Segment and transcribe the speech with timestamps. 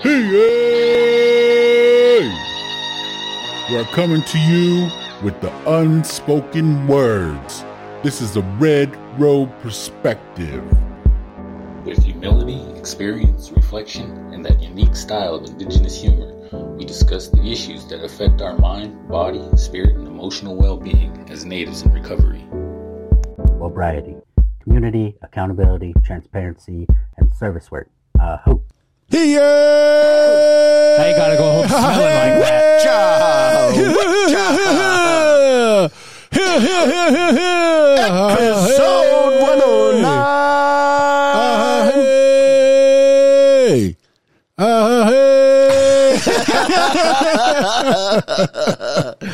[0.00, 1.00] Hey!
[3.68, 4.88] We're coming to you
[5.24, 7.64] with the unspoken words.
[8.04, 10.62] This is the Red Road Perspective.
[11.84, 16.32] With humility, experience, reflection, and that unique style of indigenous humor,
[16.76, 21.44] we discuss the issues that affect our mind, body, spirit, and emotional well being as
[21.44, 22.46] natives in recovery.
[23.58, 24.14] Sobriety,
[24.60, 26.86] community, accountability, transparency,
[27.16, 27.90] and service work.
[28.20, 28.64] Uh, hope.
[29.10, 29.34] Hey!
[30.98, 32.58] Now you gotta go home smelling like that.
[38.38, 41.92] Episode 109.
[43.64, 43.96] Hey!
[44.58, 46.18] Uh, hey!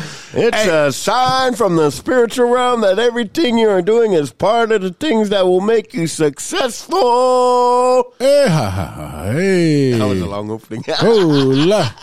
[0.37, 4.83] It's a sign from the spiritual realm that everything you are doing is part of
[4.83, 8.13] the things that will make you successful.
[8.19, 8.47] Hey!
[8.49, 9.93] ha, ha, ha, Hey!
[9.93, 10.83] That was a long opening.
[10.89, 11.95] Hola.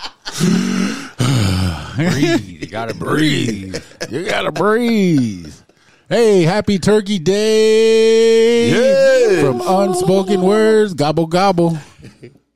[1.95, 2.61] Breathe.
[2.61, 3.83] You gotta breathe.
[4.09, 5.53] You gotta breathe.
[6.07, 9.45] Hey, happy Turkey Day Yes.
[9.45, 10.93] from Unspoken Words.
[10.93, 11.77] Gobble gobble.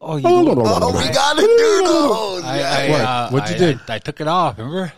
[0.02, 2.44] Oh, you oh, we gotta do those.
[2.44, 3.02] I, I, What?
[3.02, 3.80] uh, What'd you I- do?
[3.88, 4.58] I, I took it off.
[4.58, 4.94] Remember?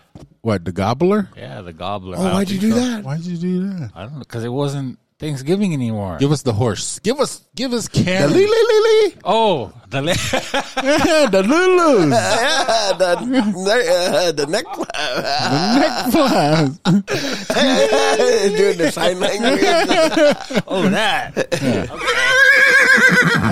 [0.47, 1.27] What the gobbler?
[1.35, 2.15] Yeah, the gobbler.
[2.17, 3.03] Oh, why'd you do that?
[3.03, 3.91] Why'd you do that?
[3.93, 6.15] I don't know because it wasn't Thanksgiving anymore.
[6.21, 6.99] Give us the horse.
[6.99, 8.31] Give us, give us The Karen.
[8.31, 9.15] li- li- li- li.
[9.25, 12.11] Oh, the le- the Lulus.
[12.47, 16.77] Yeah, the, uh, the neck The neck flies.
[18.57, 20.63] doing the sign language.
[20.65, 21.33] oh that.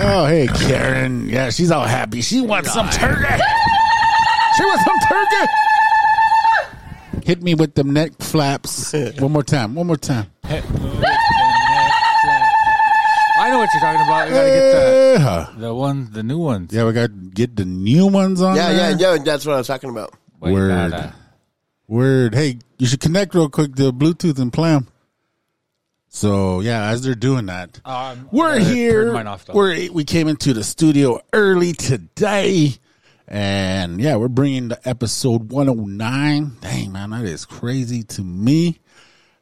[0.02, 1.28] Oh, hey, Karen.
[1.28, 2.22] Yeah, she's all happy.
[2.22, 3.44] She wants some turkey.
[4.56, 5.52] She wants some turkey.
[7.26, 8.94] Hit me with them neck flaps.
[9.20, 9.74] One more time.
[9.74, 10.28] One more time.
[13.38, 14.28] I know what you're talking about.
[14.28, 16.72] We gotta get the the one, the new ones.
[16.72, 18.92] yeah we got to get the new ones on Yeah, there.
[18.92, 19.24] yeah, yeah.
[19.24, 20.14] That's what I was talking about.
[20.40, 20.92] Well, Word.
[20.92, 21.14] gotta-
[21.88, 22.34] Word.
[22.36, 24.88] Hey, you should connect real quick to Bluetooth and play 'em.
[26.10, 29.16] So yeah, as they're doing that, Um, we're I here.
[29.28, 29.50] off.
[29.54, 32.76] We're we came into the studio early today,
[33.28, 36.58] and yeah, we're bringing the episode 109.
[36.62, 38.80] Dang man, that is crazy to me.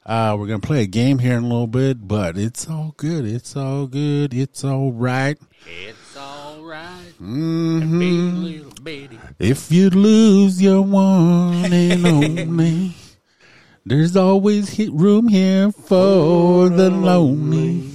[0.06, 3.26] Uh, we're gonna play a game here in a little bit, but it's all good.
[3.26, 4.34] It's all good.
[4.34, 5.38] It's all right.
[5.66, 7.14] It's all right.
[7.22, 8.84] Mhm.
[8.84, 9.18] Baby.
[9.40, 12.94] If you lose your one and only,
[13.86, 17.90] there's always room here for the lonely.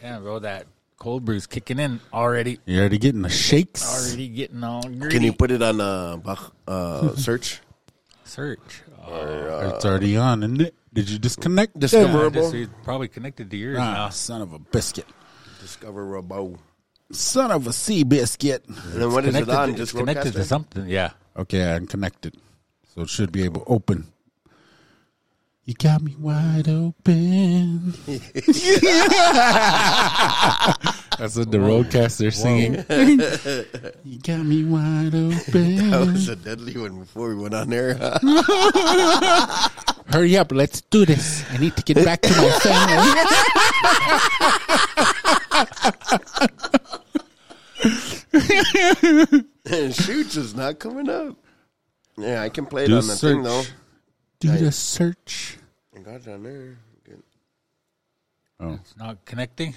[0.00, 0.66] Yeah, roll that
[1.06, 2.58] cold brew's kicking in already.
[2.66, 3.86] You already getting the shakes?
[3.86, 5.08] Already getting all greedy.
[5.14, 7.60] Can you put it on uh, Bach- uh, search?
[8.24, 8.82] search?
[9.06, 10.74] It's already on, isn't it?
[10.92, 11.78] Did you disconnect?
[11.78, 12.50] Discoverable.
[12.50, 14.08] This is probably connected to yours Ah, now.
[14.08, 15.06] son of a biscuit.
[15.60, 16.58] Discover a bow.
[17.12, 18.64] Son of a sea biscuit.
[18.66, 19.68] And then what is it Connected, on?
[19.70, 20.44] it's Just connected to Rodecaster?
[20.44, 20.88] something.
[20.88, 21.10] Yeah.
[21.36, 22.34] Okay, I'm connected.
[22.96, 24.10] So it should be able to open.
[25.66, 27.90] You got me wide open.
[31.18, 32.84] That's what the Rodecaster singing.
[34.04, 35.90] you got me wide open.
[35.96, 37.94] That was a deadly one before we went on there.
[40.06, 41.44] Hurry up, let's do this.
[41.50, 43.22] I need to get back to my family.
[49.92, 51.34] Shoots is not coming up.
[52.16, 53.64] Yeah, I can play it Do on the thing though.
[54.42, 54.58] Search.
[54.58, 55.58] Do the search.
[55.96, 56.78] I got it on there.
[57.04, 57.22] Good.
[58.80, 59.74] It's not connecting.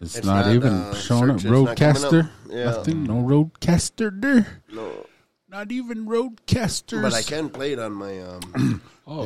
[0.00, 1.40] It's, It's not, not, even uh, showing up.
[1.40, 2.24] search, it's not coming Rodecaster.
[2.24, 2.30] up.
[2.50, 2.64] Yeah.
[2.64, 3.04] Nothing.
[3.04, 4.62] No Rodecaster there.
[4.72, 5.06] No,
[5.48, 7.02] Not even Rodecasters.
[7.02, 8.20] but I can play it on my.
[8.20, 9.24] um Oh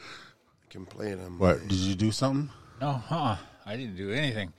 [0.00, 1.38] I can play it on.
[1.38, 1.60] What?
[1.68, 2.50] Did you do something?
[2.80, 3.36] no, huh?
[3.64, 4.52] I didn't do anything,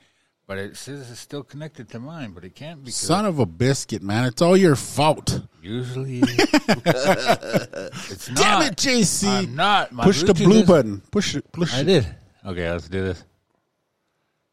[0.48, 3.46] but it says it's still connected to mine, but it can't because Son of a
[3.46, 4.26] biscuit, man.
[4.26, 5.42] It's all your fault.
[5.64, 8.38] Usually it's not.
[8.38, 9.28] Damn it, JC.
[9.28, 9.92] I'm not.
[9.92, 11.02] My Push the blue is- button.
[11.12, 11.52] Push it.
[11.52, 11.86] Push I it.
[11.86, 12.08] did.
[12.46, 13.24] Okay, let's do this.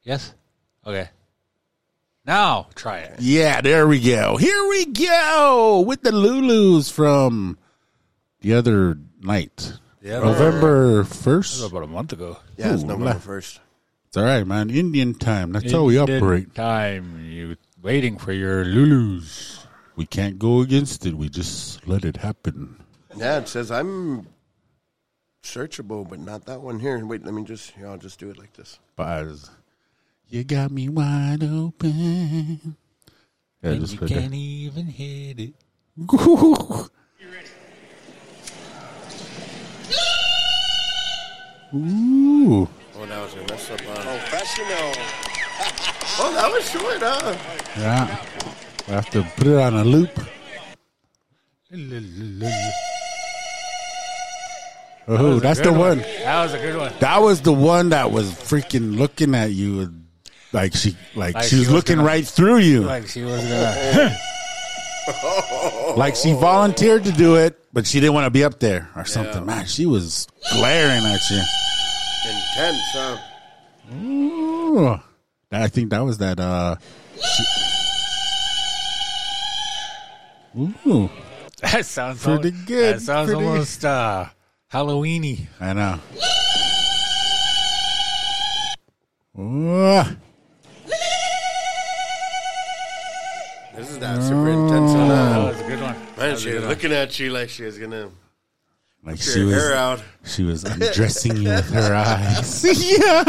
[0.02, 0.32] Yes.
[0.86, 1.08] Okay.
[2.24, 3.16] Now try it.
[3.20, 4.36] Yeah, there we go.
[4.36, 7.58] Here we go with the Lulus from
[8.40, 9.74] the other night.
[10.02, 11.66] The other- November 1st.
[11.68, 12.38] about a month ago.
[12.56, 13.60] Yeah, it's Ooh, November first.
[14.06, 14.70] It's all right, man.
[14.70, 15.52] Indian time.
[15.52, 16.54] That's how we operate.
[16.54, 19.59] Time you waiting for your Lulus.
[20.00, 21.12] We can't go against it.
[21.12, 22.82] We just let it happen.
[23.14, 24.26] Yeah, it says I'm
[25.42, 27.04] searchable, but not that one here.
[27.04, 27.72] Wait, let me just.
[27.72, 28.78] Here, I'll just do it like this.
[28.96, 29.50] Buzz.
[30.26, 32.76] You got me wide open.
[33.62, 35.54] Yeah, And just you right can't even hit it.
[35.98, 36.08] there.
[41.74, 42.66] Ooh.
[42.96, 43.80] Oh, that was a mess up.
[43.82, 44.92] Uh, Professional.
[46.20, 47.36] oh, that was short, huh?
[47.78, 48.16] Yeah.
[48.90, 50.10] I have to put it on a loop.
[55.08, 55.98] Oh, that's the Good one.
[55.98, 56.92] That was a good one.
[57.00, 59.92] That was the one that was freaking looking at you,
[60.52, 63.22] like she, like, Like she she was was looking gonna- right through you, Like she
[63.22, 64.16] was gonna.
[65.96, 69.04] like she volunteered to do it, but she didn't want to be up there or
[69.04, 69.44] something.
[69.46, 71.42] Man, she was glaring at you.
[72.26, 73.16] Intense, huh?
[74.04, 75.00] Ooh.
[75.52, 76.38] I think that was that.
[76.38, 76.76] uh
[77.16, 77.44] she-
[80.58, 81.08] Ooh,
[81.62, 84.26] That sounds Pretty al- good, That sounds pretty- almost uh,
[84.72, 85.46] Halloweeny.
[85.60, 86.00] I know.
[89.38, 90.02] Ooh.
[93.76, 94.92] This is not super intense.
[94.92, 95.06] huh?
[95.08, 95.96] That was a good one.
[96.18, 98.10] Man, she was looking at you like she was gonna
[99.02, 100.02] Like she was, out.
[100.24, 102.64] she was undressing you with her eyes.
[102.90, 103.22] Yeah.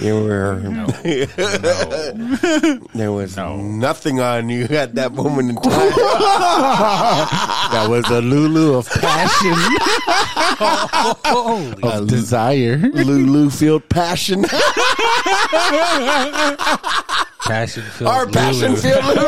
[0.00, 0.56] You were.
[2.94, 5.72] there was nothing on you at that moment in time.
[7.70, 9.54] That was a Lulu of passion,
[11.84, 12.78] of desire.
[12.78, 14.44] Lulu filled passion.
[17.44, 18.10] Passion filled.
[18.10, 19.22] Our passion Field Lulu.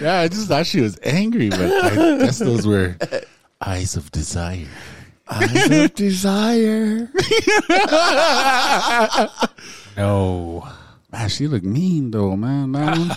[0.00, 2.96] Yeah, I just thought she was angry, but I guess those were
[3.60, 4.66] eyes of desire.
[5.28, 7.10] Eyes of desire.
[9.96, 10.68] No.
[11.12, 12.72] Man, she looked mean though, man.
[12.72, 13.12] man.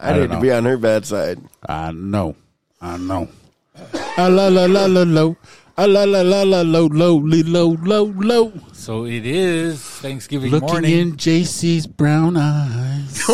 [0.00, 1.40] I, need to be on her bad side.
[1.66, 2.34] I know,
[2.80, 3.28] I know.
[4.16, 5.34] Ah, la la la la
[5.76, 8.52] low, ah, la la la la low, low, low, low, low.
[8.72, 10.98] So it is Thanksgiving Looking morning.
[10.98, 13.18] in JC's brown eyes,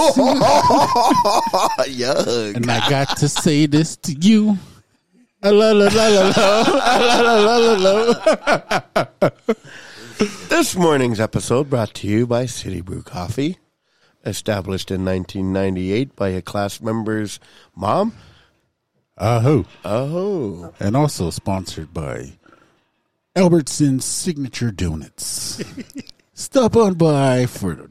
[1.88, 2.54] Yuck.
[2.56, 4.58] and I got to say this to you.
[5.42, 7.74] Ah, la la la la low, ah, la la la la
[9.20, 9.30] low.
[10.48, 13.56] This morning's episode brought to you by City Brew Coffee,
[14.24, 17.40] established in 1998 by a class member's
[17.74, 18.12] mom.
[19.20, 19.66] Uh who?
[19.84, 22.32] Oh, and also sponsored by
[23.36, 25.62] Albertson's Signature Donuts.
[26.34, 27.90] Stop on by for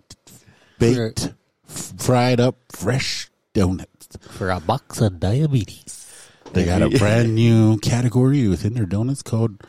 [0.79, 1.33] baked,
[1.69, 4.07] f- fried up, fresh donuts.
[4.31, 6.07] for a box of diabetes.
[6.53, 9.63] They got a brand new category within their donuts called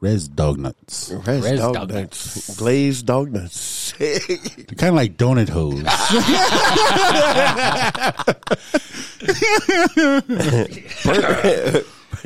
[0.00, 1.10] Res Dog Nuts.
[1.26, 2.56] Res, Res dog, dog nuts.
[2.58, 3.92] Glazed dog nuts.
[3.98, 4.18] They're
[4.76, 5.82] kind of like donut hoes.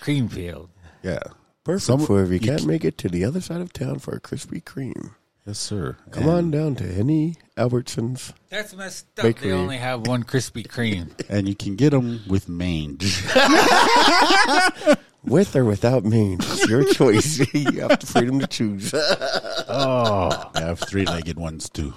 [0.00, 0.68] Creamfield.
[1.02, 1.18] yeah.
[1.64, 3.98] Perfect Some- for if you you can't make it to the other side of town
[3.98, 5.10] for a Krispy Kreme.
[5.48, 5.96] Yes, sir.
[6.10, 8.34] Come and, on down to any Albertsons.
[8.50, 9.22] That's messed up.
[9.22, 9.48] Bakery.
[9.48, 11.08] They only have one Krispy Kreme.
[11.30, 13.22] And you can get them with mange.
[15.24, 17.38] With or without mange, it's your choice.
[17.52, 18.94] you have the freedom to choose.
[18.94, 21.92] Oh, I have three legged ones too.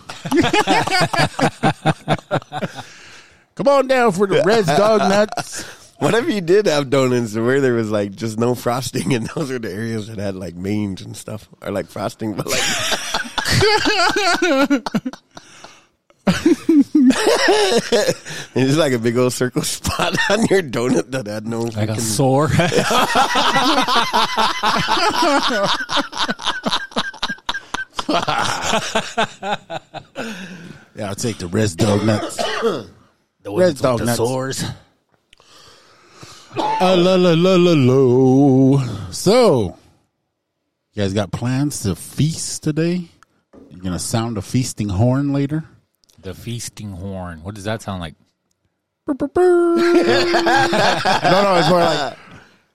[3.56, 5.64] Come on down for the red Dog Nuts.
[6.00, 9.60] Whatever you did have donuts where there was like just no frosting and those are
[9.60, 12.60] the areas that had like mange and stuff or like frosting but like
[18.56, 22.00] it's like a big old circle spot on your donut that had no Like a
[22.00, 22.50] sore.
[30.96, 32.36] Yeah, I'll take the Res Dog Nuts.
[33.44, 34.18] the Red dog the nuts.
[34.18, 34.64] sores.
[36.58, 38.84] Ah, la, la, la, la, lo.
[39.12, 39.78] So,
[40.94, 43.08] you guys got plans to feast today?
[43.72, 45.64] You're going to sound a feasting horn later?
[46.22, 47.42] The feasting horn.
[47.42, 48.16] What does that sound like?
[49.08, 49.82] no, no,
[51.58, 52.18] it's more like,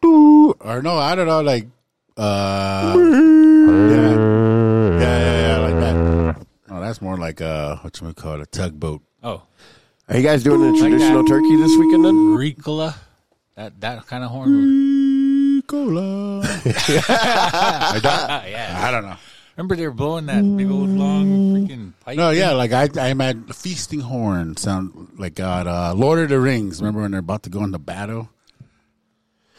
[0.02, 1.66] "Doo," or no, I don't know, like,
[2.16, 4.14] uh, yeah,
[4.98, 6.46] yeah, yeah, yeah, like that.
[6.68, 9.02] No, that's more like, uh, what you call it, a tugboat.
[9.22, 9.42] Oh,
[10.08, 12.14] Are you guys doing a traditional turkey this weekend then?
[12.36, 12.94] Ricola.
[13.54, 15.62] That that kind of horn.
[15.66, 16.42] Cola.
[17.08, 17.94] Ah,
[18.46, 18.82] yeah.
[18.84, 19.16] I don't know.
[19.56, 22.16] Remember they were blowing that big old long freaking pipe.
[22.18, 22.38] No, thing?
[22.40, 24.56] yeah, like I, I'm at feasting horn.
[24.58, 26.80] Sound like God, uh, Lord of the Rings.
[26.80, 28.28] Remember when they're about to go into battle,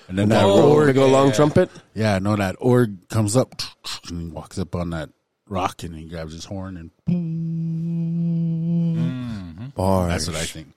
[0.07, 1.71] and then that Oh, org, big old long trumpet.
[1.95, 3.55] yeah, no, that org comes up
[4.09, 5.09] and he walks up on that
[5.49, 7.07] rock and he grabs his horn and
[9.75, 10.09] Bars.
[10.11, 10.73] that's what I think.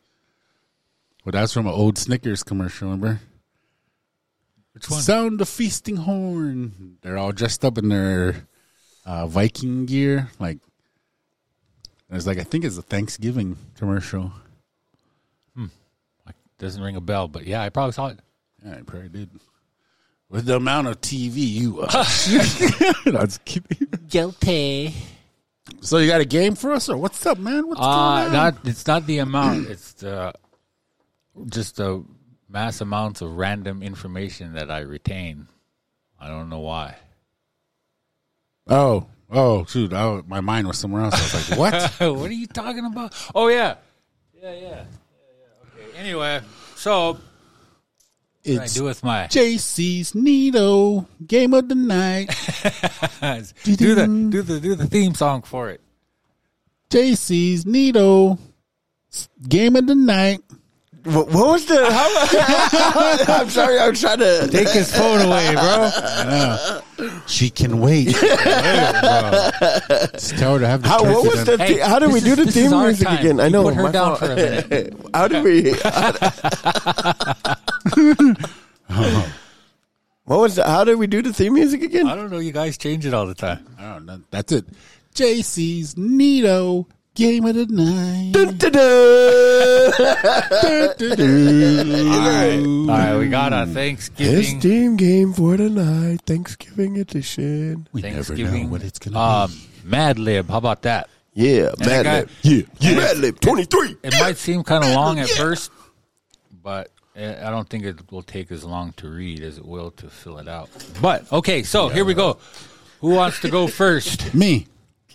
[1.24, 2.88] Well, that's from an old Snickers commercial.
[2.88, 3.20] Remember?
[4.72, 5.00] Which one?
[5.00, 6.96] Sound the feasting horn.
[7.02, 8.46] They're all dressed up in their
[9.04, 10.28] uh, Viking gear.
[10.38, 10.58] Like,
[12.10, 14.32] it's like I think it's a Thanksgiving commercial.
[16.58, 18.18] Doesn't ring a bell, but yeah, I probably saw it.
[18.62, 19.30] Yeah, I probably did.
[20.28, 22.28] with the amount of TV you watch.
[23.06, 23.88] No, I'm just kidding.
[24.10, 24.94] Guilty.
[25.80, 27.66] So you got a game for us, or what's up, man?
[27.66, 28.32] What's Uh, going on?
[28.34, 29.68] not it's not the amount.
[29.70, 30.34] It's the
[31.46, 32.04] just the
[32.46, 35.46] mass amounts of random information that I retain.
[36.20, 36.96] I don't know why.
[38.68, 39.92] Oh, oh, shoot!
[39.92, 41.14] I, my mind was somewhere else.
[41.14, 41.58] I was like,
[42.00, 42.18] what?
[42.18, 43.14] what are you talking about?
[43.34, 43.76] Oh yeah,
[44.34, 45.84] yeah, yeah, yeah, yeah.
[45.84, 45.98] Okay.
[45.98, 46.40] Anyway,
[46.76, 47.18] so
[48.42, 52.28] what do I do with my JC's Nito game of the night.
[53.64, 55.82] do the do the do the theme song for it?
[56.88, 58.38] JC's Nito
[59.46, 60.40] game of the night.
[61.04, 61.90] What, what was the?
[61.90, 62.08] How,
[63.40, 64.48] I'm sorry, I'm trying to.
[64.50, 66.80] Take his phone away, bro.
[67.26, 68.08] She can wait.
[68.10, 68.20] Just
[70.36, 71.56] tell her to have the How, what was the?
[71.56, 71.66] done.
[71.66, 73.18] Hey, the- how did this we is- do the theme music time.
[73.18, 73.40] again?
[73.40, 73.62] I You know.
[73.62, 74.18] put her down fault.
[74.18, 74.94] for a minute.
[75.14, 75.72] how did we?
[80.24, 80.56] what was?
[80.56, 82.06] The, how did we do the theme music again?
[82.06, 82.38] I don't know.
[82.38, 83.66] You guys change it all the time.
[83.78, 84.20] I don't know.
[84.30, 84.66] That's it.
[85.14, 86.86] JC's Nito
[87.20, 88.32] game of the night.
[88.32, 88.80] Dun, dun, dun.
[92.90, 94.60] All right, we got a His Thanksgiving.
[94.60, 97.86] team game for tonight, Thanksgiving edition.
[97.92, 99.20] We never know what it's gonna be.
[99.52, 100.48] Um, Mad Lib.
[100.48, 101.08] How about that?
[101.34, 102.28] Yeah, I Mad got- Lib.
[102.42, 102.66] be.
[102.80, 103.96] Yeah, Mad Lib 23.
[104.02, 105.70] It might seem kind of long at first,
[106.62, 109.90] but uh, I don't think it will take as long to read as it will
[109.92, 110.70] to fill it out.
[111.02, 112.38] But okay, so here we go.
[113.02, 114.32] Who wants to go first?
[114.34, 114.66] Me,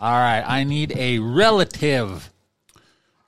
[0.01, 2.31] All right, I need a relative.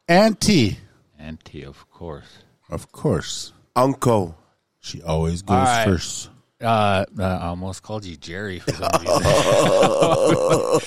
[0.09, 0.77] Auntie,
[1.19, 2.27] Auntie, of course.
[2.69, 3.51] of course.
[3.75, 4.37] Uncle.
[4.79, 5.85] She always goes All right.
[5.85, 6.29] first.
[6.61, 9.21] Uh, uh, I almost called you Jerry for some reason.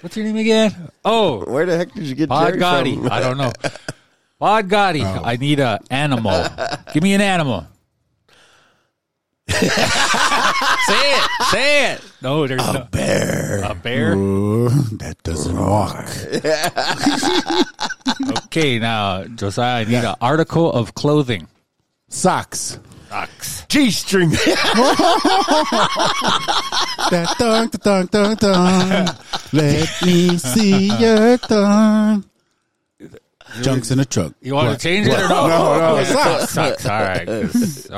[0.00, 0.90] What's your name again?
[1.04, 2.96] Oh, Where the heck did you get Pod Jerry Gotti.
[2.96, 3.12] from?
[3.12, 3.52] I don't know.
[4.38, 5.02] Pod Gotti.
[5.04, 5.22] Oh.
[5.24, 6.46] I need a animal.
[6.92, 7.66] Give me an animal.
[9.48, 11.30] say it.
[11.50, 12.00] Say it.
[12.22, 13.62] No, there's no Bear.
[13.64, 14.14] a bear.
[14.14, 14.33] Ooh,
[14.98, 16.08] that doesn't walk.
[18.46, 21.48] Okay, now Josiah, I need an article of clothing.
[22.08, 22.78] Socks.
[23.08, 23.64] Socks.
[23.68, 24.30] G-string.
[27.10, 29.06] Da, dun, dun, dun, dun.
[29.52, 32.24] Let me see your thumb.
[33.62, 34.32] Junks in a truck.
[34.40, 34.80] You want What?
[34.80, 35.46] to change it or no?
[35.48, 36.50] No, no, Okay, socks.
[36.52, 36.86] Socks.
[36.86, 37.28] All right.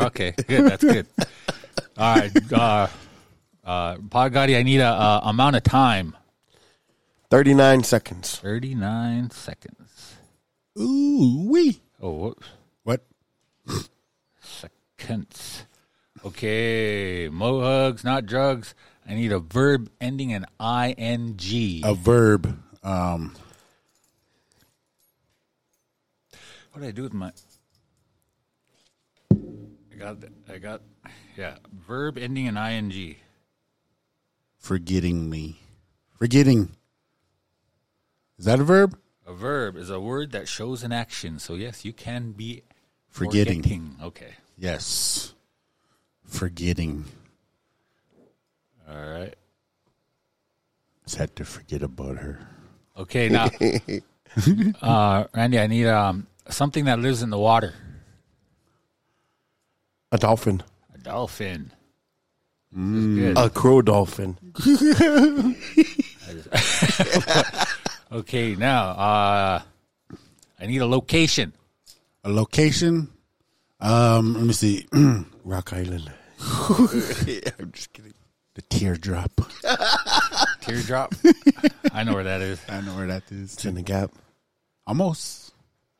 [0.07, 0.65] Okay, good.
[0.71, 1.07] That's good.
[1.97, 2.53] All right.
[2.53, 2.87] Uh,
[3.65, 6.17] uh, Pod Gotti, I need a, uh amount of time.
[7.30, 8.37] 39 seconds.
[8.38, 10.16] 39 seconds.
[10.78, 11.80] Ooh, wee.
[12.00, 12.47] Oh, whoops.
[12.85, 13.04] What?
[14.40, 15.64] Seconds.
[16.25, 17.28] Okay.
[17.30, 18.75] Mo hugs, not drugs.
[19.09, 21.80] I need a verb ending in ing.
[21.85, 22.59] A verb.
[22.83, 23.35] Um,
[26.73, 27.33] What did I do with my?
[29.33, 30.18] I got.
[30.47, 30.83] I got.
[31.37, 31.56] Yeah,
[31.87, 33.16] verb ending in ing.
[34.59, 35.59] forgetting me.
[36.18, 36.75] Forgetting.
[38.38, 38.99] Is that a verb?
[39.26, 41.38] A verb is a word that shows an action.
[41.38, 42.62] So yes, you can be
[43.09, 43.62] Forgetting.
[43.62, 43.97] forgetting.
[44.02, 44.35] Okay.
[44.57, 45.35] Yes.
[46.25, 47.05] Forgetting.
[48.88, 49.35] All right.
[51.05, 52.47] Just had to forget about her.
[52.97, 53.28] Okay.
[53.28, 53.50] Now,
[54.83, 57.75] uh, Randy, I need um something that lives in the water.
[60.12, 60.62] A dolphin.
[60.95, 61.73] A dolphin.
[62.76, 63.37] Mm.
[63.37, 64.38] A crow dolphin.
[68.11, 68.55] Okay.
[68.55, 69.63] Now, uh,
[70.61, 71.53] I need a location.
[72.25, 73.09] A location.
[73.81, 74.87] Um, let me see.
[75.45, 76.11] Rock Island.
[76.41, 78.13] I'm just kidding.
[78.55, 79.31] the teardrop.
[80.61, 81.15] Teardrop.
[81.93, 82.61] I know where that is.
[82.69, 83.55] I know where that is.
[83.55, 84.11] It's in the gap.
[84.87, 85.53] Almost.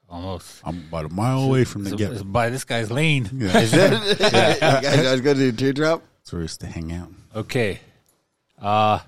[0.09, 0.61] Almost.
[0.65, 2.13] I'm about a mile away from the It's, gap.
[2.13, 3.29] it's by this guy's lane.
[3.33, 3.59] Yeah.
[3.59, 3.93] Is that?
[4.83, 6.03] you guys, I was going to do teardrop.
[6.19, 7.09] That's where we used to hang out.
[7.35, 7.81] Okay.
[8.61, 9.01] Uh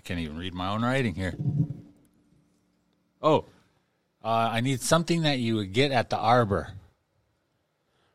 [0.00, 1.34] I can't even read my own writing here.
[3.20, 3.44] Oh.
[4.24, 6.68] Uh, I need something that you would get at the arbor.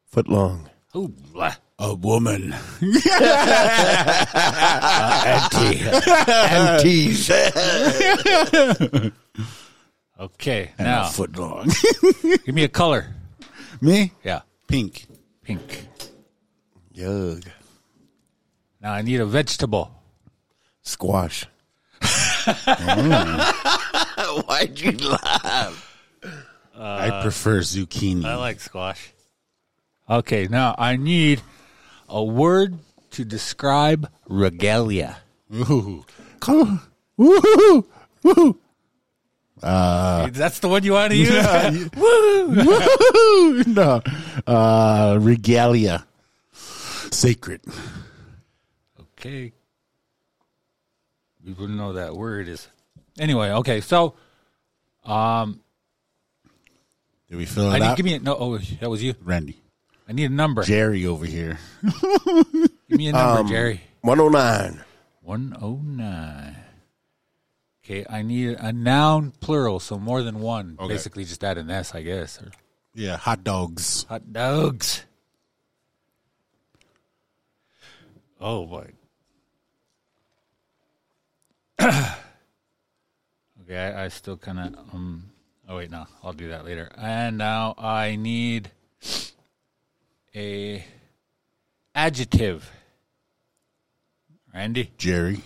[0.07, 0.67] Foot long.
[0.95, 1.53] Ooh, blah.
[1.77, 2.55] A woman.
[6.81, 7.29] Tease.
[10.17, 10.71] Okay.
[10.79, 11.69] And Now, a foot long.
[12.45, 13.13] give me a color.
[13.81, 14.13] me?
[14.23, 14.41] Yeah.
[14.65, 15.05] Pink.
[15.43, 15.85] Pink.
[16.93, 17.43] Yug.
[18.81, 19.91] Now I need a vegetable.
[20.81, 21.45] Squash.
[24.45, 25.81] Why'd you laugh?
[26.77, 28.25] I prefer zucchini.
[28.25, 29.13] I like squash.
[30.09, 31.41] Okay, now I need
[32.07, 32.77] a word
[33.11, 35.17] to describe regalia.
[35.53, 36.05] Ooh.
[36.39, 36.81] Come
[37.17, 37.85] Woohoo!
[38.23, 38.57] Woohoo!
[39.61, 41.29] That's the one you want to use?
[42.53, 43.67] Woohoo!
[43.67, 44.01] no.
[44.45, 46.05] Uh, regalia.
[46.51, 47.61] Sacred.
[48.99, 49.53] Okay.
[51.45, 52.67] We wouldn't know that word is.
[53.19, 54.15] Anyway, okay, so
[55.05, 55.61] um,
[57.29, 57.97] Did we fill I it need out?
[57.97, 58.35] give me a no.
[58.37, 59.13] Oh, that was you.
[59.23, 59.61] Randy.
[60.09, 60.63] I need a number.
[60.63, 61.57] Jerry over here.
[61.83, 63.81] Give me a number, Um, Jerry.
[64.01, 64.83] 109.
[65.21, 66.55] One oh nine.
[67.83, 70.77] Okay, I need a noun plural, so more than one.
[70.79, 70.93] Okay.
[70.93, 72.39] Basically, just add an S, I guess.
[72.41, 72.51] Or
[72.93, 74.03] Yeah, hot dogs.
[74.09, 75.03] hot dogs.
[78.39, 78.91] Oh boy.
[83.63, 85.29] okay, I, I still kind of um.
[85.67, 86.89] Oh wait, no, I'll do that later.
[86.97, 88.71] And now I need
[90.35, 90.83] a
[91.93, 92.71] adjective.
[94.53, 95.41] Randy, Jerry.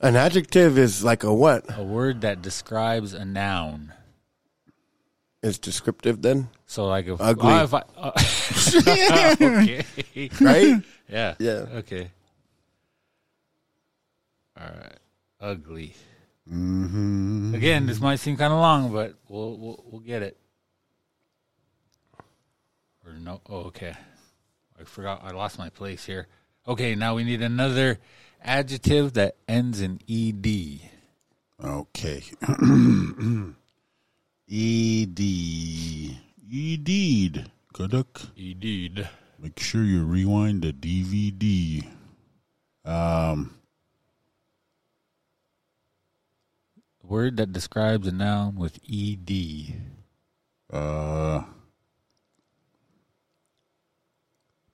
[0.00, 1.64] An adjective is like a what?
[1.76, 3.92] a word that describes a noun.
[5.42, 7.52] It's descriptive then, So like if, Ugly.
[7.52, 8.12] oh, if I, uh,
[9.34, 10.30] okay.
[10.40, 10.82] right?
[11.08, 11.34] Yeah.
[11.38, 11.66] Yeah.
[11.76, 12.10] Okay.
[14.58, 14.98] All right.
[15.40, 15.94] Ugly.
[16.50, 17.54] Mm-hmm.
[17.54, 20.38] Again, this might seem kind of long, but we'll we'll, we'll get it.
[23.06, 23.40] Or no?
[23.48, 23.94] Oh, okay.
[24.80, 25.22] I forgot.
[25.22, 26.26] I lost my place here.
[26.66, 27.98] Okay, now we need another
[28.42, 30.80] adjective that ends in ed.
[31.62, 32.22] Okay.
[34.50, 35.20] Ed.
[36.52, 37.50] Eded.
[37.72, 37.94] Good.
[38.38, 39.08] Ed.
[39.38, 41.86] Make sure you rewind the DVD.
[42.84, 43.54] Um,
[47.06, 49.30] Word that describes a noun with ed.
[50.72, 51.42] uh,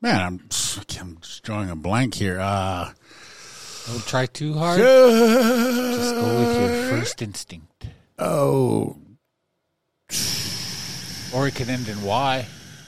[0.01, 0.41] man, I'm
[1.01, 2.39] I'm just drawing a blank here.
[2.41, 2.93] Uh,
[3.87, 4.79] Don't try too hard.
[4.81, 7.87] Just go with your first instinct.
[8.19, 8.97] oh,
[11.35, 12.47] Or it can end in Y.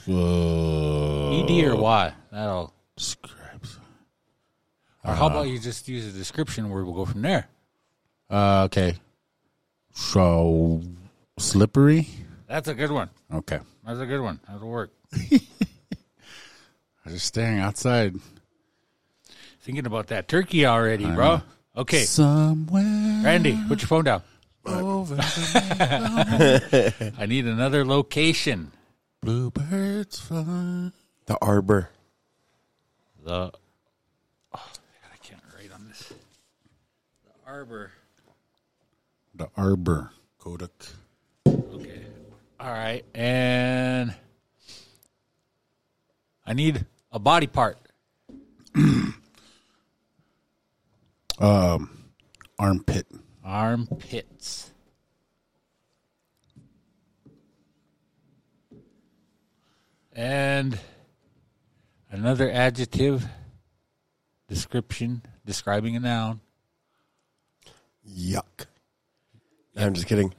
[0.08, 2.12] uh, ED or Y.
[2.30, 2.72] That'll.
[2.96, 3.78] describes.
[5.04, 7.48] Or how about you just use a description where we'll go from there?
[8.30, 8.94] Uh, okay.
[9.92, 10.82] So
[11.38, 12.08] slippery.
[12.48, 13.10] That's a good one.
[13.32, 13.60] Okay.
[13.84, 14.40] That's a good one.
[14.48, 14.92] That'll work.
[17.04, 18.14] I'm just staring outside.
[19.62, 21.40] Thinking about that turkey already, bro.
[21.76, 24.22] Okay, Somewhere Randy, put your phone down.
[24.66, 25.16] over
[27.18, 28.72] I need another location.
[29.22, 30.90] bluebirds fly.
[31.26, 31.88] The arbor.
[33.24, 33.32] The.
[33.32, 33.50] Oh,
[34.52, 34.60] God,
[35.12, 36.08] I can't write on this.
[37.24, 37.92] The arbor.
[39.34, 40.10] The arbor.
[40.38, 40.70] Kodak.
[41.46, 42.02] Okay.
[42.60, 43.04] All right.
[43.14, 44.14] And
[46.46, 47.78] I need a body part.
[51.38, 52.04] Um,
[52.56, 53.08] armpit.
[53.44, 54.70] Armpits.
[60.12, 60.78] And
[62.10, 63.26] another adjective
[64.46, 66.40] description describing a noun.
[68.08, 68.66] Yuck.
[69.76, 70.34] I'm just kidding.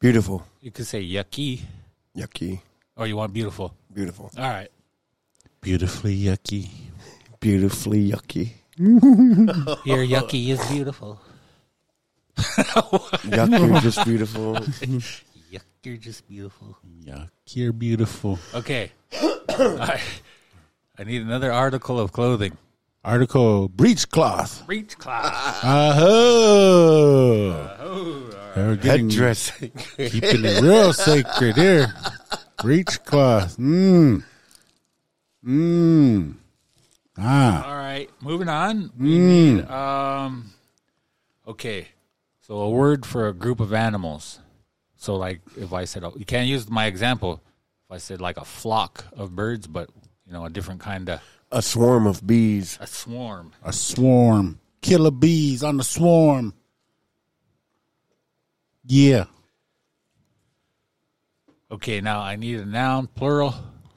[0.00, 0.44] Beautiful.
[0.60, 1.60] You could say yucky
[2.16, 2.60] Yucky.
[2.96, 3.74] or you want beautiful.
[3.92, 4.30] Beautiful.
[4.36, 4.68] All right.
[5.60, 6.68] Beautifully yucky.
[7.40, 8.52] Beautifully yucky.
[8.78, 11.20] Your yucky is beautiful.
[12.38, 14.54] Yuck, you're just beautiful.
[15.50, 16.76] Yuck, you're just beautiful.
[17.04, 18.38] Yuck, you're beautiful.
[18.54, 18.92] Okay.
[19.12, 20.00] I,
[20.96, 22.56] I need another article of clothing.
[23.08, 24.66] Article breechcloth.
[24.66, 25.60] Breech cloth.
[25.64, 26.74] Oh.
[28.54, 29.58] We're getting, Headdress.
[30.10, 31.86] keeping it real sacred here.
[32.58, 33.56] Breechcloth.
[33.56, 34.22] Mmm.
[35.42, 36.34] Mmm.
[37.16, 37.66] Ah.
[37.66, 38.90] All right, moving on.
[38.98, 40.52] We need um
[41.46, 41.88] okay.
[42.42, 44.38] So a word for a group of animals.
[44.96, 47.40] So like if I said oh, you can't use my example.
[47.88, 49.88] If I said like a flock of birds, but
[50.26, 52.78] you know, a different kind of A swarm of bees.
[52.80, 53.52] a swarm.
[53.62, 54.60] A swarm.
[54.82, 56.52] Killer bees on the swarm.
[58.84, 59.24] Yeah.
[61.70, 63.54] Okay, now I need a noun plural,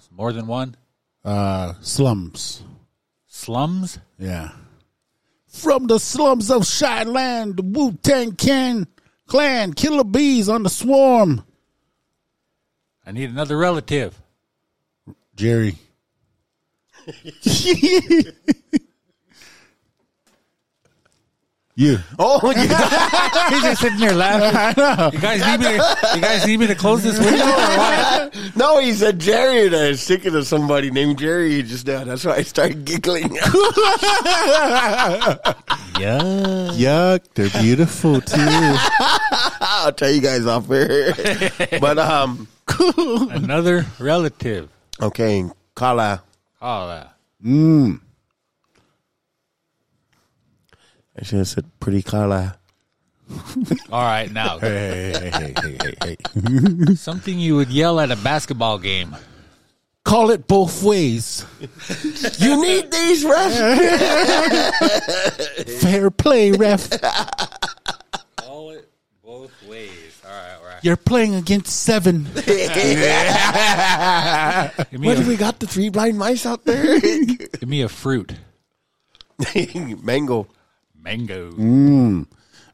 [0.10, 0.76] more than one.
[1.24, 2.64] Uh, slums.
[3.28, 4.00] Slums?
[4.18, 4.52] Yeah.
[5.48, 8.88] From the slums of Shaolin, the Wu Tang Clan,
[9.28, 11.44] clan, killer bees on the swarm.
[13.06, 14.22] I need another relative.
[15.36, 15.76] Jerry.
[21.76, 21.98] you.
[22.20, 23.50] Oh, yeah.
[23.50, 25.12] He's just sitting there laughing.
[25.14, 28.36] You guys need me to you guys need me to close this window or what?
[28.56, 32.04] no, he said Jerry, and I was thinking of somebody named Jerry just now.
[32.04, 33.34] That's why I started giggling.
[36.00, 36.20] Yeah.
[36.74, 38.38] Yuck, they're beautiful too.
[38.40, 41.14] I'll tell you guys off here.
[41.80, 42.48] but, um,
[42.98, 44.70] Another relative.
[45.02, 46.24] okay, Kala.
[46.62, 47.16] Oh, that.
[51.20, 52.54] I should have said pretty color.
[53.92, 56.18] All right, now Hey, hey, hey, hey, hey,
[56.86, 56.96] hey.
[56.96, 59.16] something you would yell at a basketball game.
[60.04, 61.46] Call it both ways.
[62.40, 63.58] You need these refs.
[65.82, 66.90] Fair play, ref.
[68.38, 68.90] Call it
[69.24, 70.22] both ways.
[70.26, 70.71] All right, all right.
[70.84, 72.24] You're playing against seven.
[72.36, 72.48] Give
[75.00, 75.60] me, what a, do we got?
[75.60, 77.00] The three blind mice out there.
[77.00, 78.34] give me a fruit.
[80.04, 80.48] Mango.
[81.00, 81.52] Mango.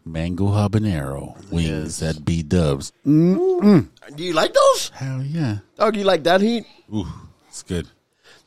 [0.06, 2.91] Mango habanero wings at B Dubs.
[3.04, 4.89] Do you like those?
[4.96, 5.58] Hell yeah.
[5.80, 6.65] Oh, do you like that heat?
[6.93, 7.06] Ooh,
[7.50, 7.88] it's good.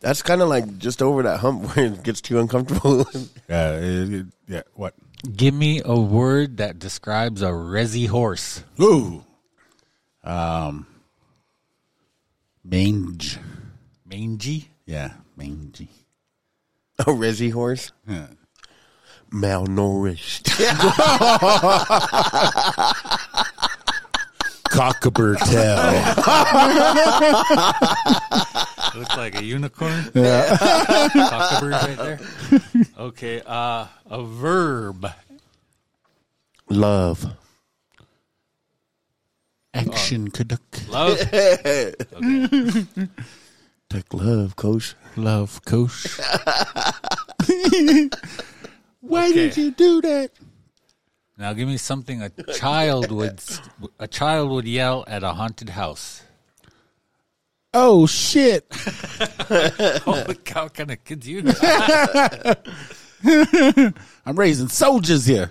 [0.00, 3.02] That's kind of like just over that hump where it gets too uncomfortable.
[3.02, 4.62] Uh, it- it- yeah.
[4.74, 4.94] What?
[5.36, 8.64] Give me a word that describes a resi horse.
[8.80, 9.22] Ooh.
[10.24, 10.86] Um.
[12.64, 13.38] Mange.
[14.04, 14.70] Mangy.
[14.86, 15.88] Yeah, mangy.
[16.98, 17.92] A resi horse.
[18.06, 18.26] Yeah.
[19.32, 20.50] Malnourished.
[24.70, 25.76] Cockabur tail.
[29.00, 30.02] Looks like a unicorn.
[30.14, 32.20] Cockabird right there.
[32.98, 35.06] Okay, uh, a verb.
[36.68, 37.36] Love.
[39.72, 40.60] Action kaduk.
[40.88, 41.18] Love.
[43.90, 44.94] Take love, coach.
[45.16, 46.06] Love coach.
[49.00, 49.32] Why Okay.
[49.32, 50.30] did you do that?
[51.38, 53.40] Now give me something a child would
[53.98, 56.22] a child would yell at a haunted house.
[57.72, 58.66] Oh shit.
[60.04, 60.64] Holy cow!
[60.64, 62.66] What kind of kids you got?
[64.26, 65.50] I'm raising soldiers here.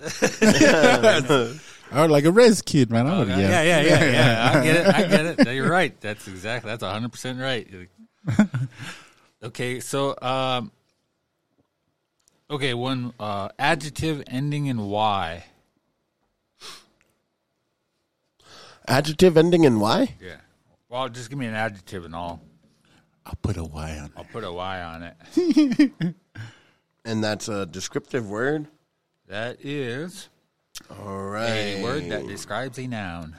[1.91, 3.07] I like a res kid, man.
[3.07, 4.51] I would Yeah, yeah, yeah, yeah, yeah.
[4.53, 4.87] I get it.
[4.87, 5.45] I get it.
[5.45, 5.99] No, You're right.
[6.01, 6.69] That's exactly.
[6.69, 7.67] That's 100 percent right.
[9.43, 10.71] okay, so um,
[12.49, 15.43] okay, one uh, adjective ending in y.
[18.87, 20.15] Adjective ending in Y?
[20.19, 20.37] Yeah.
[20.89, 22.41] Well, just give me an adjective and I'll
[23.23, 24.11] I'll put a Y on it.
[24.17, 26.15] I'll put a y on it.
[27.05, 28.67] And that's a descriptive word.
[29.27, 30.29] That is
[30.89, 31.77] All right.
[31.79, 33.35] a word that describes a noun.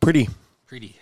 [0.00, 0.28] Pretty.
[0.66, 0.96] Pretty.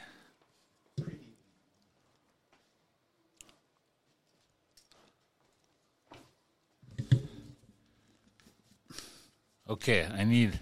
[9.68, 10.60] Okay, I need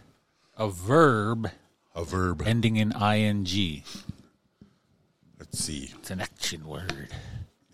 [0.56, 1.50] a verb
[1.94, 2.42] A verb.
[2.46, 3.82] ending in ing.
[5.38, 5.90] Let's see.
[5.98, 7.08] It's an action word.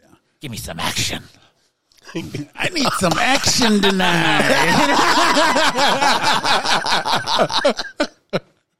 [0.00, 0.14] Yeah.
[0.40, 1.22] Give me some action.
[2.14, 4.50] I need some action tonight.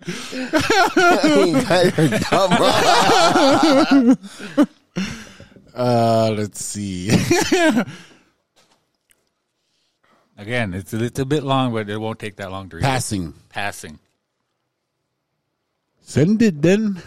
[0.07, 2.53] You guys are dumb.
[5.75, 7.11] Uh, let's see.
[10.37, 12.83] Again, it's a little bit long, but it won't take that long to read.
[12.83, 13.35] Passing.
[13.51, 13.99] Passing.
[16.01, 17.01] Send it then.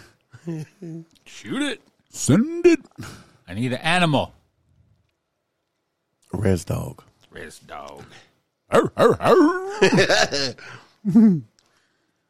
[1.26, 1.82] Shoot it.
[2.10, 2.80] Send it.
[3.48, 4.32] I need an animal.
[6.36, 7.02] Res dog.
[7.30, 8.04] Res dog.
[8.70, 10.54] Arr, arr, arr.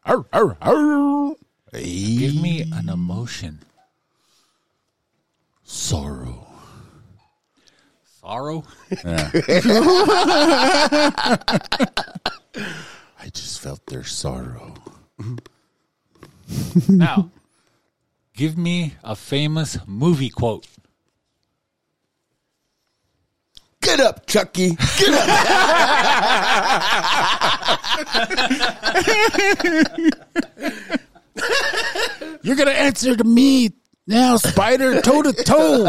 [0.04, 1.34] arr, arr, arr.
[1.72, 2.16] Hey.
[2.18, 3.60] Give me an emotion.
[5.62, 6.46] sorrow.
[8.20, 8.64] Sorrow.
[9.04, 9.30] I
[13.32, 14.74] just felt their sorrow.
[16.88, 17.30] now,
[18.34, 20.66] give me a famous movie quote.
[23.85, 24.70] Get up, Chucky.
[24.99, 25.29] Get up.
[32.42, 33.73] You're gonna answer to me
[34.07, 35.79] now, Spider, toe to toe.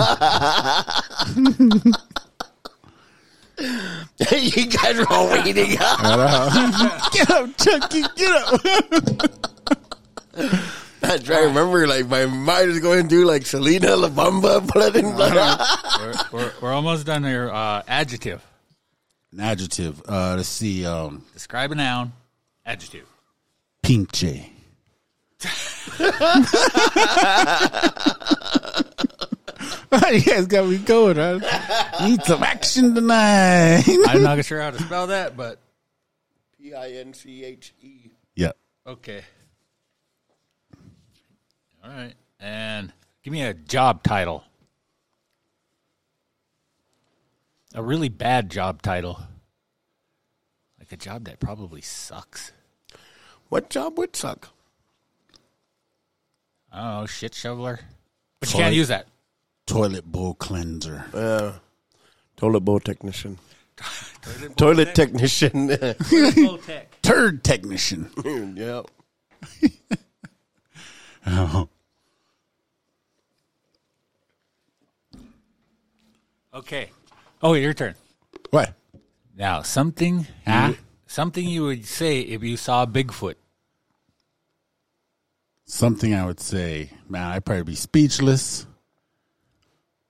[4.31, 5.77] you guys are all waiting.
[5.79, 7.11] up.
[7.11, 8.03] Get up, Chucky.
[8.15, 8.61] Get up.
[11.05, 14.95] I try to remember, like, my mind is going through, like, Selena La Bamba, blood
[14.95, 15.59] and blood.
[15.99, 17.49] We're, we're, we're almost done here.
[17.49, 18.43] Uh, adjective.
[19.31, 20.01] An adjective.
[20.07, 20.85] Uh, let's see.
[20.85, 22.13] Um, Describe a noun.
[22.65, 23.07] Adjective.
[23.83, 24.49] pinche.
[30.11, 31.17] you guys got me going.
[31.17, 31.39] Huh?
[32.07, 33.83] Need some action tonight.
[34.07, 35.59] I'm not sure how to spell that, but
[36.57, 38.09] P I N C H E.
[38.35, 38.51] yeah.
[38.87, 39.23] okay.
[41.85, 42.13] All right.
[42.39, 42.91] And
[43.23, 44.43] give me a job title.
[47.73, 49.21] A really bad job title.
[50.79, 52.51] Like a job that probably sucks.
[53.49, 54.49] What job would suck?
[56.73, 57.79] Oh, shit shoveler.
[58.39, 59.07] But you can't use that.
[59.67, 61.05] Toilet bowl cleanser.
[61.13, 61.53] Yeah.
[62.37, 63.37] Toilet bowl technician.
[64.55, 65.69] Toilet technician.
[67.01, 68.11] Turd technician.
[68.57, 68.85] yep.
[71.27, 71.69] Oh.
[76.55, 76.89] Okay.
[77.43, 77.95] Oh, your turn.
[78.49, 78.73] What?
[79.37, 83.35] Now, something you, something you would say if you saw Bigfoot.
[85.65, 88.65] Something I would say, man, I'd probably be speechless.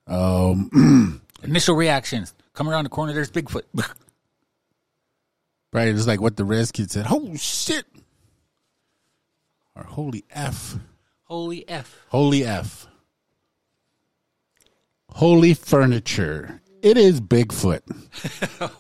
[0.06, 2.36] Um, Initial reactions.
[2.54, 3.64] Come around the corner, there's Bigfoot.
[5.74, 5.88] right?
[5.88, 7.08] It's like what the res kid said.
[7.10, 7.86] Oh shit!
[9.76, 10.76] Or holy f,
[11.24, 12.06] Holy F.
[12.10, 12.88] holy f,
[15.16, 16.62] holy furniture.
[16.82, 17.82] It is Bigfoot.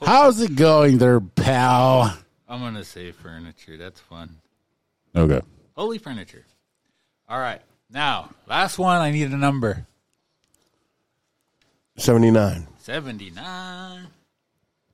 [0.05, 2.15] How's it going there, pal?
[2.47, 3.77] I'm going to say furniture.
[3.77, 4.37] That's fun.
[5.15, 5.41] Okay.
[5.75, 6.45] Holy furniture.
[7.27, 7.61] All right.
[7.89, 9.01] Now, last one.
[9.01, 9.87] I need a number
[11.97, 12.67] 79.
[12.79, 14.07] 79.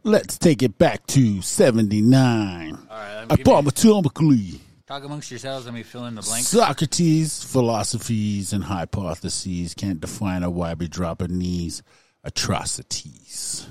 [0.03, 2.71] Let's take it back to 79.
[2.71, 3.15] All right.
[3.15, 5.65] Let me give me, Anatomically, talk amongst yourselves.
[5.65, 6.49] Let me fill in the blanks.
[6.49, 11.81] Socrates' philosophies and hypotheses can't define a why we drop our knees
[12.25, 13.67] atrocities.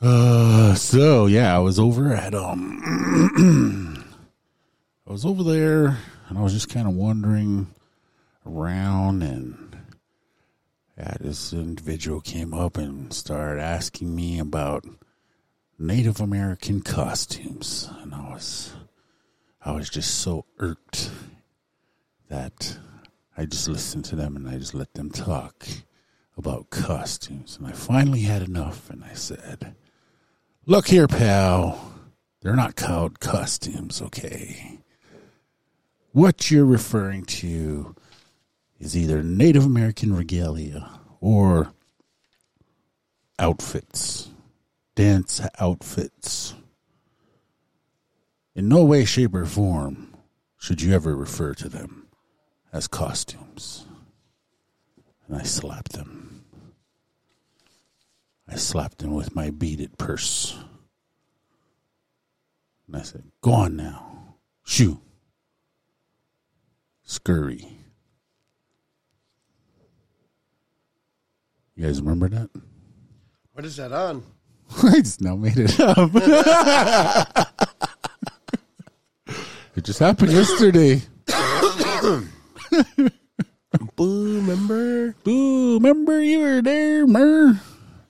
[0.00, 4.04] Uh, so yeah, I was over at um,
[5.08, 7.66] I was over there, and I was just kind of wandering
[8.46, 9.76] around, and
[10.96, 14.84] yeah, this individual came up and started asking me about
[15.80, 18.72] Native American costumes, and I was
[19.62, 21.10] I was just so irked
[22.28, 22.78] that
[23.36, 25.66] I just listened to them and I just let them talk
[26.36, 27.58] about costumes.
[27.58, 29.74] And I finally had enough and I said,
[30.66, 31.92] Look here, pal.
[32.40, 34.78] They're not called costumes, okay?
[36.12, 37.94] What you're referring to
[38.78, 40.88] is either Native American regalia
[41.20, 41.74] or
[43.38, 44.30] outfits,
[44.94, 46.54] dance outfits.
[48.60, 50.14] In no way, shape, or form
[50.58, 52.08] should you ever refer to them
[52.74, 53.86] as costumes.
[55.26, 56.44] And I slapped them.
[58.46, 60.58] I slapped them with my beaded purse.
[62.86, 64.34] And I said, Go on now.
[64.62, 65.00] Shoo.
[67.02, 67.66] Scurry.
[71.76, 72.50] You guys remember that?
[73.54, 74.22] What is that on?
[74.82, 77.46] I just now made it up.
[79.80, 81.00] it just happened yesterday.
[83.96, 85.12] Boo, remember?
[85.24, 87.58] Boo, remember you were there, Mer?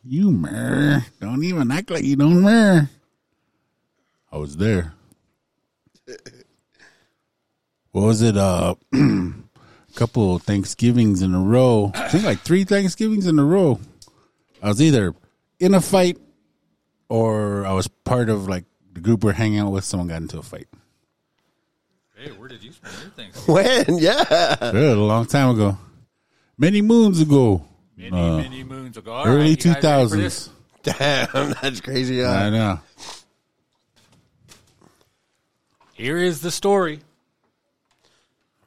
[0.02, 1.06] You, Mer.
[1.20, 2.90] Don't even act like you don't, Mer.
[4.32, 4.94] I was there.
[7.92, 8.36] What was it?
[8.36, 9.32] Uh, a
[9.94, 11.92] couple Thanksgivings in a row.
[11.94, 13.78] I think like three Thanksgivings in a row.
[14.60, 15.14] I was either
[15.60, 16.18] in a fight
[17.08, 19.84] or I was part of like the group we're hanging out with.
[19.84, 20.66] Someone got into a fight.
[22.20, 23.36] Hey, where did you spend your things?
[23.48, 23.98] When?
[23.98, 24.56] Yeah.
[24.60, 25.78] Good, a long time ago.
[26.58, 27.64] Many moons ago.
[27.96, 29.12] Many, Uh, many moons ago.
[29.12, 30.20] All early right, you guys ready for 2000s.
[30.20, 30.50] this?
[30.82, 32.22] Damn, that's crazy.
[32.24, 32.80] I Uh, know.
[35.94, 37.00] Here is the story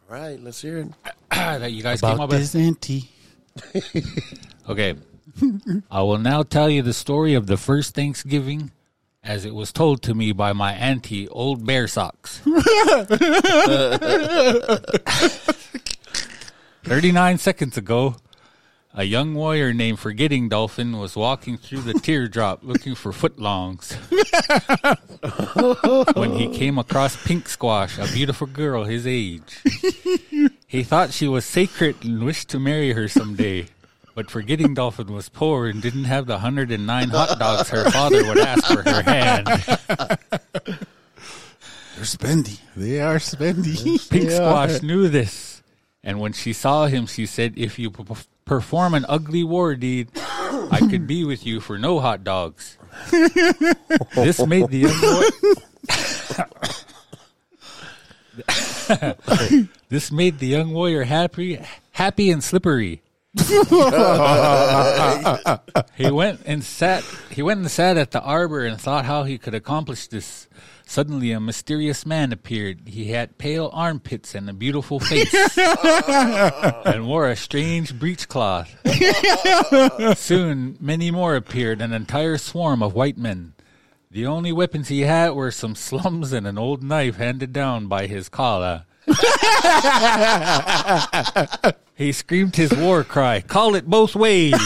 [0.09, 0.87] all right, let's hear it.
[1.31, 2.39] that you guys came About up with.
[2.39, 3.09] this auntie.
[4.69, 4.93] Okay.
[5.91, 8.69] I will now tell you the story of the first Thanksgiving
[9.23, 12.41] as it was told to me by my auntie, Old Bear Socks.
[16.83, 18.17] 39 seconds ago,
[18.93, 23.95] a young warrior named Forgetting Dolphin was walking through the teardrop looking for footlongs.
[26.15, 29.63] when he came across Pink Squash, a beautiful girl his age.
[30.67, 33.67] He thought she was sacred and wished to marry her someday.
[34.15, 38.37] But Forgetting Dolphin was poor and didn't have the 109 hot dogs her father would
[38.37, 39.47] ask for her hand.
[41.95, 42.59] They're spendy.
[42.75, 44.09] They are spendy.
[44.09, 44.37] Pink Yeah.
[44.37, 45.63] Squash knew this,
[46.03, 48.03] and when she saw him, she said, "If you p-
[48.45, 52.77] perform an ugly war deed, I could be with you for no hot dogs."
[53.11, 55.31] this made the young warrior.
[59.89, 61.59] this made the young warrior happy,
[61.91, 63.01] happy and slippery.
[65.95, 67.03] he went and sat.
[67.31, 70.47] He went and sat at the arbor and thought how he could accomplish this.
[70.85, 72.89] Suddenly, a mysterious man appeared.
[72.89, 78.69] He had pale armpits and a beautiful face, and wore a strange breechcloth.
[80.17, 83.53] Soon, many more appeared, an entire swarm of white men.
[84.11, 88.05] The only weapons he had were some slums and an old knife handed down by
[88.05, 88.85] his kala.
[91.95, 94.53] He screamed his war cry, call it both ways,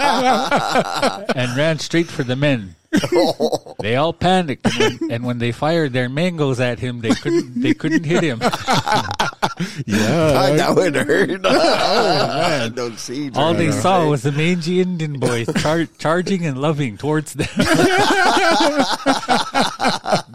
[0.00, 2.74] and ran straight for the men.
[3.80, 7.60] They all panicked, and when, and when they fired their mangoes at him, they couldn't
[7.60, 8.40] they couldn't hit him.
[9.86, 11.40] Yeah, that would hurt.
[11.44, 12.72] oh, man.
[12.72, 13.30] Don't see.
[13.34, 17.48] All they saw was the mangy Indian boy char- charging and loving towards them.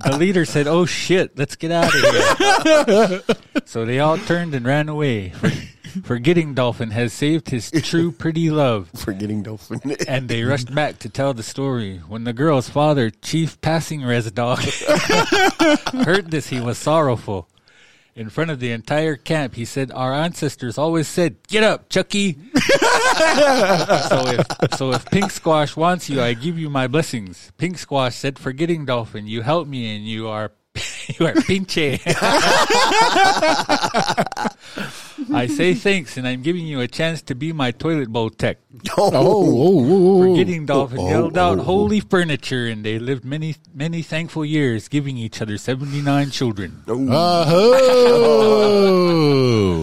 [0.06, 3.22] the leader said, "Oh shit, let's get out of here."
[3.66, 5.52] so they all turned and ran away, for-
[6.04, 8.90] forgetting Dolphin has saved his true pretty love.
[8.96, 9.80] forgetting dolphin.
[10.08, 11.98] And they rushed back to tell the story.
[12.08, 14.60] When the girl's father, Chief Passing Res Dog,
[16.06, 17.48] heard this, he was sorrowful.
[18.16, 22.34] In front of the entire camp, he said, Our ancestors always said, Get up, Chucky.
[22.58, 27.52] so, if, so if Pink Squash wants you, I give you my blessings.
[27.58, 30.52] Pink Squash said, Forgetting Dolphin, you help me and you are.
[31.20, 31.98] You are pinche.
[35.34, 38.58] I say thanks, and I'm giving you a chance to be my toilet bowl tech.
[38.98, 40.22] Oh, oh, oh, oh.
[40.36, 44.46] Forgetting Dolphin Oh, yelled oh, out, oh, "Holy furniture!" and they lived many, many thankful
[44.46, 46.84] years, giving each other seventy-nine children.
[46.88, 47.04] Oh,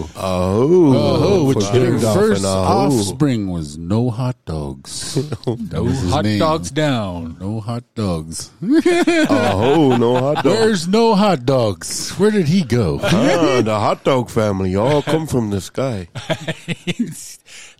[0.17, 2.21] Oh, oh, which their dolphin.
[2.21, 2.47] first Oh.
[2.47, 5.15] offspring was no hot dogs.
[5.45, 6.39] No hot name.
[6.39, 7.37] dogs down.
[7.39, 8.51] No hot dogs.
[8.63, 10.43] Oh, no hot dog.
[10.45, 12.11] There's no hot dogs.
[12.17, 12.99] Where did he go?
[13.03, 16.07] Ah, the hot dog family all come from the sky.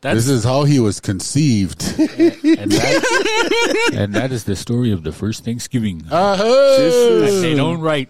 [0.02, 1.82] This is how he was conceived.
[1.98, 7.42] and that, and that is the story of the first Thanksgiving that Uh-huh.
[7.42, 8.10] they don't write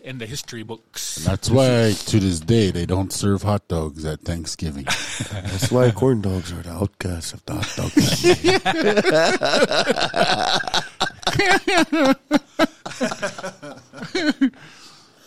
[0.00, 1.16] in the history books.
[1.24, 4.84] That's why to this day they don't serve hot dogs at Thanksgiving.
[5.32, 9.44] That's why corn dogs are the outcasts of the hot dog family.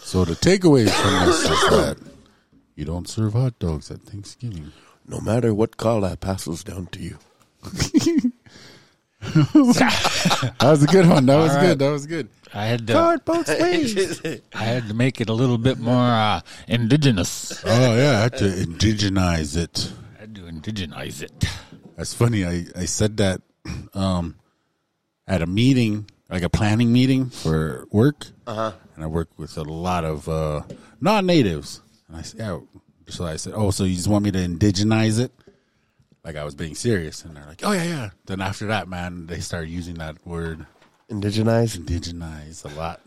[0.04, 1.98] So the takeaways from this is that
[2.78, 4.72] you don't serve hot dogs at Thanksgiving.
[5.08, 7.18] No matter what call that passes down to you.
[9.20, 11.26] That was a good one.
[11.26, 11.80] That was All good.
[11.80, 12.30] That was good.
[12.54, 14.22] I had to, both ways.
[14.54, 17.64] I had to make it a little bit more uh, indigenous.
[17.66, 19.92] Oh yeah, I had to indigenize it.
[20.16, 21.46] I had to indigenize it.
[21.96, 22.46] That's funny.
[22.46, 23.42] I, I said that
[23.96, 24.36] um,
[25.28, 28.28] at a meeting, like a planning meeting for work.
[28.46, 28.72] Uh-huh.
[28.96, 30.62] And I work with a lot of uh,
[31.02, 31.82] non-natives.
[32.08, 32.60] And I said, yeah.
[33.10, 35.32] So I said, oh, so you just want me to indigenize it?
[36.24, 37.24] Like I was being serious.
[37.24, 38.10] And they're like, oh, yeah, yeah.
[38.26, 40.66] Then after that, man, they started using that word
[41.10, 41.78] Indigenize?
[41.78, 43.00] indigenize a lot.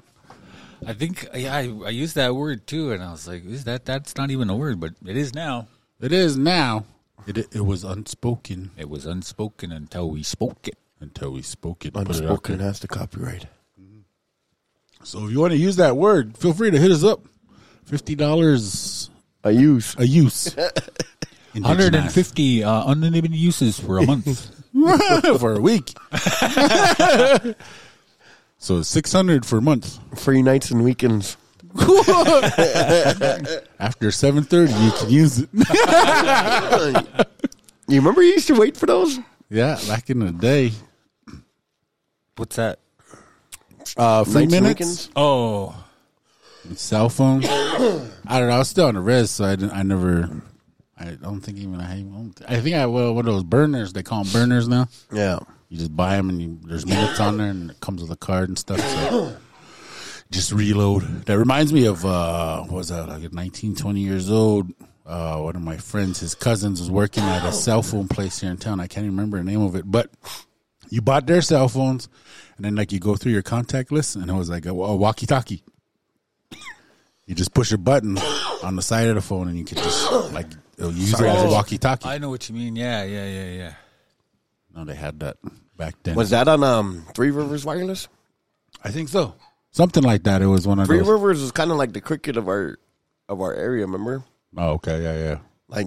[0.87, 3.85] I think yeah, I, I used that word too, and I was like, "Is that
[3.85, 5.69] that's not even a word, but it is now."
[6.01, 6.87] It is now.
[7.27, 10.79] It, it was unspoken It was unspoken until we spoke it.
[10.99, 11.95] until we spoke it.
[11.95, 12.67] and it Unspoken there.
[12.69, 13.45] has the copyright.
[15.05, 17.21] So if you want to use that word, feel free to hit us up.
[17.91, 19.11] Fifty dollars
[19.45, 19.97] a use.
[19.99, 20.55] a use.
[21.53, 24.55] 150 uh, unlimited uses for a month.
[25.41, 25.93] for a week.
[28.59, 29.99] so six hundred for a month.
[30.21, 31.37] Free nights and weekends.
[33.81, 35.49] After seven thirty, you can use it.
[37.89, 39.19] You remember you used to wait for those?
[39.49, 40.71] yeah, back in the day,
[42.37, 42.79] What's that?
[43.97, 45.11] uh, free Nights and minutes, weekends?
[45.17, 45.75] Oh,
[46.75, 47.45] cell phone.
[47.45, 48.55] I don't know.
[48.55, 49.73] I was still on the res, so I didn't.
[49.73, 50.43] I never.
[50.99, 52.05] I don't think even I.
[52.47, 53.93] I think I well, what are those burners?
[53.93, 54.89] They call them burners now.
[55.13, 55.41] Yeah.
[55.71, 58.17] You just buy them and you, there's minutes on there and it comes with a
[58.17, 58.81] card and stuff.
[58.81, 59.37] So
[60.31, 61.27] just reload.
[61.27, 64.73] That reminds me of uh, what was that like 19, 20 years old.
[65.07, 68.51] Uh, one of my friends, his cousins, was working at a cell phone place here
[68.51, 68.81] in town.
[68.81, 70.11] I can't even remember the name of it, but
[70.89, 72.09] you bought their cell phones,
[72.57, 74.95] and then like you go through your contact list, and it was like a, a
[74.97, 75.65] walkie-talkie.
[77.31, 78.19] You just push a button
[78.65, 81.45] on the side of the phone, and you can just like it'll use it as
[81.45, 82.09] a walkie-talkie.
[82.09, 82.75] I know what you mean.
[82.75, 83.73] Yeah, yeah, yeah, yeah.
[84.75, 85.37] no, they had that
[85.77, 86.17] back then.
[86.17, 88.09] Was that on um Three Rivers Wireless?
[88.83, 89.37] I think so.
[89.71, 90.43] Something like that.
[90.43, 91.07] It was one of Three those.
[91.09, 92.81] Rivers is kind of like the cricket of our
[93.29, 93.87] of our area.
[93.87, 94.25] Remember?
[94.57, 95.39] Oh, okay, yeah, yeah.
[95.69, 95.87] Like,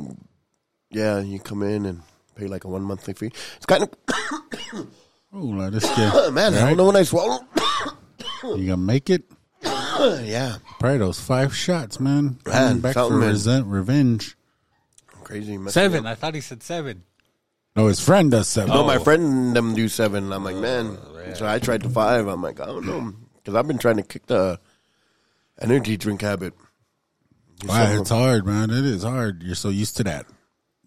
[0.92, 2.04] yeah, you come in and
[2.38, 3.34] pay like a one monthly fee.
[3.58, 3.90] It's kind of
[5.34, 6.30] Oh, like this guy.
[6.30, 6.54] man.
[6.54, 7.40] I don't know when I swallow.
[8.44, 9.24] You gonna make it?
[10.24, 12.40] Yeah, Probably those five shots, man.
[12.46, 13.30] Man, back for something, man.
[13.30, 14.36] resent, revenge.
[15.24, 15.58] crazy.
[15.58, 16.06] messing Seven.
[16.06, 16.12] up.
[16.12, 17.04] I thought he said seven.
[17.76, 18.74] No, his friend does seven.
[18.74, 19.04] No, my oh.
[19.04, 20.32] friend and them do seven.
[20.32, 20.98] I'm like, oh, man.
[21.36, 22.28] So I tried the five.
[22.28, 24.60] I'm like, I don't know, because I've been trying to kick the
[25.60, 26.54] energy drink habit.
[27.66, 28.70] Wow, it's hard, man.
[28.70, 29.42] It is hard.
[29.42, 30.26] You're so used to that,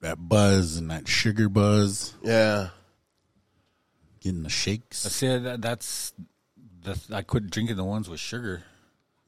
[0.00, 2.68] that buzz and that sugar buzz, Yeah,
[4.20, 5.06] getting the shakes.
[5.06, 6.12] I said that, that's
[6.82, 8.62] the I quit drinking the ones with sugar.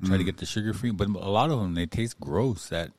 [0.04, 0.18] Try Mm.
[0.18, 0.90] to get the sugar free.
[0.90, 2.68] But a lot of them they taste gross.
[2.68, 2.92] That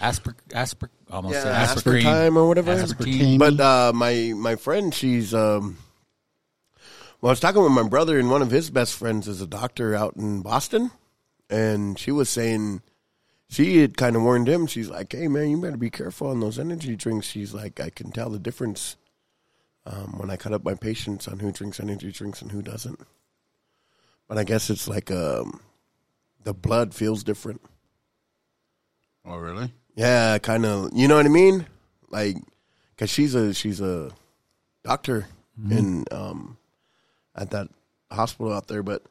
[0.00, 2.74] asper asper almost Yeah, aspartame or whatever.
[2.74, 3.38] Aspartame.
[3.38, 5.78] But uh, my my friend, she's um.
[7.20, 9.46] Well, I was talking with my brother, and one of his best friends is a
[9.46, 10.92] doctor out in Boston,
[11.50, 12.80] and she was saying
[13.48, 14.68] she had kind of warned him.
[14.68, 17.90] She's like, "Hey, man, you better be careful on those energy drinks." She's like, "I
[17.90, 18.96] can tell the difference
[19.84, 23.00] um, when I cut up my patients on who drinks energy drinks and who doesn't."
[24.28, 25.60] But I guess it's like um,
[26.44, 27.60] the blood feels different.
[29.24, 29.72] Oh, really?
[29.94, 30.90] Yeah, kind of.
[30.94, 31.66] You know what I mean?
[32.10, 32.36] Like,
[32.96, 34.10] cause she's a she's a
[34.84, 35.26] doctor
[35.70, 36.56] in um
[37.34, 37.68] at that
[38.10, 39.02] hospital out there, but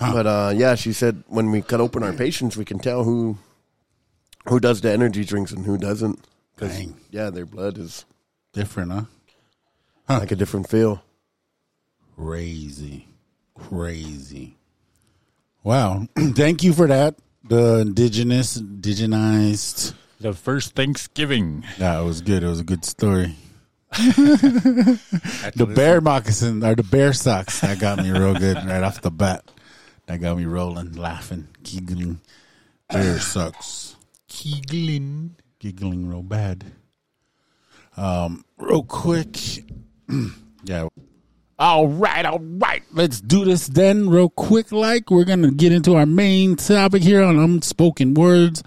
[0.00, 3.38] but uh yeah, she said when we cut open our patients, we can tell who
[4.48, 6.24] who does the energy drinks and who doesn't.
[6.56, 6.96] Cause Dang.
[7.10, 8.04] yeah, their blood is
[8.52, 9.02] Different, huh?
[10.08, 11.02] like a different feel.
[12.16, 13.06] Crazy.
[13.54, 14.56] Crazy.
[15.66, 16.06] Wow.
[16.16, 17.16] Thank you for that.
[17.42, 19.94] The indigenous, indigenized.
[20.20, 21.64] the first Thanksgiving.
[21.78, 22.44] That was good.
[22.44, 23.34] It was a good story.
[23.90, 29.10] the bear moccasin or the bear socks that got me real good right off the
[29.10, 29.42] bat.
[30.06, 32.20] That got me rolling, laughing, giggling.
[32.88, 33.96] Bear socks,
[34.28, 35.30] Keeglin.
[35.58, 36.64] giggling real bad.
[37.96, 39.36] Um, real quick,
[40.62, 40.86] yeah.
[41.58, 42.82] All right, all right.
[42.92, 44.72] Let's do this then, real quick.
[44.72, 48.62] Like we're gonna get into our main topic here on unspoken words,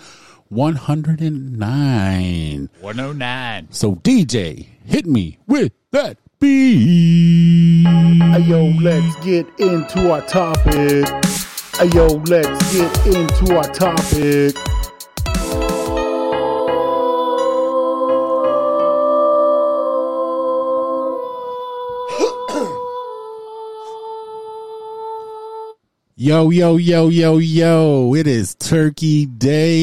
[0.47, 2.71] one hundred and nine.
[2.81, 3.67] 109.
[3.69, 7.85] So DJ, hit me with that beat.
[7.85, 11.07] Hey yo, let's get into our topic.
[11.77, 14.55] Hey yo, let's get into our topic.
[26.22, 28.13] Yo, yo, yo, yo, yo.
[28.13, 29.80] It is Turkey Day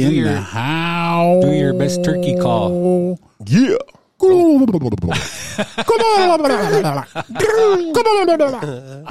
[0.00, 1.42] in your- the house.
[1.42, 3.18] do your best turkey call.
[3.44, 3.74] Yeah.
[4.20, 4.66] Come on.
[4.68, 5.98] Come
[8.06, 9.04] on.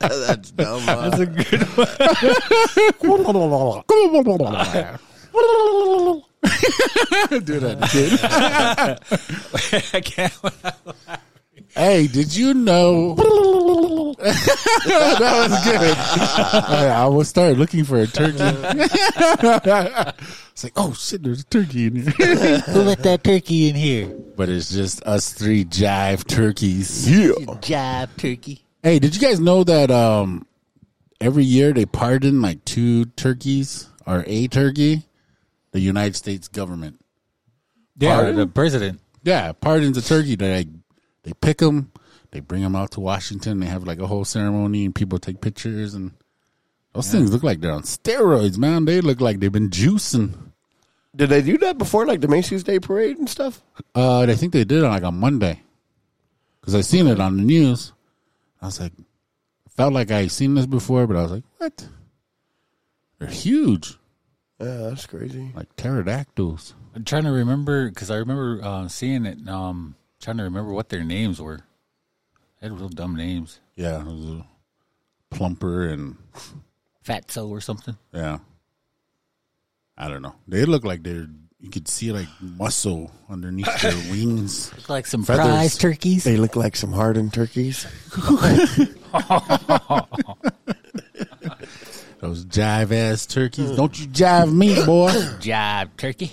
[0.00, 0.80] That's dumb.
[0.82, 1.08] huh?
[1.08, 1.60] That's a good
[7.44, 8.20] Do that, kid.
[9.94, 10.32] I can't.
[11.74, 13.14] Hey, did you know?
[14.18, 15.96] that was good.
[16.88, 18.36] I will start looking for a turkey.
[20.52, 22.12] it's like, oh shit, there's a turkey in here.
[22.60, 24.14] Who let that turkey in here?
[24.36, 27.10] but it's just us three jive turkeys.
[27.10, 27.32] Yeah.
[27.60, 28.64] Jive turkey.
[28.82, 30.46] Hey, did you guys know that um
[31.20, 35.04] every year they pardon like two turkeys or a turkey?
[35.74, 37.00] The United States government.
[37.98, 38.36] Yeah, Pardon?
[38.36, 39.00] the president.
[39.24, 40.36] Yeah, pardons a turkey.
[40.36, 40.68] They
[41.24, 41.90] they pick them,
[42.30, 43.58] they bring them out to Washington.
[43.58, 45.94] They have like a whole ceremony, and people take pictures.
[45.94, 46.12] And
[46.92, 48.84] those things look like they're on steroids, man.
[48.84, 50.34] They look like they've been juicing.
[51.16, 53.60] Did they do that before, like the Macy's Day Parade and stuff?
[53.96, 55.60] Uh, I think they did it like on Monday
[56.60, 57.92] because I seen it on the news.
[58.62, 58.92] I was like,
[59.70, 61.88] felt like I seen this before, but I was like, what?
[63.18, 63.96] They're huge,
[64.60, 65.52] Yeah, that's crazy.
[65.54, 66.74] like pterodactyls.
[66.94, 69.46] I'm trying to remember because I remember uh, seeing it.
[69.48, 71.60] Um, trying to remember what their names were.
[72.60, 73.60] They had real dumb names.
[73.76, 74.46] Yeah, it was a
[75.30, 76.16] plumper and
[77.04, 77.96] Fatso or something.
[78.12, 78.38] yeah.
[79.96, 80.34] I don't know.
[80.48, 81.28] They look like they're.
[81.60, 84.72] You could see like muscle underneath their wings.
[84.76, 85.46] Look like some Feathers.
[85.46, 86.24] prize turkeys.
[86.24, 87.86] They look like some hardened turkeys.
[92.20, 93.72] Those jive ass turkeys.
[93.72, 95.10] Don't you jive me, boy.
[95.40, 96.32] Jive turkey.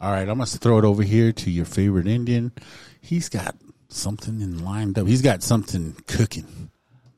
[0.00, 2.52] All right, I'm gonna throw it over here to your favorite Indian.
[3.00, 3.56] He's got
[3.88, 5.06] something in lined up.
[5.06, 6.70] He's got something cooking,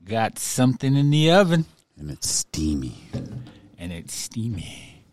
[0.05, 1.65] Got something in the oven,
[1.99, 2.97] and it's steamy.
[3.79, 5.05] and it's steamy,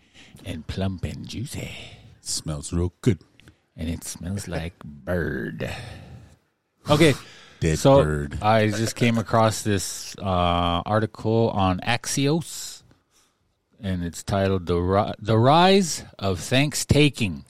[0.45, 1.59] and plump and juicy,
[2.19, 3.19] It smells real good.
[3.77, 5.69] and it smells like bird.
[6.89, 7.13] Okay,
[7.61, 8.37] Dead so bird.
[8.41, 12.70] I just came across this uh, article on Axios,
[13.81, 17.45] and it's titled "The Ri- The Rise of Thanks Taking."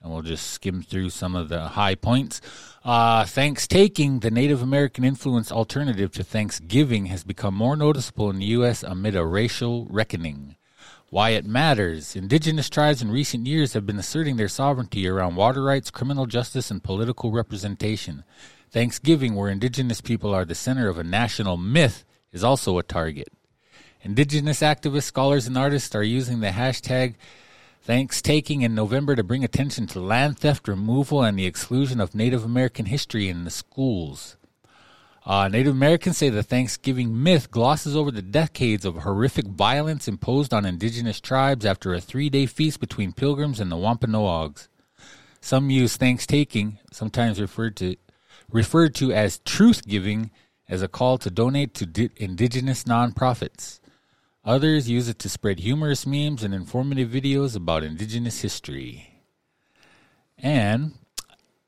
[0.00, 2.40] And we'll just skim through some of the high points.
[2.84, 8.38] Uh, thanks taking, the Native American influenced alternative to Thanksgiving, has become more noticeable in
[8.38, 8.82] the U.S.
[8.82, 10.54] amid a racial reckoning.
[11.10, 12.14] Why it matters.
[12.14, 16.70] Indigenous tribes in recent years have been asserting their sovereignty around water rights, criminal justice,
[16.70, 18.24] and political representation.
[18.70, 23.28] Thanksgiving, where indigenous people are the center of a national myth, is also a target.
[24.02, 27.14] Indigenous activists, scholars, and artists are using the hashtag
[27.88, 32.14] Thanks taking in November to bring attention to land theft removal and the exclusion of
[32.14, 34.36] Native American history in the schools.
[35.24, 40.52] Uh, Native Americans say the Thanksgiving myth glosses over the decades of horrific violence imposed
[40.52, 44.68] on indigenous tribes after a three day feast between pilgrims and the Wampanoags.
[45.40, 47.96] Some use Thanksgiving, sometimes referred to
[48.52, 50.30] referred to as truth giving,
[50.68, 53.80] as a call to donate to di- indigenous nonprofits.
[54.48, 59.20] Others use it to spread humorous memes and informative videos about indigenous history.
[60.38, 60.94] And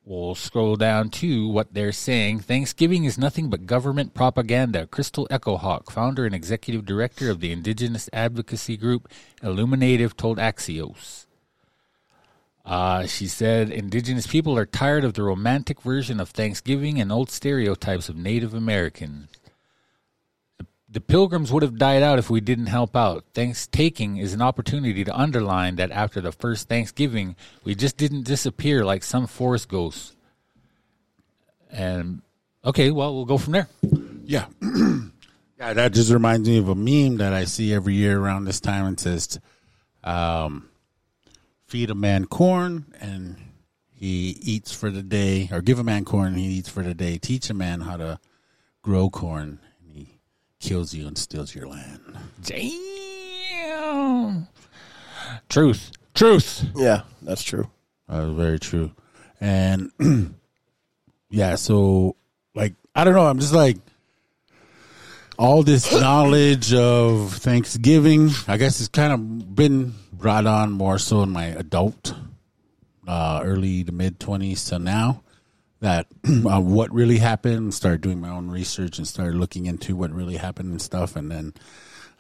[0.03, 2.41] we'll scroll down to what they're saying.
[2.41, 4.87] Thanksgiving is nothing but government propaganda.
[4.87, 9.11] Crystal Echo Hawk, founder and executive director of the indigenous advocacy group
[9.43, 11.27] Illuminative, told Axios.
[12.65, 17.31] Uh, she said indigenous people are tired of the romantic version of Thanksgiving and old
[17.31, 19.29] stereotypes of Native Americans.
[20.91, 23.25] The, pilgrims would have died out if we didn't help out.
[23.35, 28.85] Thanks-taking is an opportunity to underline that after the first Thanksgiving, we just didn't disappear
[28.85, 30.17] like some forest ghosts.
[31.71, 32.23] And
[32.65, 33.69] okay, well, we'll go from there.
[34.25, 34.47] Yeah.
[35.59, 38.61] yeah, that just reminds me of a meme that I see every year around this
[38.61, 38.93] time.
[38.93, 39.39] It says,
[40.03, 40.69] um,
[41.67, 43.37] feed a man corn and
[43.93, 46.95] he eats for the day, or give a man corn and he eats for the
[46.95, 47.19] day.
[47.19, 48.19] Teach a man how to
[48.83, 49.61] grow corn
[50.61, 52.01] kills you and steals your land.
[52.43, 54.47] Damn.
[55.49, 55.91] Truth.
[56.15, 56.67] Truth.
[56.77, 57.69] Yeah, that's true.
[58.09, 58.93] Uh, very true.
[59.41, 59.91] And
[61.31, 62.17] yeah, so
[62.55, 63.79] like I don't know, I'm just like
[65.39, 71.23] all this knowledge of Thanksgiving, I guess it's kind of been brought on more so
[71.23, 72.15] in my adult
[73.09, 75.23] uh early to mid 20s to now
[75.81, 76.07] that
[76.47, 80.37] uh, what really happened, started doing my own research and started looking into what really
[80.37, 81.55] happened and stuff and then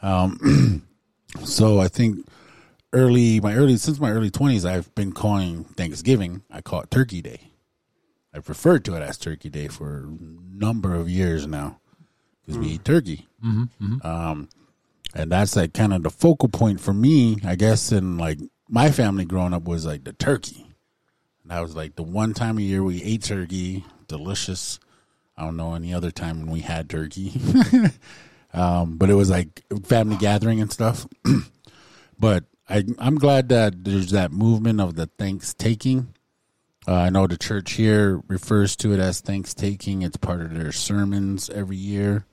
[0.03, 0.83] um
[1.45, 2.27] so I think
[2.93, 7.21] early my early since my early 20s I've been calling Thanksgiving I call it Turkey
[7.23, 7.51] Day.
[8.33, 11.81] I've referred to it as Turkey Day for a number of years now
[12.41, 13.27] because we eat turkey.
[14.07, 14.49] Um,
[15.15, 17.91] and that's like kind of the focal point for me, I guess.
[17.91, 18.39] In like
[18.69, 20.67] my family growing up was like the turkey.
[21.51, 24.79] And that was like the one time a year we ate turkey, delicious.
[25.37, 27.41] I don't know any other time when we had turkey.
[28.55, 31.09] um, but it was like family gathering and stuff.
[32.21, 36.15] but I, I'm glad that there's that movement of the thanks taking.
[36.87, 40.03] Uh, I know the church here refers to it as thanks taking.
[40.03, 42.27] It's part of their sermons every year.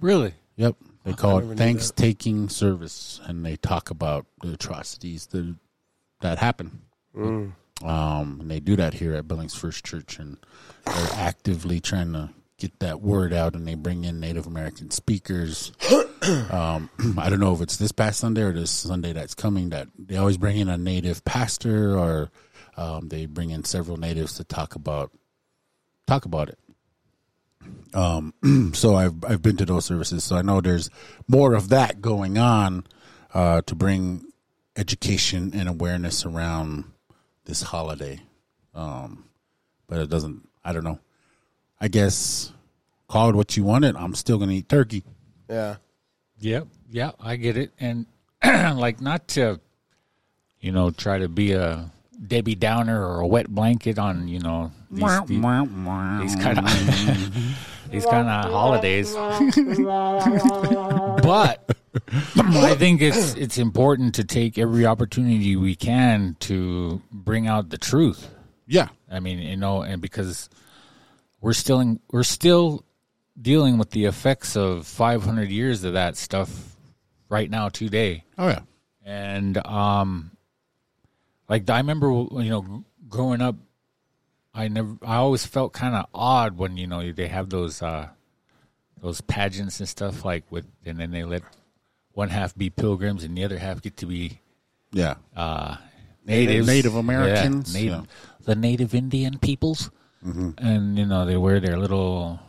[0.00, 0.34] Really?
[0.56, 0.76] Yep.
[1.04, 5.56] They call it thanks taking service, and they talk about the atrocities that
[6.20, 6.82] that happen.
[7.82, 10.38] Um, and they do that here at Billings First Church, and
[10.84, 13.54] they're actively trying to get that word out.
[13.54, 15.72] And they bring in Native American speakers.
[16.50, 19.70] um, I don't know if it's this past Sunday or this Sunday that's coming.
[19.70, 22.30] That they always bring in a Native pastor, or
[22.76, 25.10] um, they bring in several natives to talk about
[26.06, 26.58] talk about it
[28.74, 30.90] so I've I've been to those services, so I know there's
[31.28, 32.86] more of that going on
[33.32, 34.24] uh, to bring
[34.76, 36.84] education and awareness around
[37.44, 38.20] this holiday.
[38.74, 39.24] Um,
[39.86, 40.48] but it doesn't.
[40.64, 40.98] I don't know.
[41.80, 42.52] I guess
[43.08, 43.94] call it what you want it.
[43.96, 45.04] I'm still gonna eat turkey.
[45.48, 45.76] Yeah.
[46.38, 46.68] Yep.
[46.90, 47.72] Yeah, I get it.
[47.78, 48.06] And
[48.44, 49.60] like not to
[50.64, 51.90] you know, try to be a
[52.26, 56.64] Debbie Downer or a wet blanket on, you know, these, these, these kind of
[57.90, 59.14] these kind of holidays.
[61.22, 61.73] but
[62.36, 67.78] I think it's it's important to take every opportunity we can to bring out the
[67.78, 68.30] truth.
[68.66, 70.48] Yeah, I mean, you know, and because
[71.40, 72.84] we're still in, we're still
[73.40, 76.76] dealing with the effects of 500 years of that stuff
[77.28, 78.24] right now today.
[78.38, 78.60] oh yeah,
[79.04, 80.30] And um
[81.48, 83.56] like I remember you know growing up
[84.54, 88.08] I never I always felt kind of odd when you know they have those uh
[89.00, 91.42] those pageants and stuff like with and then they let
[92.14, 94.40] one half be pilgrims and the other half get to be
[94.92, 95.14] yeah.
[95.36, 95.76] uh
[96.24, 98.44] natives Native Americans, yeah, native, yeah.
[98.46, 99.90] the native Indian peoples
[100.22, 102.40] and you know they wear their little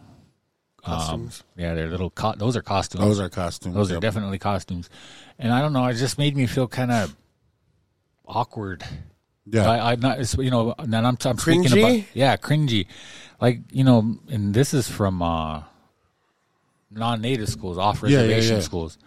[0.81, 3.75] costumes yeah their little co- those are costumes Those are costumes.
[3.75, 4.89] those are definitely costumes
[5.39, 7.13] and I don't know it just made me feel kind of
[8.27, 8.83] awkward
[9.45, 12.87] Yeah, I, I'm not, you know, and I'm, I'm speaking about, yeah, cringy.
[13.39, 15.61] Like, you know, and this is from uh,
[16.89, 18.61] non native schools, off Yeah, yeah, reservation yeah.
[18.61, 18.97] schools.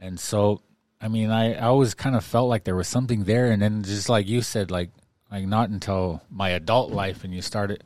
[0.00, 0.62] And so,
[1.00, 3.50] I mean, I, I always kind of felt like there was something there.
[3.50, 4.90] And then just like you said, like,
[5.30, 7.82] like not until my adult life and you started,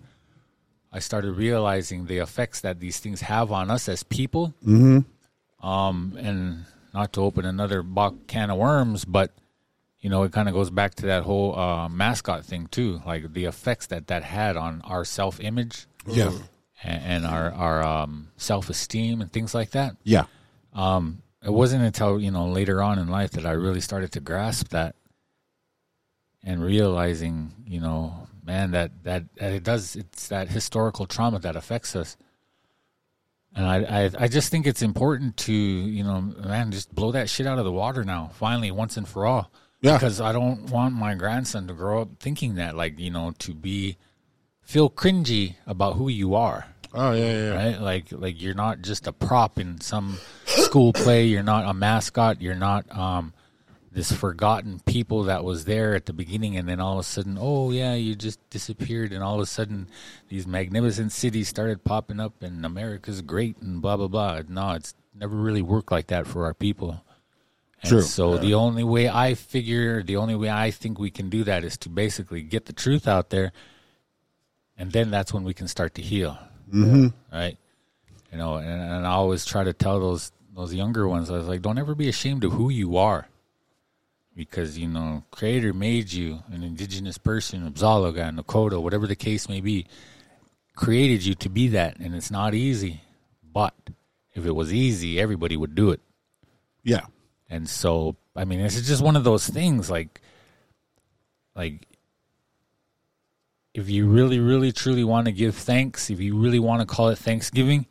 [0.93, 4.55] I started realizing the effects that these things have on us as people.
[4.67, 5.67] Mm-hmm.
[5.67, 9.33] Um, and not to open another box can of worms, but
[10.01, 13.33] you know, it kind of goes back to that whole uh, mascot thing too, like
[13.35, 16.33] the effects that that had on our self image Yeah.
[16.83, 19.97] and, and our our um, self esteem and things like that.
[20.03, 20.25] Yeah.
[20.73, 24.21] Um, it wasn't until you know later on in life that I really started to
[24.21, 24.95] grasp that
[26.43, 29.97] and realizing, you know, man, that that, that it does.
[29.97, 32.17] It's that historical trauma that affects us.
[33.55, 37.29] And I, I, I just think it's important to, you know, man, just blow that
[37.29, 39.51] shit out of the water now, finally, once and for all.
[39.83, 39.95] Yeah.
[39.97, 43.53] Because I don't want my grandson to grow up thinking that, like, you know, to
[43.53, 43.97] be
[44.63, 47.51] feel cringy about who you are Oh yeah, yeah.
[47.51, 47.81] right?
[47.81, 50.19] Like like you're not just a prop in some
[50.51, 51.27] school play.
[51.27, 52.41] You're not a mascot.
[52.41, 53.33] You're not um,
[53.93, 57.39] this forgotten people that was there at the beginning, and then all of a sudden,
[57.41, 59.89] oh yeah, you just disappeared, and all of a sudden,
[60.29, 64.43] these magnificent cities started popping up, and America's great, and blah blah blah.
[64.49, 67.03] No, it's never really worked like that for our people.
[67.83, 68.03] And True.
[68.03, 71.65] So the only way I figure, the only way I think we can do that
[71.65, 73.53] is to basically get the truth out there,
[74.77, 76.39] and then that's when we can start to heal
[76.73, 77.09] Mm-hmm.
[77.37, 77.59] right?
[78.31, 81.49] You know, and, and I always try to tell those those younger ones, I was
[81.49, 83.29] like, don't ever be ashamed of who you are,
[84.35, 89.61] because you know, Creator made you an indigenous person, Abzalaga, Nakota, whatever the case may
[89.61, 89.87] be,
[90.75, 93.01] created you to be that, and it's not easy.
[93.53, 93.75] But
[94.35, 96.01] if it was easy, everybody would do it.
[96.83, 97.07] Yeah.
[97.49, 100.21] And so, I mean, it's just one of those things like,
[101.57, 101.87] like,
[103.75, 107.09] if you really, really, truly want to give thanks, if you really want to call
[107.09, 107.87] it Thanksgiving,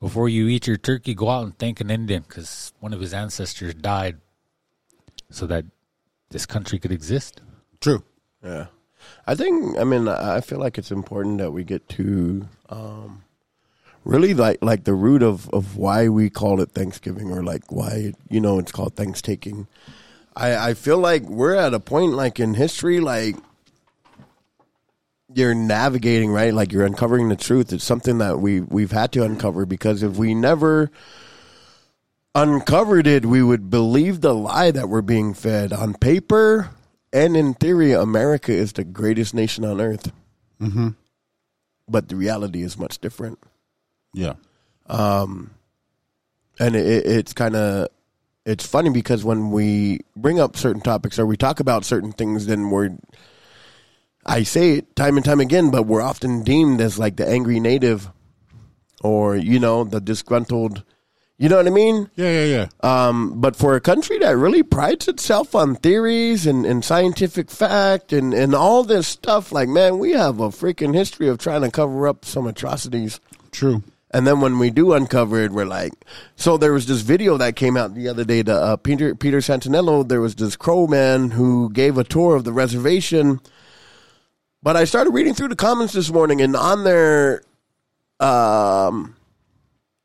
[0.00, 3.12] before you eat your turkey, go out and thank an Indian because one of his
[3.12, 4.18] ancestors died
[5.30, 5.64] so that
[6.30, 7.40] this country could exist.
[7.80, 8.02] True.
[8.42, 8.66] Yeah.
[9.26, 13.24] I think, I mean, I feel like it's important that we get to um,
[14.04, 18.14] really like like the root of, of why we call it Thanksgiving or like why,
[18.28, 19.66] you know, it's called Thanksgiving.
[20.36, 23.36] I, I feel like we're at a point like in history, like
[25.34, 26.54] you're navigating, right?
[26.54, 27.72] Like you're uncovering the truth.
[27.72, 30.90] It's something that we, we've had to uncover because if we never
[32.34, 36.70] uncovered it, we would believe the lie that we're being fed on paper
[37.12, 37.92] and in theory.
[37.92, 40.12] America is the greatest nation on earth,
[40.60, 40.88] Mm-hmm.
[41.88, 43.38] but the reality is much different.
[44.12, 44.34] Yeah.
[44.88, 45.50] and
[46.58, 47.88] it, it, it's kind of
[48.44, 52.46] it's funny because when we bring up certain topics or we talk about certain things,
[52.46, 52.96] then we're
[54.28, 57.58] I say it time and time again, but we're often deemed as like the angry
[57.58, 58.10] native
[59.02, 60.84] or you know the disgruntled.
[61.38, 62.10] You know what I mean?
[62.16, 63.06] Yeah, yeah, yeah.
[63.06, 68.12] Um, but for a country that really prides itself on theories and, and scientific fact
[68.12, 71.70] and, and all this stuff, like, man, we have a freaking history of trying to
[71.70, 73.20] cover up some atrocities.
[73.52, 73.84] True.
[74.10, 75.92] And then when we do uncover it, we're like,
[76.34, 79.38] so there was this video that came out the other day to uh, Peter Peter
[79.38, 80.08] Santenello.
[80.08, 83.40] There was this crow man who gave a tour of the reservation.
[84.62, 87.42] But I started reading through the comments this morning, and on there,
[88.20, 89.14] um,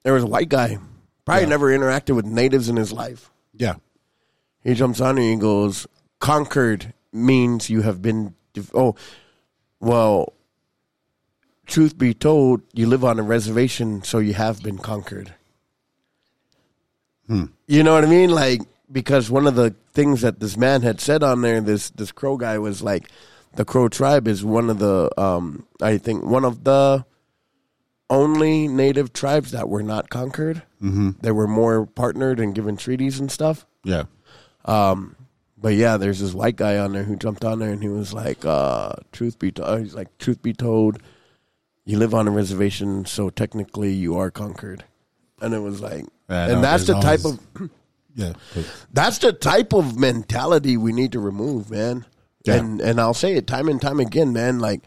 [0.04, 0.78] there was a white guy,
[1.26, 3.32] probably never interacted with natives in his life.
[3.56, 3.76] Yeah.
[4.64, 5.88] He jumps on and he goes,
[6.20, 8.96] "Conquered means you have been." def- Oh,
[9.80, 10.34] well.
[11.66, 15.34] Truth be told, you live on a reservation, so you have been conquered.
[17.68, 18.30] You know what I mean?
[18.32, 22.12] Like because one of the things that this man had said on there, this this
[22.12, 23.10] crow guy was like,
[23.56, 27.06] the crow tribe is one of the, um, I think one of the
[28.10, 30.64] only native tribes that were not conquered.
[30.82, 31.12] Mm-hmm.
[31.22, 33.66] They were more partnered and given treaties and stuff.
[33.84, 34.04] Yeah.
[34.66, 38.14] But yeah, there's this white guy on there who jumped on there and he was
[38.14, 41.02] like, uh, "Truth be told, he's like, truth be told,
[41.86, 44.84] you live on a reservation, so technically you are conquered."
[45.42, 47.70] And it was like, Yeah, no, and that's the there's type always- of
[48.16, 48.34] Yeah.
[48.92, 52.06] that's the type of mentality we need to remove, man.
[52.44, 52.56] Yeah.
[52.56, 54.60] And and I'll say it time and time again, man.
[54.60, 54.82] Like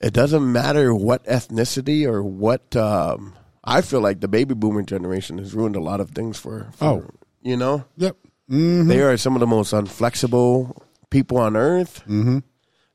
[0.00, 2.74] it doesn't matter what ethnicity or what.
[2.76, 6.68] Um, I feel like the baby boomer generation has ruined a lot of things for.
[6.76, 7.10] for Oh.
[7.42, 8.16] you know, Yep.
[8.50, 8.88] Mm-hmm.
[8.88, 10.76] they are some of the most unflexible
[11.08, 12.00] people on earth.
[12.06, 12.40] Mm-hmm.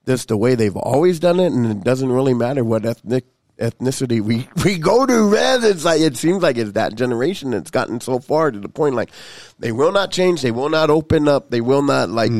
[0.05, 3.25] That's the way they've always done it, and it doesn't really matter what ethnic
[3.59, 5.31] ethnicity we we go to.
[5.31, 8.69] Man, it's like it seems like it's that generation that's gotten so far to the
[8.69, 9.09] point like
[9.57, 12.31] they will not change, they will not open up, they will not like.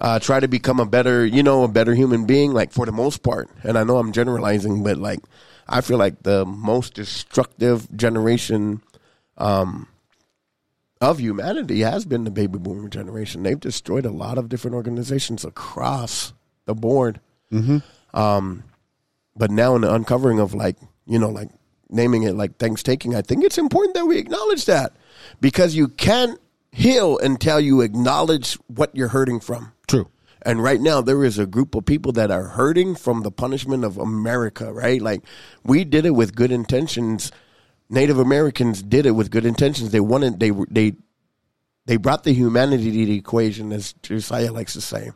[0.00, 2.92] Uh, try to become a better, you know, a better human being, like for the
[2.92, 3.50] most part.
[3.62, 5.20] And I know I'm generalizing, but like,
[5.68, 8.82] I feel like the most destructive generation
[9.36, 13.42] of humanity has been the baby boomer generation.
[13.42, 16.32] They've destroyed a lot of different organizations across
[16.64, 17.20] the board.
[17.52, 17.78] Mm-hmm.
[18.18, 18.64] Um,
[19.36, 20.76] but now in the uncovering of like,
[21.06, 21.50] you know, like
[21.88, 24.94] naming it like Thanksgiving, I think it's important that we acknowledge that
[25.40, 26.38] because you can't
[26.72, 29.72] heal until you acknowledge what you're hurting from.
[29.88, 30.08] True.
[30.42, 33.84] And right now, there is a group of people that are hurting from the punishment
[33.84, 35.00] of America, right?
[35.02, 35.22] Like,
[35.64, 37.30] we did it with good intentions.
[37.90, 39.90] Native Americans did it with good intentions.
[39.90, 40.94] They wanted, they, they,
[41.86, 45.10] they brought the humanity to the equation, as Josiah likes to say.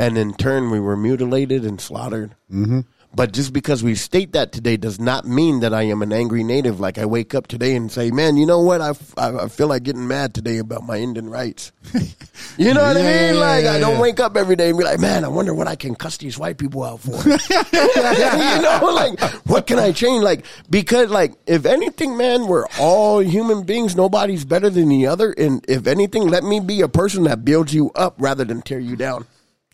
[0.00, 2.36] And in turn, we were mutilated and slaughtered.
[2.50, 2.80] Mm-hmm.
[3.16, 6.44] But just because we state that today does not mean that I am an angry
[6.44, 6.80] native.
[6.80, 8.82] Like I wake up today and say, man, you know what?
[8.82, 11.72] I, f- I- feel like getting mad today about my Indian rights.
[12.58, 13.34] you know what I mean?
[13.34, 14.00] yeah, Like I don't yeah.
[14.02, 16.38] wake up every day and be like, man, I wonder what I can cuss these
[16.38, 17.12] white people out for.
[17.26, 20.22] you know, like what can I change?
[20.22, 23.96] Like because like if anything, man, we're all human beings.
[23.96, 25.32] Nobody's better than the other.
[25.32, 28.78] And if anything, let me be a person that builds you up rather than tear
[28.78, 29.24] you down.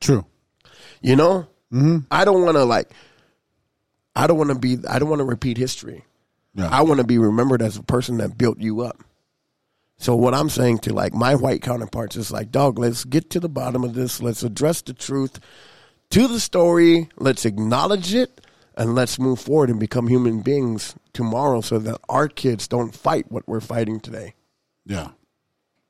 [0.01, 0.25] True.
[1.01, 1.99] You know, mm-hmm.
[2.09, 2.89] I don't want to like.
[4.15, 4.79] I don't want to be.
[4.89, 6.05] I don't want to repeat history.
[6.55, 6.69] Yeah.
[6.71, 9.03] I want to be remembered as a person that built you up.
[9.97, 13.41] So what I'm saying to like my white counterparts is like, dog, let's get to
[13.41, 14.21] the bottom of this.
[14.21, 15.39] Let's address the truth
[16.11, 17.09] to the story.
[17.17, 18.41] Let's acknowledge it
[18.77, 23.31] and let's move forward and become human beings tomorrow so that our kids don't fight
[23.31, 24.35] what we're fighting today.
[24.85, 25.09] yeah.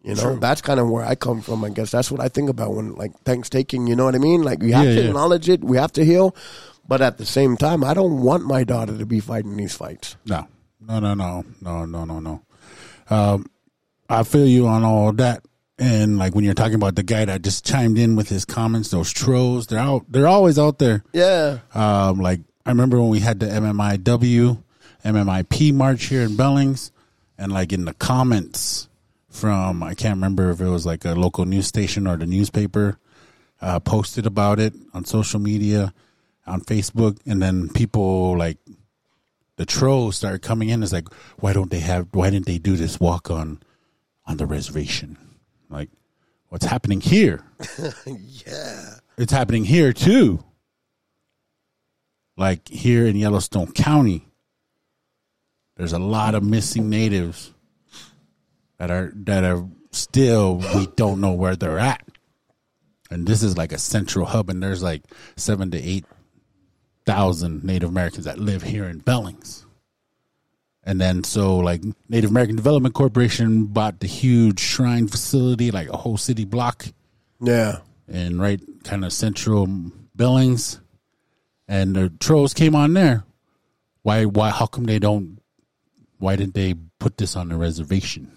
[0.05, 1.62] You know, that's kind of where I come from.
[1.64, 3.87] I guess that's what I think about when like thanks taking.
[3.87, 4.43] You know what I mean?
[4.43, 5.07] Like we have Yeah, to yeah.
[5.07, 5.62] acknowledge it.
[5.62, 6.35] We have to heal,
[6.87, 10.16] but at the same time, I don't want my daughter to be fighting these fights.
[10.26, 10.47] No,
[10.80, 12.43] no, no, no, no, no, no, no.
[13.11, 13.47] Um,
[14.09, 15.45] I feel you on all that.
[15.78, 18.91] And like when you're talking about the guy that just chimed in with his comments,
[18.91, 20.05] those trolls, they're out.
[20.09, 21.03] They're always out there.
[21.12, 24.62] Yeah, Um, like I remember when we had the MMIW,
[25.05, 26.93] MMIP march here in Billings,
[27.39, 28.89] and like in the comments
[29.28, 32.99] from I can't remember if it was like a local news station or the newspaper
[33.61, 35.93] uh, posted about it on social media,
[36.47, 38.59] on Facebook, and then people like
[39.57, 40.82] the trolls started coming in.
[40.82, 42.09] It's like, why don't they have?
[42.12, 43.61] Why didn't they do this walk on
[44.26, 45.18] on the reservation?
[45.68, 45.90] Like,
[46.49, 47.45] what's happening here?
[48.07, 50.45] yeah, it's happening here too.
[52.36, 54.26] Like here in Yellowstone County,
[55.76, 57.53] there's a lot of missing natives
[58.78, 62.03] that are that are still we don't know where they're at.
[63.11, 65.03] And this is like a central hub, and there's like
[65.36, 66.07] seven to eight
[67.05, 69.66] thousand Native Americans that live here in Billings.
[70.84, 75.96] And then so like Native American Development Corporation bought the huge shrine facility, like a
[75.96, 76.86] whole city block
[77.40, 77.78] yeah.
[78.09, 79.68] and right kind of central
[80.14, 80.80] Billings,
[81.68, 83.24] and the trolls came on there.
[84.03, 84.24] Why?
[84.24, 84.50] Why?
[84.50, 85.38] How come they don't?
[86.18, 88.30] Why didn't they put this on the reservation?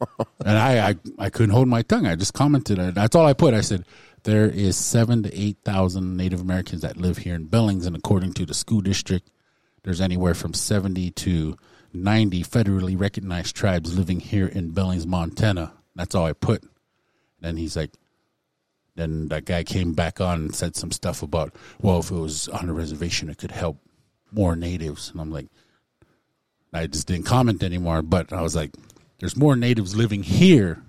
[0.44, 2.06] and I, I, I couldn't hold my tongue.
[2.06, 2.78] I just commented.
[2.94, 3.54] That's all I put.
[3.54, 3.84] I said
[4.24, 8.34] there is seven to eight thousand Native Americans that live here in Billings, and according
[8.34, 9.30] to the school district,
[9.82, 11.56] there's anywhere from seventy to
[11.92, 15.72] ninety federally recognized tribes living here in Billings, Montana.
[15.96, 16.64] That's all I put.
[17.40, 17.92] Then he's like,
[18.96, 22.48] then that guy came back on and said some stuff about, well, if it was
[22.48, 23.78] on a reservation, it could help
[24.30, 25.10] more natives.
[25.10, 25.46] And I'm like,
[26.72, 28.02] I just didn't comment anymore.
[28.02, 28.72] But I was like,
[29.18, 30.82] there's more natives living here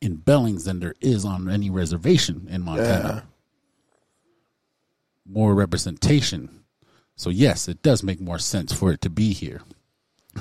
[0.00, 3.24] in Billings than there is on any reservation in Montana.
[5.26, 6.64] More representation.
[7.16, 9.60] So, yes, it does make more sense for it to be here.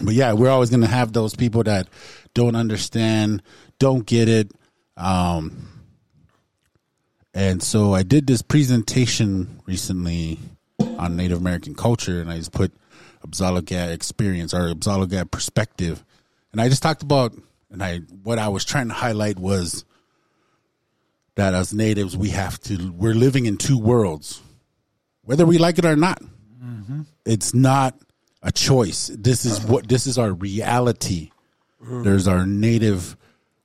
[0.02, 1.88] But yeah, we're always going to have those people that
[2.34, 3.42] don't understand,
[3.80, 4.52] don't get it.
[4.96, 5.68] Um,
[7.34, 10.40] and so I did this presentation recently
[10.80, 12.72] on Native American culture, and I just put
[13.26, 16.04] Abzalagad experience or Abzalagad perspective,
[16.52, 17.34] and I just talked about,
[17.72, 19.86] and I what I was trying to highlight was
[21.36, 24.42] that as natives we have to we're living in two worlds,
[25.24, 26.22] whether we like it or not.
[26.64, 27.02] Mm-hmm.
[27.26, 27.98] It's not
[28.42, 29.12] a choice.
[29.14, 31.32] This is what this is our reality.
[31.84, 32.04] Mm.
[32.04, 33.16] There's our native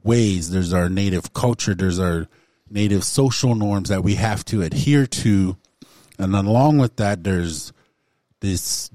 [0.02, 0.50] ways.
[0.50, 1.74] There's our native culture.
[1.74, 2.28] There's our
[2.70, 5.57] native social norms that we have to adhere to.
[6.18, 7.72] And along with that, there's
[8.40, 8.90] this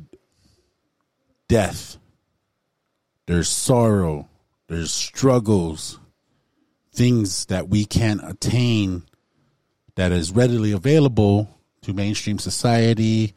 [1.48, 1.98] death,
[3.26, 4.30] there's sorrow,
[4.70, 6.00] there's struggles,
[6.94, 9.04] things that we can't attain
[9.96, 11.50] that is readily available
[11.82, 13.34] to mainstream society,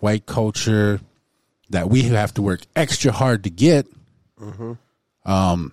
[0.00, 1.00] white culture,
[1.70, 3.86] that we have to work extra hard to get.
[5.24, 5.72] Um,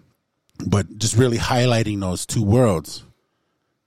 [0.66, 3.04] but just really highlighting those two worlds.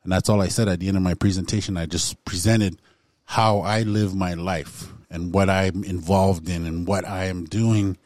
[0.02, 1.76] And that's all I said at the end of my presentation.
[1.78, 2.78] I just presented
[3.24, 7.96] how I live my life and what I'm involved in and what I am doing.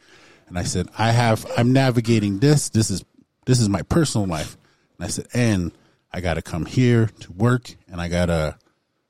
[0.47, 2.69] And I said, I have, I'm navigating this.
[2.69, 3.03] This is,
[3.45, 4.57] this is my personal life.
[4.97, 5.71] And I said, and
[6.11, 8.57] I got to come here to work and I got to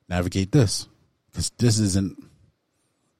[0.08, 0.88] navigate this
[1.32, 2.24] because this isn't,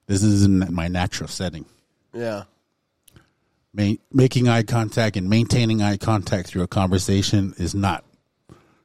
[0.06, 1.64] this isn't my natural setting
[2.12, 2.44] Yeah.
[3.72, 8.04] ma- making eye contact and maintaining eye contact through a conversation is not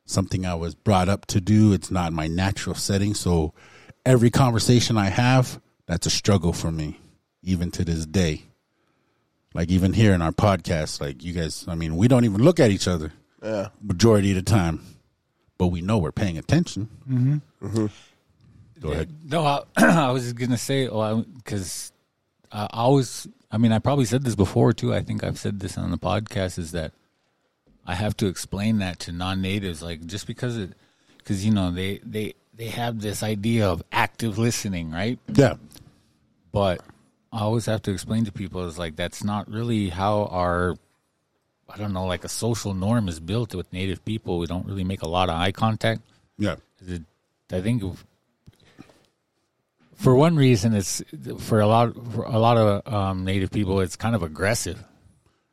[0.06, 1.74] something I was brought up to do.
[1.74, 3.14] It's not my natural setting.
[3.16, 3.54] So
[4.06, 7.00] every conversation I have, that's a struggle for me,
[7.42, 8.44] even to this day.
[9.56, 12.60] Like even here in our podcast, like you guys, I mean, we don't even look
[12.60, 13.70] at each other Yeah.
[13.82, 14.82] majority of the time,
[15.58, 16.90] but we know we're paying attention.
[17.10, 17.66] Mm-hmm.
[17.66, 17.86] Mm-hmm.
[18.82, 19.10] Go ahead.
[19.24, 21.94] No, I, I was just gonna say, because
[22.52, 24.94] I always, I mean, I probably said this before too.
[24.94, 26.92] I think I've said this on the podcast is that
[27.88, 30.74] I have to explain that to non-natives, like just because it,
[31.18, 35.18] because you know they they they have this idea of active listening, right?
[35.34, 35.56] Yeah.
[36.52, 36.82] But
[37.36, 40.76] I always have to explain to people is like that's not really how our
[41.68, 44.40] I don't know, like a social norm is built with native people.
[44.40, 46.02] We don't really make a lot of eye contact.
[46.38, 46.56] Yeah.
[46.88, 47.02] It,
[47.52, 47.84] I think
[49.96, 51.02] for one reason, it's
[51.40, 54.82] for a lot for a lot of um, native people, it's kind of aggressive.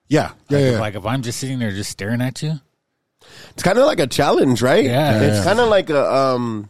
[0.09, 0.33] Yeah.
[0.49, 0.59] Yeah.
[0.59, 0.73] Like, yeah.
[0.75, 2.61] if, like if I'm just sitting there just staring at you,
[3.55, 4.85] It's kind of like a challenge, right?
[4.85, 5.21] Yeah.
[5.21, 5.45] It's Yeah.
[5.45, 6.69] kind of like a um.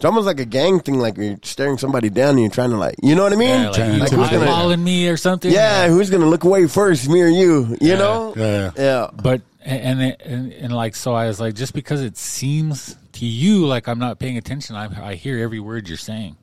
[0.00, 2.78] It's almost like a gang thing, like you're staring somebody down and you're trying to
[2.78, 3.48] like, you know what I mean?
[3.50, 5.52] yeah, like Trying Like, who's gonna- eyeballing me or something.
[5.52, 7.76] yeah, who's gonna look away first, me or you?
[7.82, 8.32] You know?
[8.34, 8.70] yeah.
[8.78, 9.10] Yeah.
[9.12, 13.26] But and, and and and like so, I was like, just because it seems to
[13.26, 16.36] you like I'm not paying attention, I I hear every word you're saying.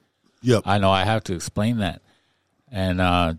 [0.43, 0.61] Yep.
[0.67, 2.03] I know I have to explain that.
[2.71, 3.33] And uh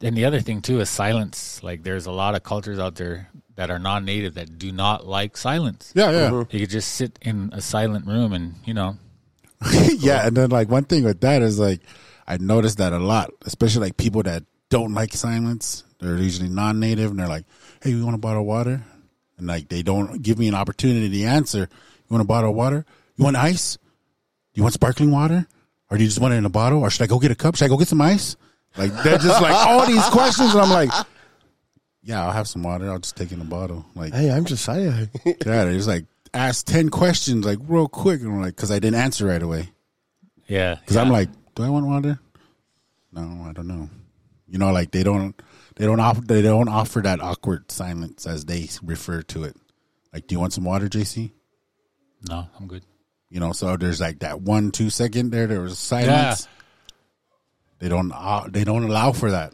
[0.00, 1.64] and the other thing too is silence.
[1.64, 5.36] Like there's a lot of cultures out there that are non-native that do not like
[5.36, 5.92] silence.
[5.96, 6.12] yeah.
[6.12, 6.30] Yeah.
[6.30, 6.54] Mm-hmm.
[6.56, 8.98] You could just sit in a silent room and you know
[9.98, 11.80] yeah, and then like one thing with that is like
[12.26, 15.84] I noticed that a lot, especially like people that don't like silence.
[16.00, 17.44] They're usually non-native, and they're like,
[17.82, 18.82] "Hey, you want a bottle of water?"
[19.38, 21.60] And like they don't give me an opportunity to answer.
[21.60, 22.84] You want a bottle of water?
[23.16, 23.78] You want ice?
[24.54, 25.46] You want sparkling water?
[25.90, 26.80] Or do you just want it in a bottle?
[26.80, 27.56] Or should I go get a cup?
[27.56, 28.36] Should I go get some ice?
[28.76, 30.90] Like they're just like all these questions, and I'm like,
[32.02, 32.90] "Yeah, I'll have some water.
[32.90, 35.06] I'll just take in a bottle." Like Hey, I'm Josiah.
[35.24, 35.88] yeah, they just
[36.34, 39.42] like ask ten questions like real quick, and I'm like, because I didn't answer right
[39.42, 39.70] away.
[40.46, 41.02] yeah Because yeah.
[41.02, 42.18] I'm like, do I want water?
[43.12, 43.88] No, I don't know.
[44.48, 45.40] You know, like they don't,
[45.76, 49.56] they don't offer, they don't offer that awkward silence as they refer to it.
[50.12, 51.32] Like, do you want some water, JC?
[52.28, 52.82] no, I'm good.
[53.30, 55.46] You know, so there's like that one, two second there.
[55.46, 56.46] There was silence.
[57.80, 59.52] They don't, uh, they don't allow for that.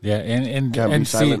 [0.00, 1.38] Yeah, and and Can't and see,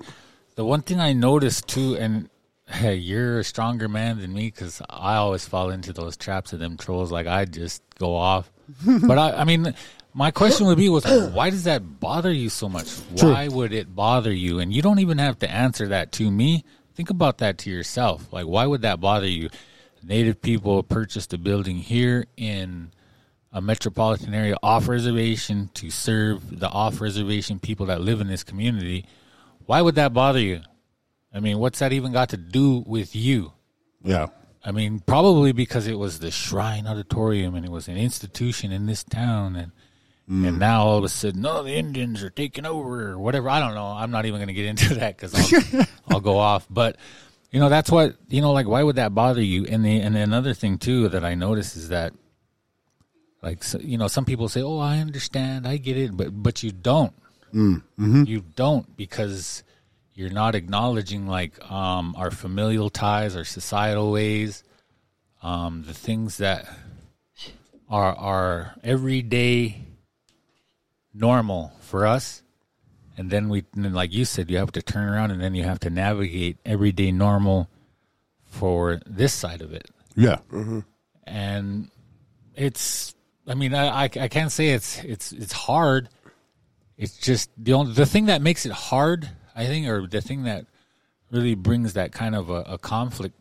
[0.54, 2.28] the one thing I noticed too, and
[2.68, 6.58] hey, you're a stronger man than me because I always fall into those traps of
[6.58, 7.10] them trolls.
[7.10, 8.50] Like I just go off.
[9.06, 9.74] but I, I mean,
[10.14, 12.90] my question would be: was why does that bother you so much?
[13.20, 14.58] Why would it bother you?
[14.58, 16.64] And you don't even have to answer that to me.
[16.94, 18.32] Think about that to yourself.
[18.32, 19.50] Like, why would that bother you?
[20.02, 22.90] Native people purchased a building here in
[23.52, 28.44] a metropolitan area off reservation to serve the off reservation people that live in this
[28.44, 29.06] community.
[29.66, 30.60] Why would that bother you?
[31.32, 33.52] I mean, what's that even got to do with you?
[34.02, 34.28] Yeah.
[34.64, 38.86] I mean, probably because it was the Shrine Auditorium and it was an institution in
[38.86, 39.72] this town, and
[40.28, 40.48] mm.
[40.48, 43.48] and now all of a sudden, no, the Indians are taking over or whatever.
[43.48, 43.86] I don't know.
[43.86, 46.66] I'm not even going to get into that because I'll, I'll go off.
[46.68, 46.96] But
[47.50, 48.52] you know, that's what you know.
[48.52, 49.64] Like, why would that bother you?
[49.66, 52.12] And the and another thing too that I notice is that,
[53.42, 56.62] like, so, you know, some people say, "Oh, I understand, I get it," but but
[56.62, 57.14] you don't.
[57.54, 57.82] Mm.
[57.98, 58.24] Mm-hmm.
[58.24, 59.62] You don't because
[60.18, 64.64] you're not acknowledging like um, our familial ties, our societal ways,
[65.44, 66.68] um, the things that
[67.88, 69.80] are are everyday
[71.14, 72.42] normal for us.
[73.16, 75.54] And then we, and then like you said, you have to turn around and then
[75.54, 77.68] you have to navigate everyday normal
[78.44, 80.38] for this side of it Yeah.
[81.26, 81.90] and
[82.56, 83.14] it's
[83.46, 86.08] i mean I, I i can't say it's it's it's hard
[86.96, 90.44] it's just the only the thing that makes it hard i think or the thing
[90.44, 90.66] that
[91.30, 93.34] really brings that kind of a, a conflict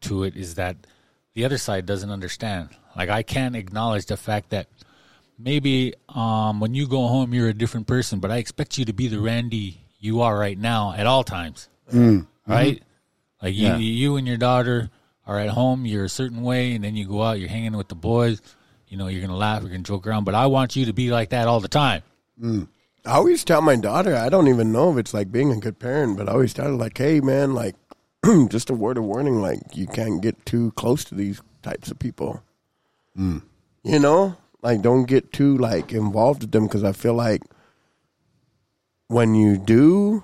[0.00, 0.76] to it is that
[1.34, 4.66] the other side doesn't understand like i can't acknowledge the fact that
[5.38, 8.92] maybe um when you go home you're a different person but i expect you to
[8.92, 12.26] be the randy you are right now at all times mm.
[12.46, 13.46] right mm-hmm.
[13.46, 13.76] like you, Yeah.
[13.76, 14.90] you and your daughter
[15.30, 17.86] are at home, you're a certain way, and then you go out, you're hanging with
[17.86, 18.42] the boys.
[18.88, 21.10] You know, you're gonna laugh, you're gonna joke around, but I want you to be
[21.10, 22.02] like that all the time.
[22.42, 22.66] Mm.
[23.06, 25.78] I always tell my daughter, I don't even know if it's like being a good
[25.78, 27.74] parent, but I always tell her, like, hey, man, like,
[28.48, 31.98] just a word of warning, like, you can't get too close to these types of
[31.98, 32.42] people.
[33.82, 34.36] You know?
[34.62, 37.42] Like, don't get too, like, involved with them because I feel like
[39.08, 40.22] when you do,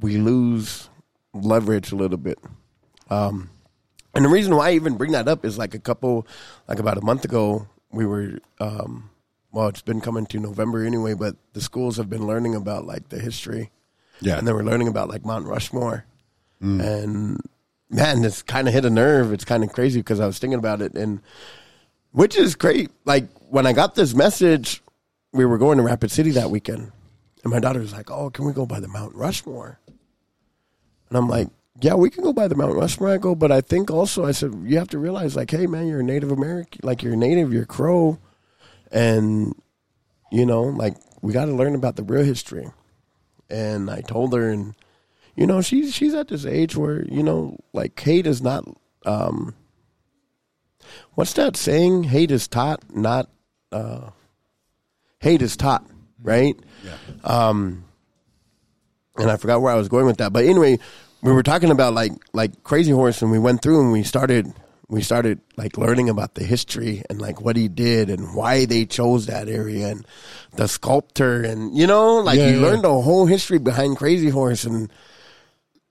[0.00, 0.88] we lose
[1.34, 2.38] leverage a little bit.
[3.10, 3.50] Um,
[4.14, 6.26] and the reason why I even bring that up is like a couple,
[6.68, 9.10] like about a month ago, we were, um,
[9.52, 13.08] well, it's been coming to November anyway, but the schools have been learning about like
[13.08, 13.70] the history.
[14.20, 14.38] Yeah.
[14.38, 16.04] And they were learning about like Mount Rushmore.
[16.62, 16.84] Mm.
[16.84, 17.40] And
[17.88, 19.32] man, this kind of hit a nerve.
[19.32, 21.20] It's kind of crazy because I was thinking about it, and
[22.12, 22.90] which is great.
[23.04, 24.82] Like when I got this message,
[25.32, 26.92] we were going to Rapid City that weekend,
[27.42, 29.80] and my daughter was like, "Oh, can we go by the Mount Rushmore?"
[31.08, 31.48] And I'm like,
[31.80, 34.32] "Yeah, we can go by the Mount Rushmore." I go, but I think also I
[34.32, 37.16] said you have to realize, like, hey, man, you're a Native American, like you're a
[37.16, 38.18] Native, you're Crow,
[38.90, 39.54] and
[40.32, 42.68] you know, like we got to learn about the real history.
[43.48, 44.74] And I told her, and
[45.36, 48.64] you know, she's she's at this age where you know, like hate is not.
[49.04, 49.54] um
[51.14, 52.04] What's that saying?
[52.04, 53.28] Hate is taught, not.
[53.72, 54.10] uh
[55.20, 55.84] Hate is taught,
[56.22, 56.54] right?
[56.84, 56.96] Yeah.
[57.24, 57.84] Um,
[59.16, 60.32] and I forgot where I was going with that.
[60.32, 60.78] But anyway,
[61.22, 64.52] we were talking about like like Crazy Horse, and we went through and we started
[64.90, 68.84] we started like learning about the history and like what he did and why they
[68.84, 70.04] chose that area and
[70.56, 72.66] the sculptor and you know like Yeah, you yeah.
[72.66, 74.90] learned the whole history behind Crazy Horse and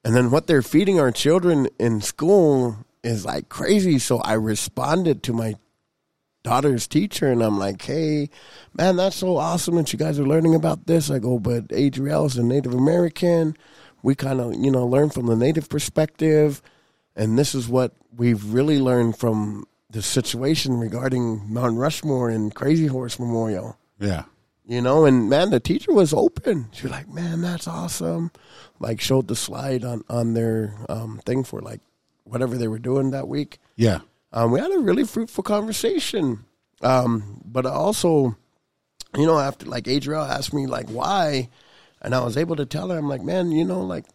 [0.04, 4.00] and then what they're feeding our children in school is like crazy.
[4.00, 5.56] So I responded to my
[6.44, 8.30] daughter's teacher and I'm like, hey,
[8.74, 11.12] man, that's so awesome that you guys are learning about this.
[11.12, 13.56] I go, but Adriel is a Native American.
[14.04, 16.62] We kind of, you know, learn from the Native perspective.
[17.20, 22.88] And this is what we've really learned from the situation regarding Mount Rushmore and Crazy
[22.88, 23.78] Horse Memorial.
[24.00, 24.24] Yeah.
[24.66, 26.70] you know and man the teacher was open.
[26.72, 28.32] She was like man that's awesome.
[28.80, 31.82] Like showed the slide on on their um, thing for like
[32.24, 33.60] whatever they were doing that week.
[33.76, 34.00] Yeah.
[34.32, 36.46] um, we had a really fruitful conversation.
[36.82, 38.38] Um, but also
[39.18, 41.50] you know after like adriel asked me like why?
[42.02, 44.06] And i was able to tell her i'm like man you know like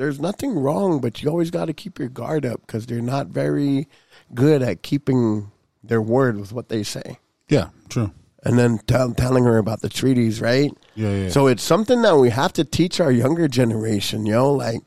[0.00, 3.26] there's nothing wrong but you always got to keep your guard up because they're not
[3.28, 3.86] very
[4.34, 5.50] good at keeping
[5.84, 7.68] their word with what they say Yeah.
[7.88, 8.10] True.
[8.42, 10.72] and then tell, telling her about the treaties, right?
[10.94, 11.28] Yeah, yeah.
[11.28, 14.52] So it's something that we have to teach our younger generation, yo.
[14.52, 14.80] Like,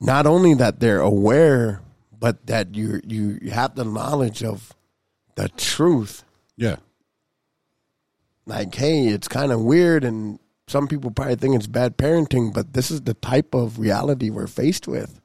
[0.00, 1.80] not only that they're aware,
[2.18, 4.72] but that you you have the knowledge of
[5.36, 6.24] the truth.
[6.56, 6.76] Yeah.
[8.46, 10.38] Like, hey, it's kind of weird, and
[10.72, 14.46] some people probably think it's bad parenting, but this is the type of reality we're
[14.48, 15.20] faced with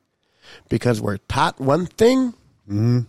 [0.69, 2.33] because we're taught one thing,
[2.69, 2.99] mm-hmm.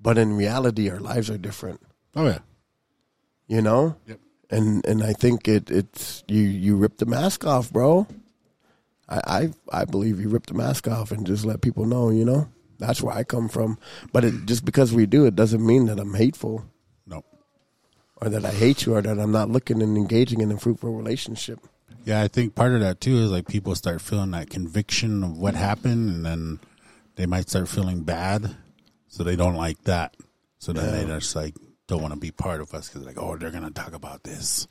[0.00, 1.80] but in reality, our lives are different.
[2.14, 2.38] Oh yeah.
[3.48, 4.20] you know Yep.
[4.50, 8.06] and and i think it it's you you rip the mask off bro
[9.08, 9.20] I,
[9.70, 12.48] I i believe you rip the mask off and just let people know you know
[12.78, 13.78] that's where i come from
[14.12, 16.64] but it just because we do it doesn't mean that i'm hateful.
[18.16, 20.92] Or that i hate you or that i'm not looking and engaging in a fruitful
[20.92, 21.60] relationship
[22.06, 25.36] Yeah, I think part of that too is like people start feeling that conviction of
[25.36, 25.64] what mm-hmm.
[25.64, 26.60] happened, and then
[27.16, 28.54] they might start feeling bad,
[29.08, 30.16] so they don't like that.
[30.60, 31.56] So then they just like
[31.88, 34.68] don't want to be part of us because like, oh, they're gonna talk about this.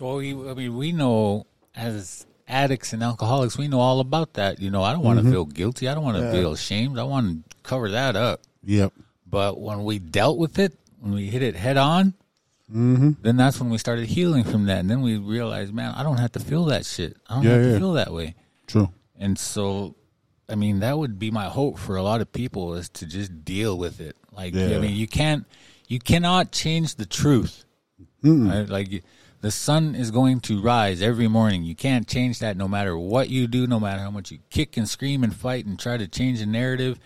[0.00, 4.60] Well, we, I mean, we know as addicts and alcoholics, we know all about that.
[4.60, 5.32] You know, I don't want to mm-hmm.
[5.32, 5.88] feel guilty.
[5.88, 6.98] I don't want to feel ashamed.
[6.98, 8.40] I want to cover that up.
[8.64, 8.92] Yep.
[9.24, 12.14] But when we dealt with it, when we hit it head on,
[12.72, 13.10] Mm-hmm.
[13.22, 14.78] then that's when we started healing from that.
[14.80, 17.16] And then we realized, man, I don't have to feel that shit.
[17.28, 17.78] I don't Yeah, have to yeah.
[17.78, 18.34] feel that way.
[18.66, 18.90] True.
[19.18, 19.96] And so,
[20.48, 23.44] I mean, that would be my hope for a lot of people is to just
[23.44, 24.16] deal with it.
[24.32, 24.76] Like, Yeah.
[24.76, 25.44] I mean, you can't,
[25.88, 27.64] you cannot change the truth.
[28.22, 28.68] Right?
[28.68, 29.04] Like,
[29.42, 31.64] the sun is going to rise every morning.
[31.64, 34.78] You can't change that no matter what you do, no matter how much you kick
[34.78, 36.98] and scream and fight and try to change the narrative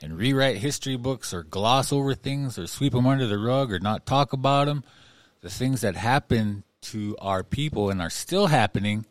[0.00, 3.78] and rewrite history books or gloss over things or sweep them under the rug or
[3.78, 4.84] not talk about them.
[5.40, 9.06] The things that happen to our people and are still happening,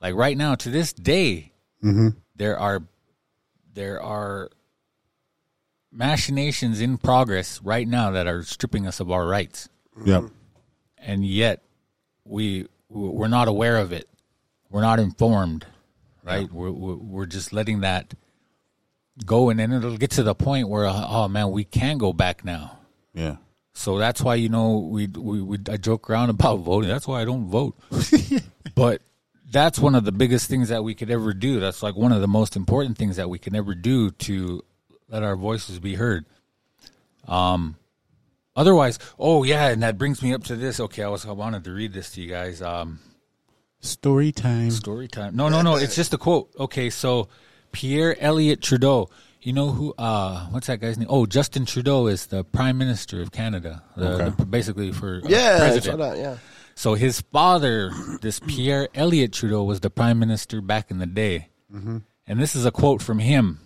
[0.00, 1.52] like right now to this day,
[1.82, 2.08] mm-hmm.
[2.36, 2.82] there are
[3.72, 4.50] there are
[5.92, 9.68] machinations in progress right now that are stripping us of our rights,
[10.04, 10.24] Yep.
[10.98, 11.62] and yet
[12.24, 14.08] we we're not aware of it.
[14.70, 15.66] We're not informed,
[16.22, 16.50] right?
[16.50, 18.14] We're, we're we're just letting that
[19.24, 22.44] go, and then it'll get to the point where oh man, we can go back
[22.44, 22.78] now.
[23.14, 23.36] Yeah.
[23.72, 26.88] So that's why you know we we, we I joke around about voting.
[26.88, 27.78] That's why I don't vote.
[28.74, 29.02] but
[29.50, 31.60] that's one of the biggest things that we could ever do.
[31.60, 34.62] That's like one of the most important things that we can ever do to
[35.08, 36.24] let our voices be heard.
[37.26, 37.76] Um
[38.54, 40.80] otherwise, oh yeah, and that brings me up to this.
[40.80, 42.62] Okay, I was I wanted to read this to you guys.
[42.62, 43.00] Um
[43.82, 44.70] Story time.
[44.70, 45.34] Story time.
[45.34, 45.76] No, no, no.
[45.76, 46.50] It's just a quote.
[46.58, 47.28] Okay, so
[47.72, 49.08] Pierre Elliott Trudeau.
[49.42, 49.94] You know who?
[49.96, 51.08] Uh, what's that guy's name?
[51.10, 53.82] Oh, Justin Trudeau is the Prime Minister of Canada.
[53.96, 54.32] The, Okay.
[54.36, 55.98] the- basically for uh, yeah I saw president.
[56.00, 56.36] that, yeah
[56.74, 57.90] So his father,
[58.20, 61.48] this Pierre Elliott Trudeau, was the prime minister back in the day.
[61.72, 63.60] And this is a quote from him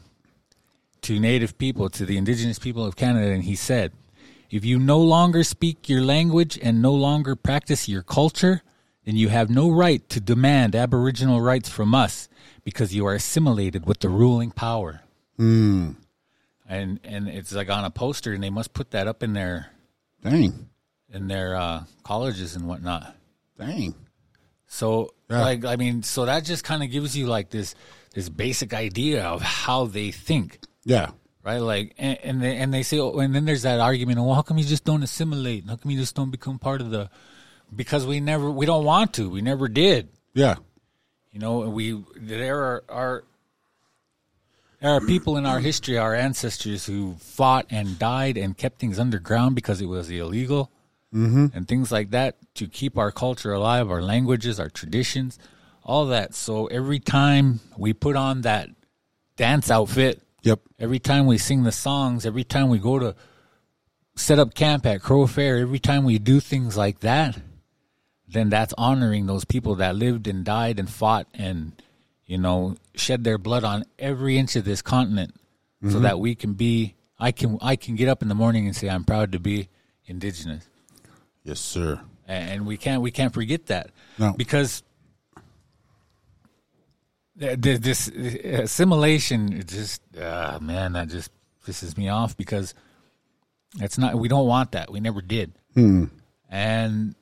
[1.03, 3.31] to Native people, to the Indigenous people of Canada.
[3.31, 3.93] And he said,
[4.51, 8.63] If you no longer speak your language and no longer practice your culture,
[9.05, 12.29] then you have no right to demand Aboriginal rights from us
[12.65, 15.03] because you are assimilated with the ruling power.
[16.67, 19.67] And and it's like on a poster, and they must put that up in their
[20.23, 20.69] Dang.
[21.13, 23.15] in their uh, colleges and whatnot.
[23.59, 23.95] Dang.
[24.67, 25.43] So Yeah.
[25.43, 27.75] like I mean, so that just kind of gives you like this
[28.15, 30.61] this basic idea of how they think.
[30.85, 31.11] Yeah.
[31.43, 31.59] right?
[31.59, 34.19] Like, and and they, and they say, oh, and then there's that argument.
[34.19, 35.67] Well, how come you just don't assimilate?
[35.69, 37.11] How come you just don't become part of the?
[37.75, 39.29] Because we never, we don't want to.
[39.29, 40.09] We never did.
[40.33, 40.57] Yeah.
[41.33, 43.25] You know, we there are, are
[44.81, 48.99] there are people in our history, our ancestors who fought and died and kept things
[48.99, 50.71] underground because it was illegal
[51.13, 51.47] mm-hmm.
[51.55, 55.39] and things like that to keep our culture alive, our languages, our traditions,
[55.83, 56.35] all that.
[56.35, 58.69] So every time we put on that
[59.37, 60.61] dance outfit, Yep.
[60.79, 63.17] every time we sing the songs, every time we go to
[64.15, 67.39] set up camp at Crow Fair, every time we do things like that,
[68.35, 71.73] then that's honoring those people that lived and died and fought and
[72.27, 75.35] you know shed their blood on every inch of this continent
[75.91, 78.75] so that we can be I can I can get up in the morning and
[78.77, 79.69] say I'm proud to be
[80.07, 80.67] indigenous.
[81.45, 82.01] Yes, sir.
[82.27, 84.33] and we can't we can't forget that No.
[84.37, 84.83] because
[87.39, 91.31] th- th- this assimilation it just uh, man that just
[91.67, 92.75] pisses me off because
[93.81, 94.91] it's not we don't want that.
[94.91, 95.53] We never did.
[95.77, 96.09] And
[96.51, 97.13] eh,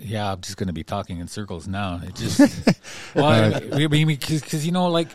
[0.00, 2.40] yeah i'm just going to be talking in circles now it just
[3.14, 5.08] well I mean because you know like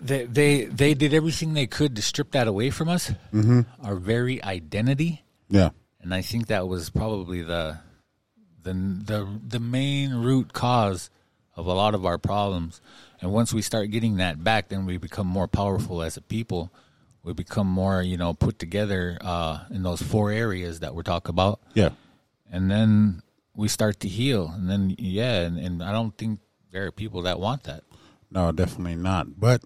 [0.00, 3.12] they, they they did everything they could to strip that away from us
[3.82, 5.70] our very identity Yeah.
[6.00, 7.78] and I think that was probably the
[8.62, 11.10] the the the main root cause
[11.56, 12.80] of a lot of our problems.
[13.20, 16.70] And once we start getting that back, then we become more powerful as a people.
[17.24, 21.30] We become more, you know, put together uh, in those four areas that we're talking
[21.30, 21.90] about, Yeah.
[22.50, 23.22] And then
[23.54, 24.50] we start to heal.
[24.54, 26.40] And then, yeah, and, and I don't think
[26.70, 27.84] there are people that want that.
[28.30, 29.40] No, definitely not.
[29.40, 29.62] But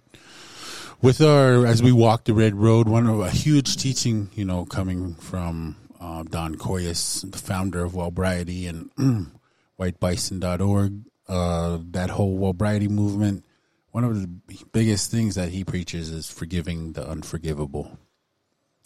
[1.01, 4.65] with our, as we walk the red road, one of a huge teaching, you know,
[4.65, 8.91] coming from uh, Don Coyhis, the founder of Wellbriety and
[9.81, 13.45] whitebison.org, uh, that whole Wellbriety movement,
[13.91, 14.29] one of the
[14.73, 17.99] biggest things that he preaches is forgiving the unforgivable.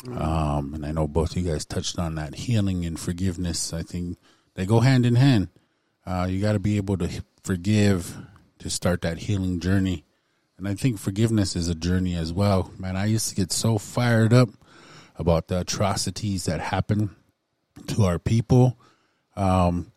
[0.05, 3.73] Um, and I know both of you guys touched on that healing and forgiveness.
[3.73, 4.19] I think
[4.55, 5.49] they go hand in hand.
[6.05, 8.17] Uh, you got to be able to forgive
[8.59, 10.05] to start that healing journey.
[10.59, 12.71] And I think forgiveness is a journey as well.
[12.79, 14.49] Man, I used to get so fired up
[15.19, 17.15] about the atrocities that happen
[17.89, 18.79] to our people.
[19.35, 19.93] Um,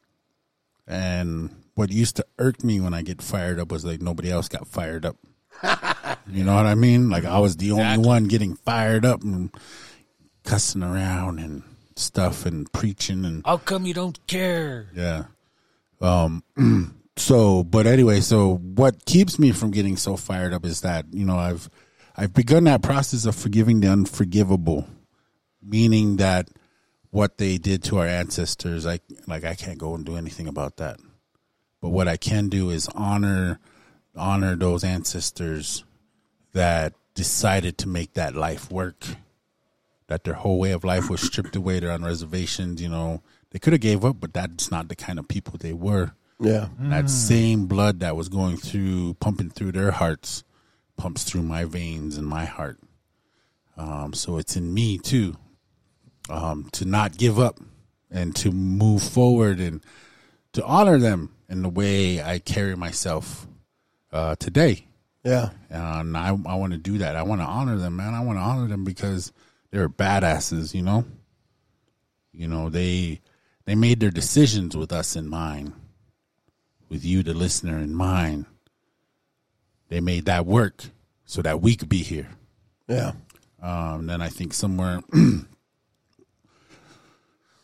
[0.87, 4.49] and what used to irk me when I get fired up was like nobody else
[4.49, 5.17] got fired up.
[6.27, 7.09] you know what I mean?
[7.09, 9.51] Like I was the only one getting fired up and
[10.43, 11.63] cussing around and
[11.95, 14.87] stuff and preaching and How come you don't care?
[14.95, 15.25] yeah.
[16.01, 16.43] Um.
[17.17, 21.25] So, but anyway, so what keeps me from getting so fired up is that you
[21.25, 21.69] know I've
[22.15, 24.87] I've begun that process of forgiving the unforgivable,
[25.61, 26.47] meaning that
[27.11, 30.77] what they did to our ancestors, I like I can't go and do anything about
[30.77, 31.01] that.
[31.81, 33.59] But what I can do is honor
[34.15, 35.83] honor those ancestors
[36.53, 39.05] that decided to make that life work.
[40.09, 41.79] That their whole way of life was stripped away.
[41.79, 42.81] They're on reservations.
[42.81, 45.73] You know, they could have gave up, but that's not the kind of people they
[45.73, 46.11] were.
[46.39, 46.69] Yeah.
[46.79, 50.43] That same blood that was going through, pumping through their hearts,
[50.97, 52.79] pumps through my veins and my heart.
[53.77, 55.35] Um, so it's in me too,
[56.29, 57.59] um, to not give up
[58.11, 59.81] and to move forward and
[60.53, 63.47] to honor them in the way I carry myself
[64.11, 64.87] uh, today.
[65.23, 65.49] Yeah.
[65.69, 67.15] And I, I want to do that.
[67.15, 68.13] I want to honor them, man.
[68.13, 69.31] I want to honor them because
[69.71, 71.05] they're badasses, you know.
[72.31, 73.21] You know they
[73.65, 75.73] they made their decisions with us in mind,
[76.87, 78.45] with you, the listener, in mind.
[79.89, 80.85] They made that work
[81.25, 82.29] so that we could be here.
[82.87, 83.13] Yeah.
[83.61, 85.01] Um, then I think somewhere,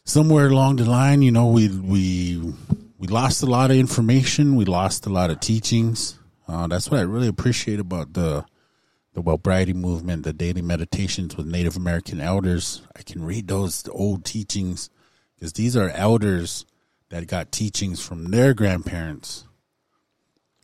[0.04, 2.54] somewhere along the line, you know, we we
[2.98, 4.56] we lost a lot of information.
[4.56, 6.20] We lost a lot of teachings.
[6.48, 8.46] Uh, that's what I really appreciate about the
[9.16, 12.84] the Wellbriety movement, the daily meditations with Native American elders.
[12.96, 14.92] I can read those old teachings
[15.34, 16.66] because these are elders
[17.10, 19.46] that got teachings from their grandparents,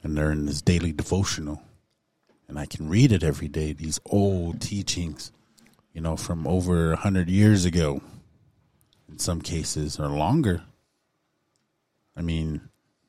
[0.03, 1.63] and they're in this daily devotional
[2.51, 3.71] and I can read it every day.
[3.71, 5.31] These old teachings,
[5.93, 8.01] you know, from over a hundred years ago,
[9.09, 10.61] in some cases, or longer.
[12.13, 12.59] I mean,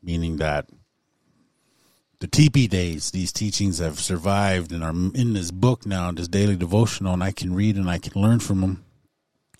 [0.00, 0.68] meaning that
[2.22, 6.54] the teepee days, these teachings have survived and are in this book now, this daily
[6.54, 8.84] devotional, and I can read and I can learn from them.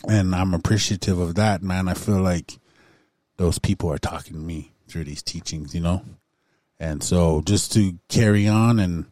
[0.09, 1.89] and I'm appreciative of that, man.
[1.89, 2.61] I feel like
[3.37, 6.05] those people are talking to me through these teachings, you know?
[6.79, 9.07] And so just to carry on and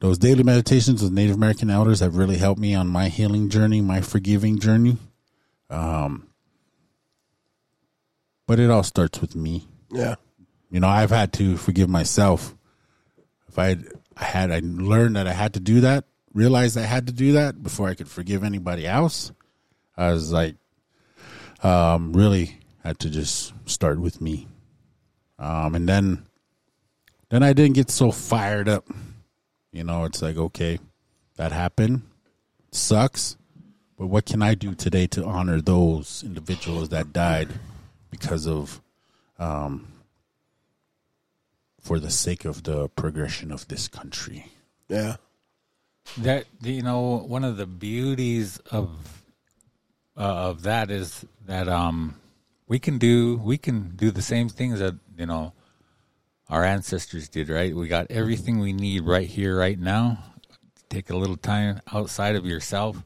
[0.00, 3.80] those daily meditations with Native American elders have really helped me on my healing journey,
[3.80, 4.98] my forgiving journey.
[5.70, 6.28] Um,
[8.46, 9.66] but it all starts with me.
[9.90, 10.16] Yeah.
[10.70, 12.54] You know, I've had to forgive myself.
[13.50, 16.82] If I had, I had, I learned that I had to do that, realized I
[16.82, 19.32] had to do that before I could forgive anybody else.
[19.96, 20.54] I was like,
[21.64, 24.46] um, really had to just start with me.
[25.40, 26.26] Um, and then,
[27.30, 28.86] then I didn't get so fired up.
[29.72, 30.78] You know, it's like, okay,
[31.34, 32.02] that happened.
[32.70, 33.36] Sucks.
[33.98, 37.48] But what can I do today to honor those individuals that died
[38.12, 38.80] because of,
[39.40, 39.88] um,
[41.80, 44.46] for the sake of the progression of this country?
[44.88, 45.16] Yeah.
[46.18, 49.22] That you know, one of the beauties of
[50.16, 52.16] uh, of that is that um,
[52.66, 55.52] we can do we can do the same things that you know
[56.48, 57.48] our ancestors did.
[57.48, 60.18] Right, we got everything we need right here, right now.
[60.88, 63.04] Take a little time outside of yourself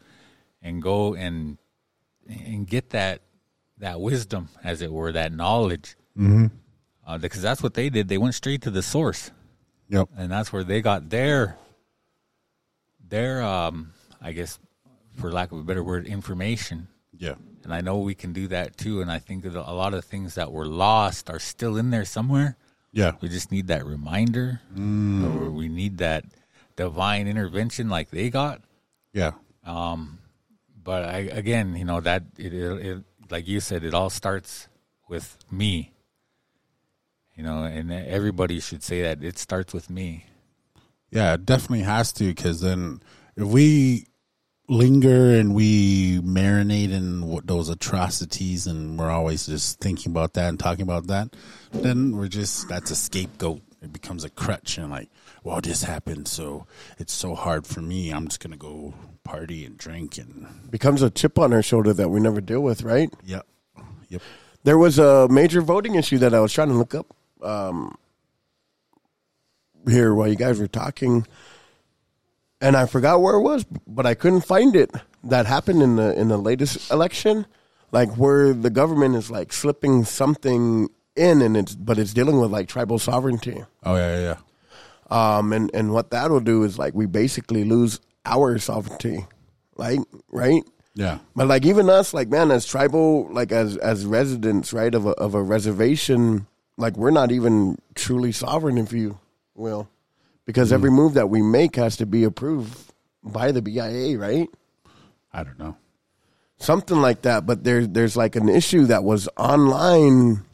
[0.63, 1.59] and go and
[2.27, 3.21] and get that
[3.79, 5.97] that wisdom, as it were, that knowledge.
[6.19, 6.47] Mm-hmm.
[7.07, 8.09] Uh, because that's what they did.
[8.09, 9.31] They went straight to the source
[9.89, 10.09] Yep.
[10.17, 11.57] and that's where they got their
[13.07, 14.59] their um i guess
[15.17, 17.35] for lack of a better word information Yeah.
[17.63, 20.05] and i know we can do that too and i think that a lot of
[20.05, 22.57] things that were lost are still in there somewhere
[22.93, 23.13] Yeah.
[23.21, 26.25] we just need that reminder or we need that
[26.77, 28.63] divine intervention like they got
[29.13, 29.33] Yeah.
[29.65, 30.19] Um
[30.83, 34.69] but I, again you know that it, it, it like you said it all starts
[35.09, 35.93] with me
[37.35, 40.27] you know and everybody should say that it starts with me
[41.11, 43.01] Yeah, it definitely has to because then
[43.37, 44.07] if we
[44.69, 50.49] linger and we marinate in what those atrocities and we're always just thinking about that
[50.49, 51.37] and talking about that,
[51.73, 53.61] then we're just that's a scapegoat.
[53.83, 55.11] It becomes a crutch and like,
[55.43, 56.67] well, this happened, so
[56.99, 58.11] it's so hard for me.
[58.11, 58.95] I'm just gonna go
[59.25, 62.83] party and drink and Becomes a chip on our shoulder that we never deal with,
[62.83, 63.13] right?
[63.25, 63.47] yep,
[64.09, 64.23] yep.
[64.65, 67.15] There was a major voting issue that I was trying to look up
[67.45, 67.97] um,
[69.89, 71.27] here while you guys were talking,
[72.61, 74.91] and I forgot where it was, but I couldn't find it.
[75.23, 77.47] That happened in the in the latest election,
[77.93, 82.51] like where the government is like slipping something in, and it's but it's dealing with
[82.51, 83.65] like tribal sovereignty.
[83.85, 84.37] Oh yeah, yeah, yeah.
[85.11, 89.27] Um, and and what that will do is like we basically lose our sovereignty,
[89.77, 90.01] like
[90.31, 90.63] right.
[90.97, 91.19] Yeah.
[91.35, 95.11] But like even us, like man, as tribal, like as as residents, right of a
[95.11, 96.47] of a reservation,
[96.77, 99.19] like we're not even truly sovereign, if you
[99.55, 99.89] will,
[100.45, 102.93] because every move that we make has to be approved
[103.23, 104.49] by the BIA, right?
[105.33, 105.77] I don't know.
[106.59, 107.47] Something like that.
[107.47, 110.45] But there's there's like an issue that was online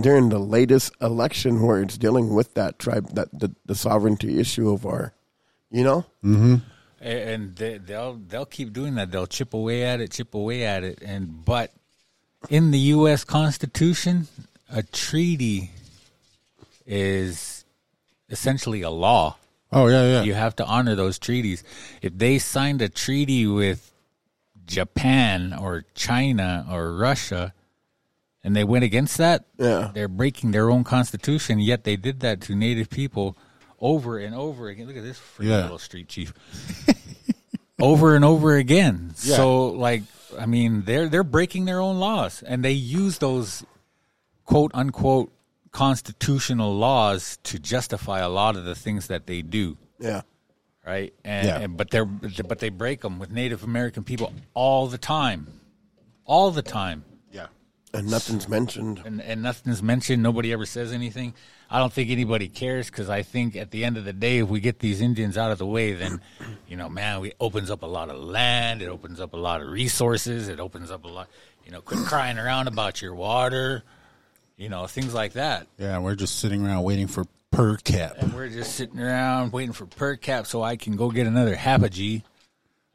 [0.00, 4.70] during the latest election where it's dealing with that tribe, that the, the sovereignty issue
[4.70, 5.14] of our,
[5.70, 6.04] you know.
[6.24, 6.56] Mm-hmm.
[7.00, 9.10] A- and they, they'll they'll keep doing that.
[9.10, 11.72] They'll chip away at it, chip away at it, and but
[12.48, 13.24] in the U.S.
[13.24, 14.28] Constitution,
[14.70, 15.70] a treaty
[16.86, 17.64] is
[18.30, 19.36] essentially a law.
[19.72, 20.22] Oh yeah, yeah.
[20.22, 21.64] You have to honor those treaties.
[22.02, 23.92] If they signed a treaty with
[24.66, 27.52] Japan or China or Russia,
[28.44, 29.90] and they went against that, Yeah.
[29.92, 31.58] they're breaking their own constitution.
[31.58, 33.36] Yet they did that to Native people
[33.80, 34.86] over and over again.
[34.86, 35.62] Look at this freaking Yeah.
[35.62, 36.32] little street chief.
[37.80, 39.14] over and over again.
[39.22, 39.36] Yeah.
[39.36, 40.02] So, like,
[40.38, 43.64] I mean, they're they're breaking their own laws, and they use those
[44.46, 45.30] quote unquote
[45.72, 50.22] constitutional laws to justify a lot of the things that they do Yeah.
[50.86, 51.12] right?
[51.24, 51.58] And, Yeah.
[51.60, 55.60] and but they're but they break them with Native American people all the time,
[56.24, 57.48] all the time, yeah.
[57.92, 59.02] And nothing's mentioned.
[59.04, 60.22] and and nothing's mentioned.
[60.22, 61.34] Nobody ever says anything.
[61.68, 64.48] I don't think anybody cares because I think at the end of the day, if
[64.48, 66.20] we get these Indians out of the way, then
[66.68, 68.82] you know, man, we opens up a lot of land.
[68.82, 70.48] It opens up a lot of resources.
[70.48, 71.28] It opens up a lot.
[71.64, 73.82] You know, quit crying around about your water.
[74.56, 75.66] You know, things like that.
[75.78, 78.16] Yeah, we're just sitting around waiting for per cap.
[78.18, 81.54] and we're just sitting around waiting for per cap so I can go get another
[81.54, 82.22] half a G.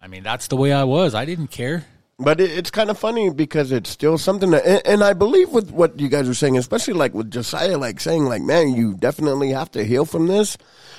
[0.02, 1.14] I mean, that's the way I was.
[1.14, 1.86] I didn't care.
[2.18, 5.50] But it, it's kind of funny because it's still something that, and, and I believe
[5.50, 8.96] with what you guys are saying, especially like with Josiah, like saying, like, man, you
[8.96, 10.58] definitely have to heal from this,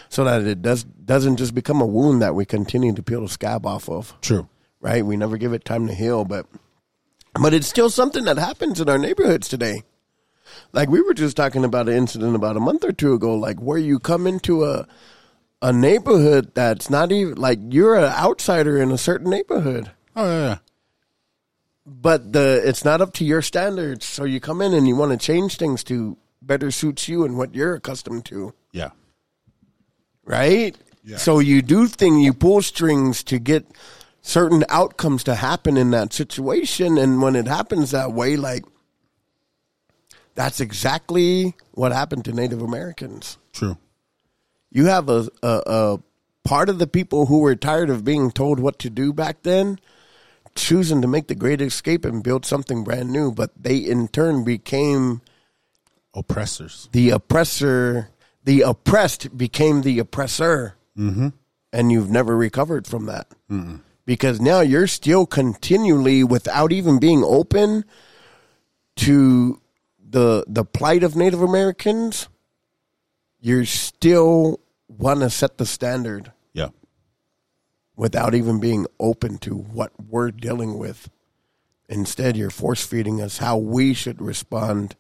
[0.08, 3.28] so that it does doesn't just become a wound that we continue to peel the
[3.28, 4.14] scab off of.
[4.20, 4.48] True.
[4.80, 5.04] Right?
[5.06, 6.46] We never give it time to heal, but
[7.40, 9.82] but it's still something that happens in our neighborhoods today.
[10.72, 13.58] Like we were just talking about an incident about a month or two ago, like
[13.60, 14.86] where you come into a
[15.60, 20.48] a neighborhood that's not even like you're an outsider in a certain neighborhood Oh yeah,
[20.48, 20.56] yeah.
[21.86, 24.04] but the it's not up to your standards.
[24.04, 27.36] So you come in and you want to change things to better suits you and
[27.36, 28.90] what you're accustomed to, Yeah.
[30.24, 30.76] right?
[31.04, 31.16] Yeah.
[31.18, 33.66] So you do thing, you pull strings to get
[34.22, 38.64] certain outcomes to happen in that situation, and when it happens that way, like
[40.34, 43.38] that's exactly what happened to Native Americans.
[43.52, 43.76] True.
[44.70, 45.98] You have a, a, a
[46.44, 49.78] part of the people who were tired of being told what to do back then
[50.54, 54.44] choosing to make the great escape and build something brand new, but they in turn
[54.44, 55.22] became
[56.14, 56.88] Oppressors.
[56.92, 58.10] the oppressor.
[58.44, 60.74] The oppressed became the oppressor.
[60.98, 61.28] Mm-hmm.
[61.72, 63.28] And you've never recovered from that.
[64.04, 67.84] Because now you're still continually, without even being open
[68.96, 69.61] to
[70.12, 72.28] the the plight of Native Americans,
[73.40, 76.68] you're still want to set the standard Yeah.
[77.96, 81.08] without even being open to what we're dealing with.
[81.88, 84.94] Instead, you're force feeding us how we should respond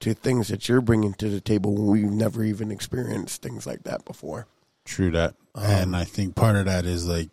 [0.00, 3.84] to things that you're bringing to the table when we've never even experienced things like
[3.84, 4.46] that before.
[4.84, 5.34] True that.
[5.54, 7.28] and I think part of that is like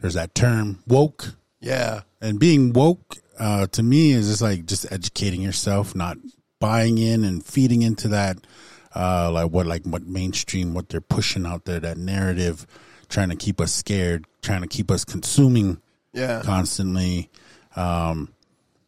[0.00, 1.34] there's that term woke.
[1.60, 2.02] Yeah.
[2.20, 6.16] And being woke uh, to me is just like just educating yourself, not
[6.60, 8.38] buying in and feeding into that
[8.96, 12.66] uh, like what like what mainstream what they're pushing out there that narrative,
[13.08, 15.80] trying to keep us scared, trying to keep us consuming
[16.12, 16.42] Yeah.
[16.44, 17.30] constantly.
[17.76, 18.32] Um,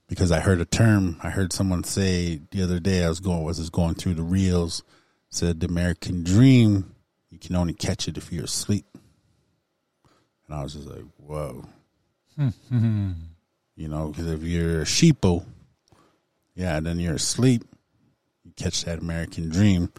[0.09, 3.05] because I heard a term, I heard someone say the other day.
[3.05, 4.83] I was going was just going through the reels.
[5.29, 6.93] Said the American dream,
[7.31, 8.87] you can only catch it if you're asleep.
[10.49, 11.65] And I was just like, whoa.
[12.37, 15.45] you know, because if you're a sheeple,
[16.55, 17.64] yeah, then you're asleep.
[18.44, 19.93] You catch that American dream.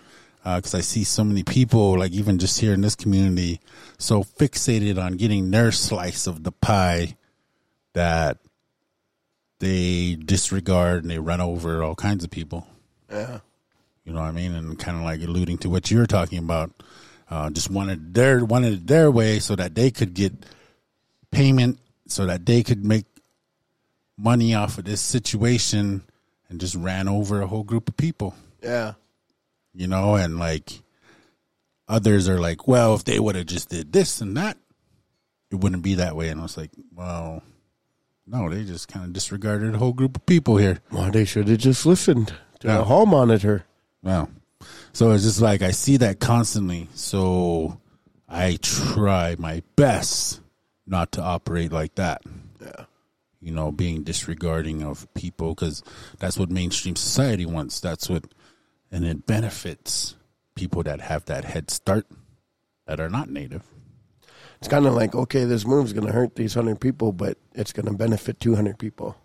[0.44, 3.60] Because I see so many people, like even just here in this community,
[4.00, 7.16] so fixated on getting their slice of the pie
[7.94, 8.40] that
[9.60, 12.66] they disregard and they run over all kinds of people.
[13.08, 13.42] Yeah.
[14.04, 14.56] You know what I mean?
[14.56, 16.72] And kind of like alluding to what you're talking about.
[17.30, 20.34] Uh, just wanted their wanted it their way so that they could get
[21.32, 23.06] payment, so that they could make
[24.18, 26.04] money off of this situation,
[26.52, 28.36] and just ran over a whole group of people.
[28.62, 28.94] Yeah.
[29.74, 30.82] You know, and like
[31.88, 34.58] others are like, well, if they would have just did this and that,
[35.50, 36.30] it wouldn't be that way.
[36.30, 37.42] And I was like, well,
[38.28, 40.80] no, they just kind of disregarded a whole group of people here.
[40.92, 42.78] Well, they should have just listened to Yeah.
[42.78, 43.66] the hall monitor.
[44.04, 44.30] Wow.
[44.94, 46.88] So it's just like I see that constantly.
[46.94, 47.80] So
[48.30, 50.42] I try my best
[50.86, 52.22] not to operate like that.
[53.42, 53.48] Yeah.
[53.48, 55.84] You know, being disregarding of people because
[56.20, 57.80] that's what mainstream society wants.
[57.80, 58.26] That's what,
[58.92, 60.16] and it benefits
[60.56, 62.06] people that have that head start
[62.86, 63.64] that are not native.
[64.60, 67.74] It's kind of like, okay, this move's going to hurt these 100 people, but it's
[67.74, 69.16] going to benefit 200 people,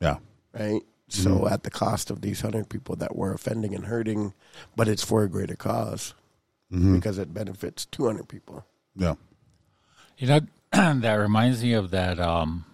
[0.00, 0.16] Yeah.
[0.52, 0.82] right?
[1.08, 4.32] So at the cost of these 100 people that we're offending and hurting,
[4.74, 6.14] but it's for a greater because
[6.70, 8.64] because it benefits 200 people.
[8.96, 9.14] Yeah.
[10.16, 10.40] You know,
[10.72, 12.64] that reminds me of that um,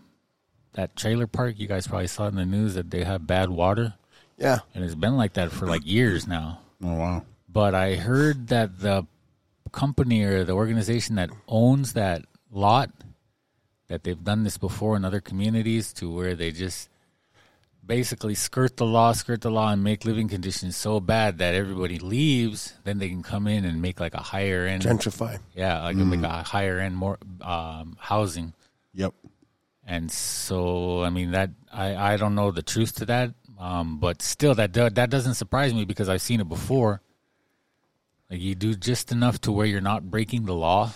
[0.79, 1.59] that trailer park.
[1.59, 3.95] You guys probably saw in the news that they have bad water,
[4.39, 4.61] Yeah.
[4.75, 6.61] and it's been like that for like years now.
[6.83, 7.25] Oh, wow.
[7.49, 9.05] But I heard that the
[9.73, 12.23] company or the organization that owns that
[12.53, 12.91] lot,
[13.89, 16.89] that they've done this before in other communities, to where they just
[17.85, 21.99] basically skirt the law, skirt the law, and make living conditions so bad that everybody
[21.99, 22.75] leaves.
[22.85, 25.41] Then they can come in and make like a higher end, Gentrify.
[25.57, 28.53] yeah, like like a higher end more um, housing.
[28.95, 29.13] Yep.
[29.91, 34.21] And so, I mean, that I, I don't know the truth to that, um, but
[34.21, 37.01] still, that do, that doesn't surprise me because I've seen it before.
[38.31, 40.93] Like you do just enough to where you're not breaking the law,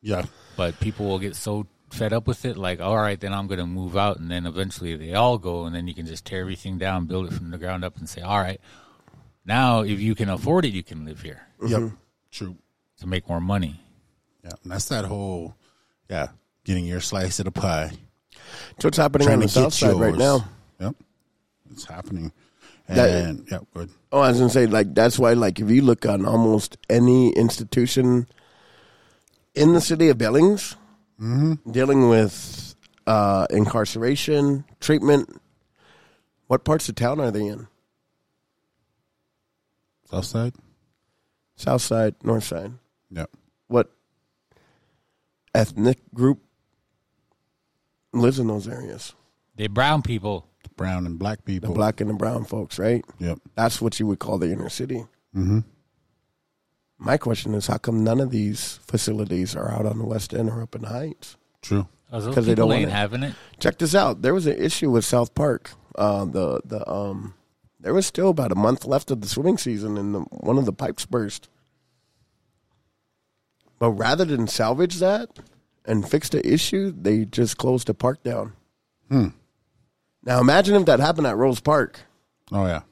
[0.00, 0.26] Yeah.
[0.56, 3.58] but people will get so fed up with it, like, all right, then I'm going
[3.58, 6.40] to move out, and then eventually they all go, and then you can just tear
[6.42, 8.60] everything down, build it from the ground up, and say, all right,
[9.44, 11.90] now if you can afford it, you can live here Yep.
[12.30, 12.56] True.
[13.00, 13.80] to make more money.
[14.44, 14.50] Yeah.
[14.62, 15.56] And that's that whole,
[16.08, 16.28] yeah,
[16.64, 17.90] getting your slice of the pie.
[18.76, 20.44] It's what's happening on the south side right now.
[20.80, 20.96] Yep.
[21.70, 22.32] It's happening.
[22.88, 23.90] That- yeah, good.
[24.12, 27.30] Oh, I was gonna say like that's why like if you look on almost any
[27.32, 28.26] institution
[29.54, 30.76] in the city of Billings,
[31.18, 32.74] dealing with
[33.06, 35.40] uh, incarceration, treatment,
[36.46, 37.66] what parts of town are they in?
[40.10, 40.54] South side?
[41.56, 42.72] South side, north side.
[43.10, 43.30] Yep.
[43.66, 43.90] What
[45.54, 46.40] ethnic group
[48.20, 49.14] lives in those areas?
[49.56, 50.46] They brown people.
[50.62, 51.74] The brown and black The people.
[51.74, 53.04] black and the brown folks, right?
[53.18, 53.38] Yep.
[53.54, 55.06] That's what you would call the inner city.
[55.34, 55.60] Mm-hmm.
[56.98, 60.48] My question is, how come none of these facilities are out on the west end
[60.50, 61.36] or up in the heights?
[61.62, 61.86] True.
[62.10, 62.94] because they don't people want ain't it.
[62.94, 63.34] having it.
[63.60, 64.22] Check this out.
[64.22, 65.72] There was an issue with South Park.
[65.94, 67.34] Uh, the the um,
[67.80, 70.64] there was still about a month left of the swimming season, and the, one of
[70.64, 71.48] the pipes burst.
[73.78, 75.28] But rather than salvage that
[75.86, 78.52] and fixed the issue, they just closed the park down.
[79.10, 82.00] Now imagine if that happened at Rose Park
[82.52, 82.82] Oh yeah.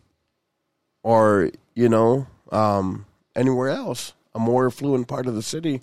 [1.02, 5.80] or you know um, anywhere else, a more affluent part of the city.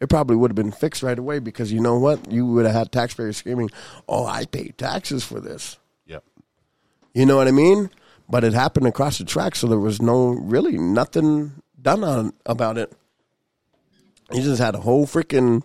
[0.00, 2.30] It probably would have been fixed right away because you know what?
[2.30, 3.70] You would have had taxpayers screaming,
[4.08, 6.24] "Oh, I pay taxes for this." Yep.
[7.14, 7.90] You know what I mean?
[8.28, 12.76] But it happened across the track, so there was no really nothing done on about
[12.76, 12.92] it.
[14.32, 15.62] You just had a whole freaking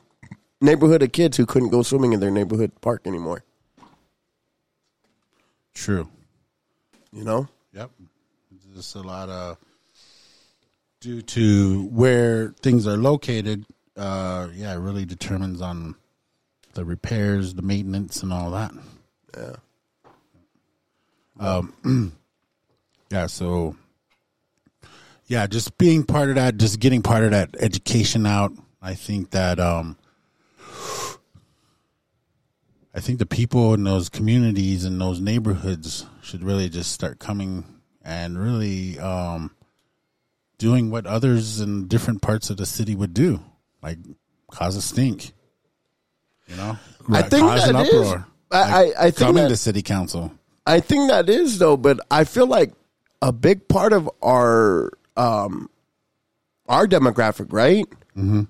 [0.61, 3.43] neighborhood of kids who couldn't go swimming in their neighborhood park anymore.
[5.73, 6.09] True.
[7.11, 7.47] You know?
[7.73, 7.91] Yep.
[8.55, 9.57] It's just a lot of
[10.99, 13.65] due to where things are located.
[13.95, 15.95] Uh, yeah, it really determines on
[16.73, 18.71] the repairs, the maintenance, and all that.
[19.37, 19.55] Yeah.
[21.39, 21.73] Um,
[23.09, 23.27] yeah.
[23.27, 23.75] So,
[25.27, 28.51] yeah, just being part of that, just getting part of that education out.
[28.81, 29.97] I think that um,
[32.93, 37.63] I think the people in those communities and those neighborhoods should really just start coming
[38.03, 39.51] and really um,
[40.57, 43.41] doing what others in different parts of the city would do,
[43.83, 43.99] like
[44.51, 45.33] cause a stink.
[46.47, 46.77] You know,
[47.09, 48.11] I think cause that is-
[48.51, 50.31] I- I- I think coming that- to city council.
[50.65, 52.73] I think that is though, but I feel like
[53.21, 55.69] a big part of our um
[56.67, 57.85] our demographic, right?
[58.17, 58.43] Mm-hmm.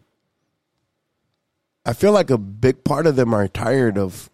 [1.86, 4.30] I feel like a big part of them are tired of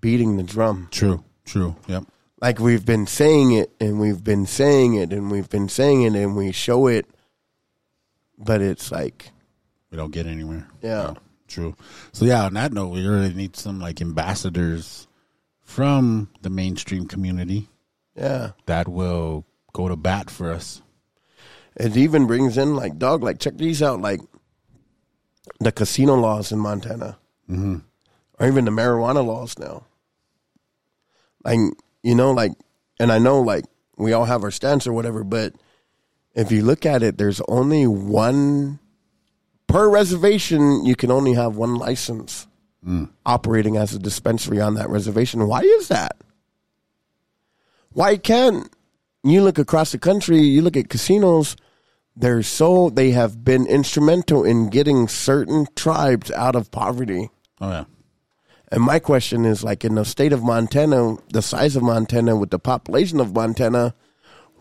[0.00, 0.88] beating the drum.
[0.90, 1.76] True, true.
[1.86, 2.04] Yep.
[2.40, 6.14] Like we've been saying it and we've been saying it and we've been saying it
[6.14, 7.06] and we show it,
[8.36, 9.30] but it's like
[9.90, 10.66] we don't get anywhere.
[10.82, 11.14] Yeah.
[11.46, 11.76] true.
[12.12, 15.06] So yeah, on that note, we really need some like ambassadors
[15.60, 17.68] from the mainstream community
[18.16, 18.52] yeah.
[18.66, 20.82] that will go to bat for us.
[21.76, 24.20] It even brings in like dog, like check these out, like
[25.60, 27.18] the casino laws in Montana,
[27.50, 27.78] mm-hmm.
[28.38, 29.84] or even the marijuana laws now.
[31.44, 31.58] Like
[32.02, 32.52] you know, like,
[32.98, 33.64] and I know like
[33.96, 35.54] we all have our stance or whatever, but
[36.34, 38.78] if you look at it, there's only one
[39.66, 40.84] per reservation.
[40.84, 42.46] You can only have one license
[43.24, 45.46] operating as a dispensary on that reservation.
[45.46, 46.16] Why is that?
[47.92, 48.68] Why can't
[49.22, 51.56] you look across the country, you look at casinos,
[52.14, 57.30] they're so they have been instrumental in getting certain tribes out of poverty.
[57.60, 57.84] Oh yeah.
[58.70, 62.50] And my question is like in the state of Montana, the size of Montana with
[62.50, 63.94] the population of Montana,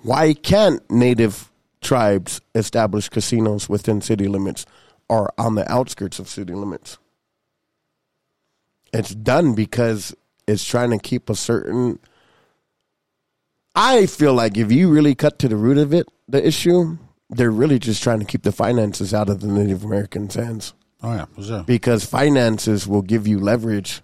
[0.02, 1.52] why can't native
[1.82, 4.66] tribes establish casinos within city limits
[5.08, 6.98] or on the outskirts of city limits?
[8.94, 10.14] It's done because
[10.48, 12.00] it's trying to keep a certain
[13.76, 16.98] I feel like if you really cut to the root of it, the issue,
[17.32, 21.14] they're really just trying to keep the finances out of the Native Americans' hands Oh
[21.14, 21.26] yeah.
[21.36, 21.64] For sure.
[21.64, 24.02] because finances will give you leverage,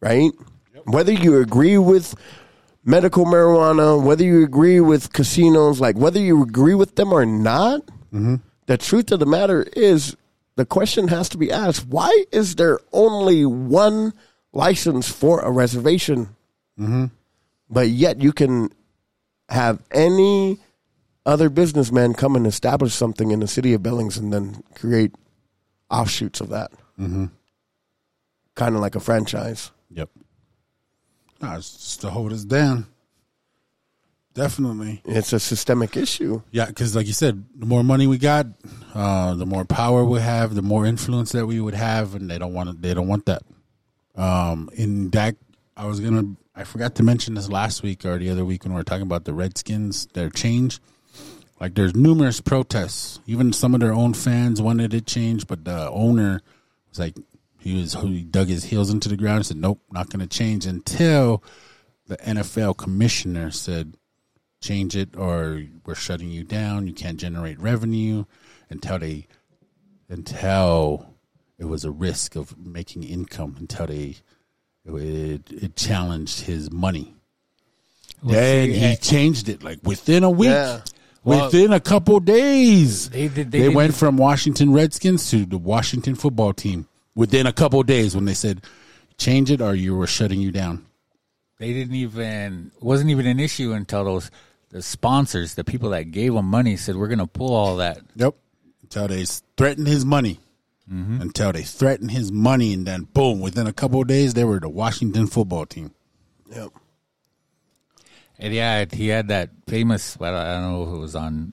[0.00, 0.30] right?
[0.84, 2.14] Whether you agree with
[2.84, 7.86] medical marijuana, whether you agree with casinos, like whether you agree with them or not,
[8.12, 8.36] mm-hmm.
[8.66, 10.16] the truth of the matter is
[10.56, 14.12] the question has to be asked why is there only one
[14.52, 16.36] license for a reservation?
[16.78, 17.06] Mm-hmm.
[17.70, 18.70] But yet you can
[19.48, 20.58] have any
[21.24, 25.14] other businessmen come and establish something in the city of Billings and then create
[25.90, 26.72] offshoots of that.
[26.98, 27.26] Mm-hmm.
[28.54, 29.70] Kind of like a franchise.
[29.90, 30.10] Yep.
[31.40, 32.86] No, it's just to hold us down.
[34.34, 35.02] Definitely.
[35.04, 36.40] It's a systemic issue.
[36.50, 38.46] Yeah, because like you said, the more money we got,
[38.94, 42.38] uh, the more power we have, the more influence that we would have, and they
[42.38, 42.82] don't want it.
[42.82, 43.42] They don't want that.
[44.14, 45.36] Um, in that,
[45.76, 46.36] I was gonna.
[46.54, 49.02] I forgot to mention this last week or the other week when we were talking
[49.02, 50.80] about the Redskins, their change.
[51.62, 53.20] Like, there's numerous protests.
[53.26, 56.42] Even some of their own fans wanted it changed, but the owner
[56.90, 57.16] was like,
[57.58, 60.26] he was he dug his heels into the ground and said, "Nope, not going to
[60.26, 61.44] change until
[62.08, 63.96] the NFL commissioner said."
[64.62, 66.86] change it or we're shutting you down.
[66.86, 68.24] You can't generate revenue
[68.70, 69.26] until they
[70.08, 71.14] until
[71.58, 74.16] it was a risk of making income until they
[74.84, 77.14] it, it challenged his money.
[78.24, 80.50] Then he eh, changed it like within a week.
[80.50, 80.80] Yeah.
[81.24, 85.58] Well- within a couple days, They did- they, they went from Washington Redskins to the
[85.58, 88.62] Washington football team within a couple days when they said,
[89.18, 90.84] "Change it, or you were shutting you down."
[91.58, 94.30] They didn't even wasn't even an issue until those
[94.70, 97.98] the sponsors, the people that gave them money, said we're going to pull all that.
[98.16, 98.34] Yep.
[98.82, 99.24] Until they
[99.56, 100.40] threatened his money.
[100.92, 101.20] Mm-hmm.
[101.22, 104.58] until they threatened his money, and then boom, within a couple of days, they were
[104.58, 105.92] the Washington football team.
[106.54, 106.70] Yep.
[108.42, 110.18] And yeah, he had that famous.
[110.18, 111.52] Well, I don't know if it was on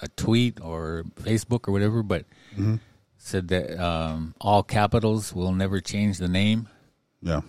[0.00, 2.24] a tweet or Facebook or whatever, but
[3.16, 6.68] said that um, all capitals will never change the name.
[7.20, 7.40] Yeah,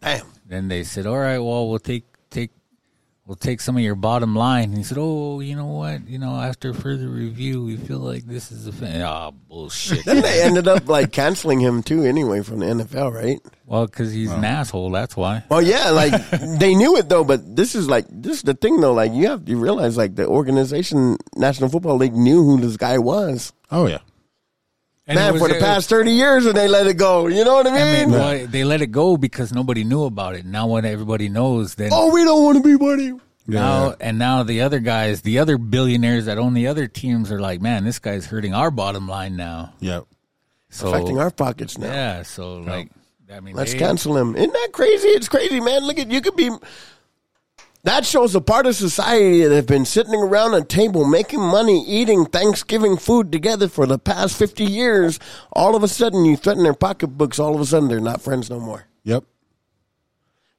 [0.00, 0.26] Damn.
[0.46, 2.52] Then they said, "All right, well, we'll take take
[3.26, 6.08] we'll take some of your bottom line." And he said, "Oh, you know what?
[6.08, 10.04] You know, after further review, we feel like this is a fan." Ah, bullshit.
[10.04, 13.40] Then they ended up like canceling him too, anyway, from the NFL, right?
[13.66, 14.90] well, because he's an asshole.
[14.90, 15.42] That's why.
[15.48, 16.12] Well, yeah, like
[16.58, 18.92] they knew it though, but this is like this is the thing though.
[18.94, 22.98] Like you have to realize, like the organization, National Football League, knew who this guy
[22.98, 23.52] was.
[23.70, 23.98] oh yeah,
[25.08, 27.28] And Man, was- for the past thirty years, and they let it go.
[27.28, 27.82] You know what I mean?
[27.82, 30.44] I mean, well, they let it go because nobody knew about it.
[30.44, 33.12] Now, when everybody knows, then oh, we don't want to be buddy.
[33.46, 33.94] now yeah.
[34.00, 37.60] and now the other guys, the other billionaires that own the other teams, are like,
[37.60, 40.06] "Man, this guy's hurting our bottom line now." Yep.
[40.70, 41.86] So Affecting our pockets now.
[41.86, 42.90] yeah, so like,
[43.32, 44.34] I mean, Let's they- cancel him.
[44.34, 45.08] Isn't that crazy?
[45.08, 45.84] It's crazy, man.
[45.86, 46.50] Look at you could be.
[47.86, 51.84] That shows a part of society that have been sitting around a table making money,
[51.86, 55.20] eating Thanksgiving food together for the past fifty years.
[55.52, 57.38] All of a sudden, you threaten their pocketbooks.
[57.38, 58.86] All of a sudden, they're not friends no more.
[59.04, 59.22] Yep.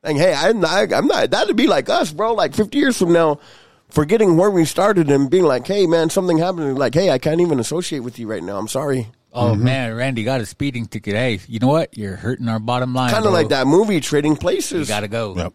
[0.04, 0.94] Like, hey, I'm not.
[0.94, 1.30] I'm not.
[1.30, 2.34] That'd be like us, bro.
[2.34, 3.42] Like fifty years from now,
[3.90, 6.80] forgetting where we started and being like, hey, man, something happened.
[6.80, 8.58] Like, hey, I can't even associate with you right now.
[8.58, 9.12] I'm sorry.
[9.34, 9.66] Oh mm-hmm.
[9.66, 11.16] man, Randy got a speeding ticket.
[11.16, 11.98] Hey, you know what?
[11.98, 13.12] You're hurting our bottom line.
[13.12, 14.72] Kind of like that movie, Trading Places.
[14.72, 14.88] You Places.
[14.88, 15.36] got to go.
[15.36, 15.54] Yep.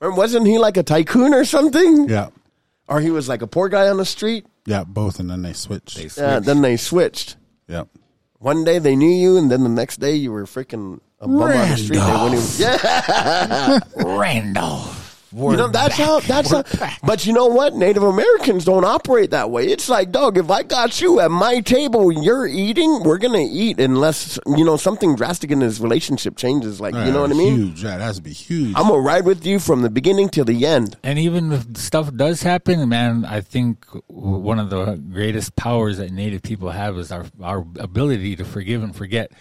[0.00, 2.08] Remember, wasn't he like a tycoon or something?
[2.08, 2.28] Yeah.
[2.88, 4.46] Or he was like a poor guy on the street?
[4.66, 4.84] Yeah.
[4.84, 5.96] Both, and then they switched.
[5.96, 7.36] They Yeah, then they switched.
[7.68, 7.88] Yep.
[8.38, 11.42] One day they knew you, and then the next day you were freaking a bum
[11.42, 11.98] on the street.
[11.98, 15.07] They wouldn't even, yeah, Randolph.
[15.32, 16.64] You know that's how that's how.
[17.02, 17.74] But you know what?
[17.74, 19.66] Native Americans don't operate that way.
[19.68, 23.02] It's like, dog, if I got you at my table, you're eating.
[23.04, 26.80] We're gonna eat unless you know something drastic in this relationship changes.
[26.80, 27.54] Like, you know what I mean?
[27.56, 27.84] Huge.
[27.84, 28.74] Yeah, that has to be huge.
[28.76, 30.96] I'm gonna ride with you from the beginning till the end.
[31.02, 36.10] And even if stuff does happen, man, I think one of the greatest powers that
[36.12, 39.32] Native people have is our our ability to forgive and forget.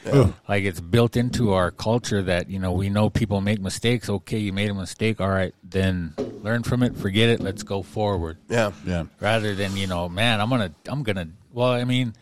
[0.47, 4.09] Like it's built into our culture that you know we know people make mistakes.
[4.09, 5.19] Okay, you made a mistake.
[5.21, 6.13] All right, then
[6.43, 7.39] learn from it, forget it.
[7.39, 8.37] Let's go forward.
[8.49, 9.05] Yeah, yeah.
[9.19, 11.29] Rather than you know, man, I'm gonna I'm gonna.
[11.51, 12.13] Well, I mean.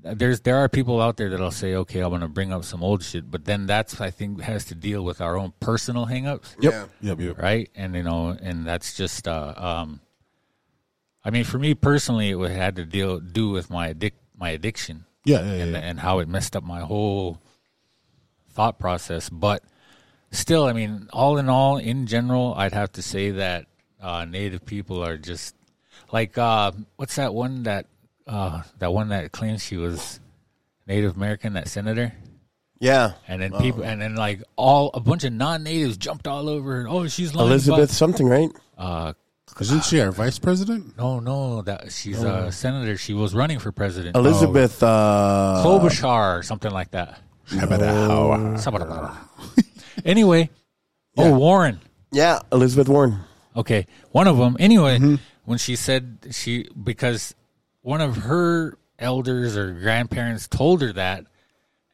[0.00, 3.02] There's there are people out there that'll say, okay, I'm gonna bring up some old
[3.02, 6.88] shit, but then that's I think has to deal with our own personal hangups Yep.
[7.00, 7.20] Yep.
[7.20, 7.38] Yep.
[7.42, 7.68] right?
[7.74, 10.00] And you know, and that's just, uh, um,
[11.24, 14.50] I mean, for me personally, it would had to deal do with my addic- my
[14.50, 15.40] addiction Yeah.
[15.42, 15.62] Yeah.
[15.64, 15.78] and yeah.
[15.78, 17.40] and how it messed up my whole
[18.52, 19.28] thought process.
[19.28, 19.64] But
[20.30, 23.66] still, I mean, all in all, in general, I'd have to say that
[24.00, 25.54] uh, Native people are just
[26.12, 27.86] like uh, what's that one that
[28.26, 30.20] uh, that one that claims she was
[30.86, 32.12] Native American, that senator.
[32.80, 33.12] yeah.
[33.26, 36.88] And then people, and then like all a bunch of non-natives jumped all over her.
[36.88, 38.50] Oh, she's lying Elizabeth about- something, right?
[38.78, 39.12] uh,
[39.60, 40.96] Isn't she our vice president?
[40.96, 42.96] no, no, that she's a senator.
[42.96, 44.14] She was running for president.
[44.16, 44.82] Elizabeth.
[44.82, 47.18] Uh, Klobuchar or something like that.
[47.48, 49.16] How Something like that.
[50.04, 50.50] Anyway,
[51.16, 51.80] oh Warren.
[52.12, 53.20] yeah, Elizabeth Warren.
[53.56, 54.56] Okay, one of them.
[54.60, 55.16] Anyway, mm-hmm.
[55.44, 57.34] when she said she because
[57.82, 61.24] one of her elders or grandparents told her that,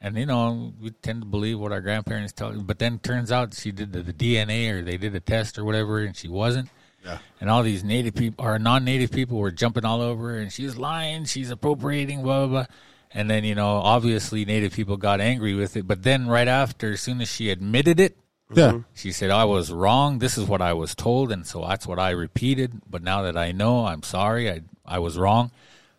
[0.01, 2.53] and you know we tend to believe what our grandparents tell.
[2.53, 5.65] But then turns out she did the, the DNA or they did a test or
[5.65, 6.69] whatever, and she wasn't.
[7.05, 7.19] Yeah.
[7.41, 10.77] And all these native people or non-native people were jumping all over her, and she's
[10.77, 12.67] lying, she's appropriating, blah blah blah.
[13.15, 15.87] And then you know, obviously, native people got angry with it.
[15.87, 18.17] But then right after, as soon as she admitted it,
[18.53, 18.71] Yeah.
[18.71, 18.79] Mm-hmm.
[18.95, 20.19] she said, I was wrong.
[20.19, 21.33] This is what I was told.
[21.33, 22.83] And so that's what I repeated.
[22.91, 24.51] But now that I know, I'm sorry.
[24.51, 25.51] I, I was wrong.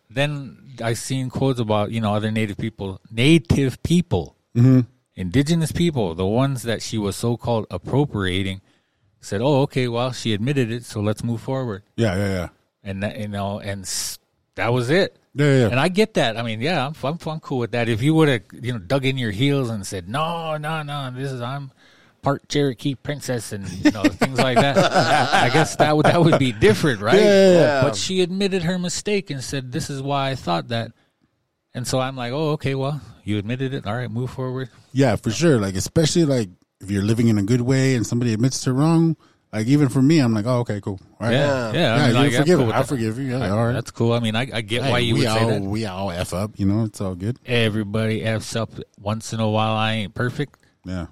[0.08, 4.80] Then I seen quotes about, you know, other native people, native people, mm-hmm.
[5.14, 8.60] indigenous people, the ones that she was so called appropriating,
[9.20, 10.84] said, oh, okay, well, she admitted it.
[10.84, 11.82] So let's move forward.
[11.96, 12.14] Yeah.
[12.16, 12.28] Yeah.
[12.28, 12.48] Yeah.
[12.84, 13.84] And, that, you know, and
[14.54, 15.16] that was it.
[15.36, 15.58] Yeah.
[15.58, 15.68] Yeah.
[15.68, 16.38] And I get that.
[16.38, 17.88] I mean, yeah, I'm, I'm, I'm cool with that.
[17.88, 21.10] If you would have, you know, dug in your heels and said, no, no, no,
[21.14, 21.70] this is, I'm
[22.22, 24.78] part Cherokee princess and, you know, things like that,
[25.34, 27.20] I guess that would, that would be different, right?
[27.20, 30.92] Yeah, yeah, But she admitted her mistake and said, this is why I thought that.
[31.74, 33.86] And so I'm like, oh, okay, well, you admitted it.
[33.86, 34.70] All right, move forward.
[34.92, 35.60] Yeah, for sure.
[35.60, 36.48] Like especially like
[36.80, 39.16] if you're living in a good way and somebody admits to wrong.
[39.52, 41.00] Like even for me, I'm like, oh, okay, cool.
[41.20, 41.32] All right.
[41.32, 41.72] Yeah.
[41.72, 41.94] Yeah.
[41.94, 43.24] I Yeah, mean, you like, I'm forgive cool I forgive you.
[43.24, 43.72] Yeah, All all right, right.
[43.72, 44.12] That's cool.
[44.12, 45.62] I mean, I, I get Hey, why you we would all, say that.
[45.62, 46.58] We all f up.
[46.58, 47.38] You know, it's all good.
[47.46, 48.70] Everybody F's up
[49.00, 49.74] once in a while.
[49.74, 50.58] I ain't perfect.
[50.84, 51.06] Yeah.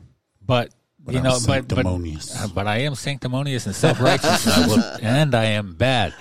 [0.45, 0.75] But,
[1.09, 1.87] you I'm know, but, but.
[1.87, 6.13] Uh, but I am sanctimonious and self righteous, and, I and I am bad.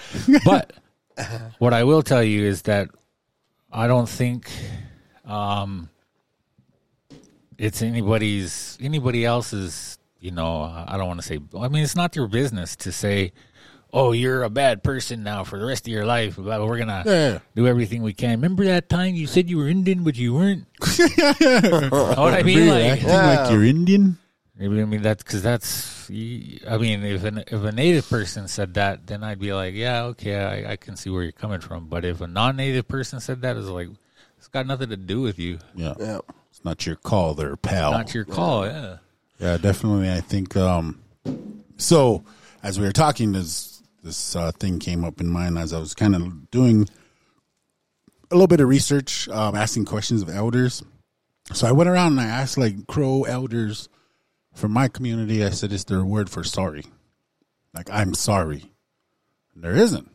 [0.46, 0.74] But
[1.60, 2.90] what I will tell you is that
[3.72, 4.50] I don't think
[5.26, 5.90] um,
[7.58, 9.98] it's anybody's anybody else's.
[10.24, 11.40] You know, I don't want to say.
[11.60, 13.34] I mean, it's not your business to say,
[13.92, 17.04] "Oh, you're a bad person now for the rest of your life." But we're gonna
[17.06, 17.40] Yeah.
[17.56, 18.32] do everything we can.
[18.40, 20.64] Remember that time you said you were Indian, but you weren't.
[21.20, 22.58] know what I mean?
[22.60, 24.18] Really Like, acting like you're Indian.
[24.58, 26.10] Maybe I mean that's because that's.
[26.10, 30.04] I mean, if an if a native person said that, then I'd be like, yeah,
[30.16, 31.88] okay, I, I can see where you're coming from.
[31.88, 33.90] But if a non-native person said that, it's like
[34.38, 35.60] it's got nothing to do with you.
[35.76, 35.96] Yeah.
[36.00, 36.20] Yeah.
[36.50, 37.90] It's not your call there, pal.
[37.92, 38.66] It's Not your call.
[38.66, 38.98] Yeah.
[39.44, 40.10] Yeah, definitely.
[40.10, 41.04] I think um
[41.76, 42.24] so
[42.64, 45.94] as we were talking this this uh, thing came up in mind as I was
[45.94, 46.88] kind of doing
[48.32, 50.82] a little bit of research, um, asking questions of elders.
[51.52, 53.90] So I went around and I asked like Crow elders
[54.54, 55.44] from my community.
[55.44, 56.86] I said, "Is there a word for sorry?"
[57.74, 58.72] Like I'm sorry.
[59.56, 60.10] And there isn't.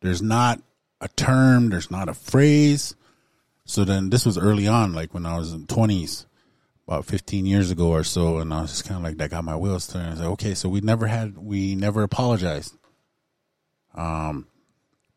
[0.00, 0.62] There's not
[1.02, 1.68] a term.
[1.68, 2.94] There's not a phrase.
[3.66, 6.24] So then this was early on, like when I was in twenties
[6.88, 9.44] about 15 years ago or so, and I was just kind of like, that got
[9.44, 10.08] my wheels turning.
[10.08, 12.74] I was like, okay, so we never had, we never apologized.
[13.94, 14.46] Um,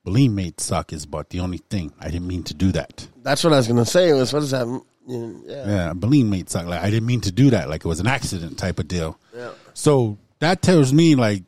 [0.03, 1.93] believe made suck is about the only thing.
[1.97, 3.07] I didn't mean to do that.
[3.23, 4.11] That's what I was gonna say.
[4.11, 4.67] Was what is that?
[5.07, 5.67] You yeah.
[5.67, 6.65] Yeah, believe made suck.
[6.65, 7.69] Like I didn't mean to do that.
[7.69, 9.17] Like it was an accident type of deal.
[9.35, 9.51] Yeah.
[9.73, 11.43] So that tells me, like,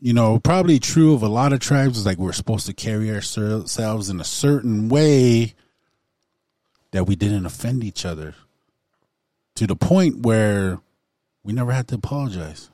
[0.00, 3.10] you know, probably true of a lot of tribes is like we're supposed to carry
[3.10, 5.54] ourselves in a certain way
[6.90, 8.34] that we didn't offend each other
[9.56, 10.78] to the point where
[11.42, 12.70] we never had to apologize.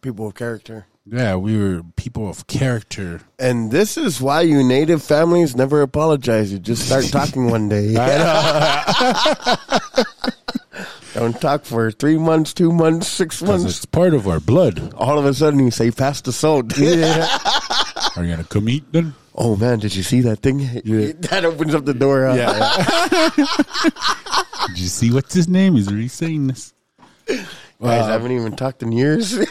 [0.00, 0.86] People of character.
[1.04, 3.22] Yeah, we were people of character.
[3.38, 6.52] And this is why you native families never apologize.
[6.52, 7.94] You just start talking one day.
[11.14, 13.64] Don't talk for three months, two months, six months.
[13.64, 14.94] it's part of our blood.
[14.94, 19.14] All of a sudden, you say, "Pass the salt." Are you gonna come eat then?
[19.34, 20.58] oh man, did you see that thing?
[21.30, 22.26] That opens up the door.
[22.30, 22.44] huh?
[24.68, 25.74] Did you see what's his name?
[25.74, 26.74] He's already saying this.
[27.26, 27.46] Guys,
[27.80, 29.38] I uh, haven't even talked in years.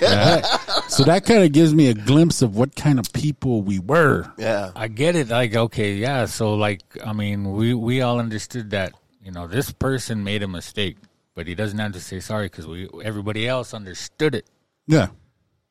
[0.87, 4.29] So that kind of gives me a glimpse of what kind of people we were.
[4.37, 4.71] yeah.
[4.75, 5.29] I get it.
[5.29, 6.25] Like, okay, yeah.
[6.25, 8.93] So, like, I mean, we we all understood that
[9.23, 10.97] you know this person made a mistake,
[11.33, 14.49] but he doesn't have to say sorry because we everybody else understood it.
[14.85, 15.07] Yeah.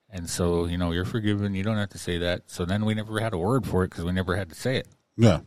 [0.08, 1.54] And so, you know, you're forgiven.
[1.54, 2.44] You don't have to say that.
[2.46, 4.76] So then we never had a word for it because we never had to say
[4.76, 4.88] it.
[5.16, 5.40] Yeah.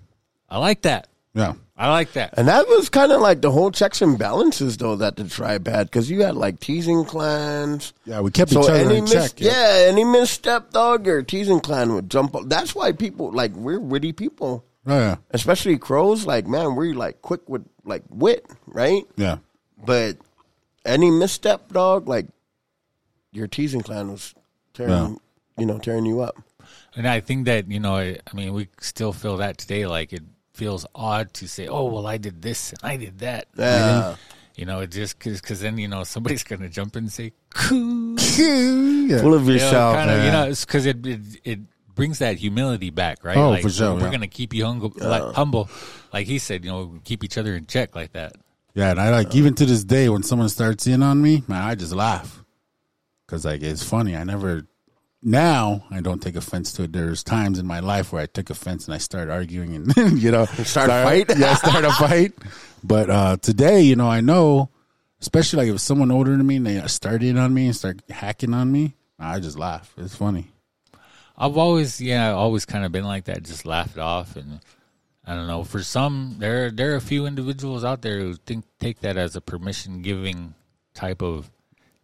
[0.47, 1.07] I like that.
[1.33, 1.53] Yeah.
[1.75, 2.35] I like that.
[2.37, 5.67] And that was kind of like the whole checks and balances, though, that the tribe
[5.67, 7.93] had, because you had like teasing clans.
[8.05, 9.31] Yeah, we kept So each other any in mis- check.
[9.37, 9.85] yeah.
[9.87, 12.35] any misstep, dog, your teasing clan would jump.
[12.35, 12.43] up.
[12.47, 15.15] That's why people like we're witty people, Oh, yeah.
[15.31, 16.27] especially crows.
[16.27, 19.03] Like man, we're like quick with like wit, right?
[19.15, 19.37] Yeah.
[19.83, 20.17] But
[20.85, 22.27] any misstep, dog, like
[23.31, 24.35] your teasing clan was
[24.75, 25.13] tearing, Yeah.
[25.57, 26.37] you know, tearing you up.
[26.95, 29.87] And I think that, you know, I, I mean, we still feel that today.
[29.87, 30.21] Like, it
[30.53, 33.47] feels odd to say, oh, well, I did this and I did that.
[33.57, 34.15] Yeah.
[34.55, 37.33] You know, it just because then, you know, somebody's going to jump in and say,
[37.53, 38.15] cool.
[38.19, 39.19] yeah.
[39.21, 39.95] Full of You know, yourself.
[39.95, 41.59] kind of, you know, it's because it, it, it
[41.95, 43.37] brings that humility back, right?
[43.37, 44.07] Oh, like, for sure, We're yeah.
[44.09, 45.69] going to keep you humble, like, humble.
[46.11, 48.33] Like he said, you know, keep each other in check like that.
[48.75, 51.61] Yeah, and I like even to this day when someone starts in on me, man,
[51.61, 52.43] I just laugh
[53.27, 54.15] because like it's funny.
[54.15, 54.65] I never
[55.25, 56.93] now I don't take offense to it.
[56.93, 60.31] There's times in my life where I took offense and I started arguing and you
[60.31, 61.31] know Start a fight?
[61.37, 62.33] Yeah, start a fight.
[62.83, 64.69] But uh, today, you know, I know,
[65.21, 68.01] especially like if someone older than me and they start in on me and start
[68.09, 69.93] hacking on me, I just laugh.
[69.97, 70.47] It's funny.
[71.37, 73.43] I've always, yeah, always kind of been like that.
[73.43, 74.59] Just laugh it off, and
[75.25, 75.63] I don't know.
[75.63, 79.35] For some, there there are a few individuals out there who think take that as
[79.35, 80.53] a permission giving
[80.93, 81.49] type of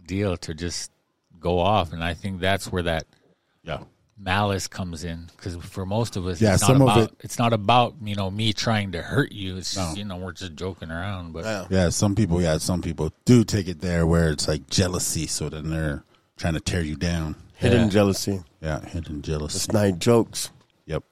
[0.04, 0.92] deal to just
[1.40, 3.06] go off, and I think that's where that
[3.64, 3.80] Yeah.
[4.18, 5.30] malice comes in.
[5.36, 7.96] Because for most of us, Yeah, it's not some of about it- it's not about
[8.04, 9.58] you know me trying to hurt you.
[9.58, 9.94] It's No.
[9.96, 11.66] you know we're just joking around, but Yeah.
[11.70, 15.50] Yeah, some people, yeah, some people do take it there where it's like jealousy, so
[15.50, 16.04] then they're
[16.38, 17.36] trying to tear you down.
[17.56, 17.90] Hidden Yeah.
[17.90, 18.44] jealousy.
[18.62, 19.60] Yeah, hidden jealousy.
[19.60, 20.50] Snide jokes.
[20.86, 21.04] Yep.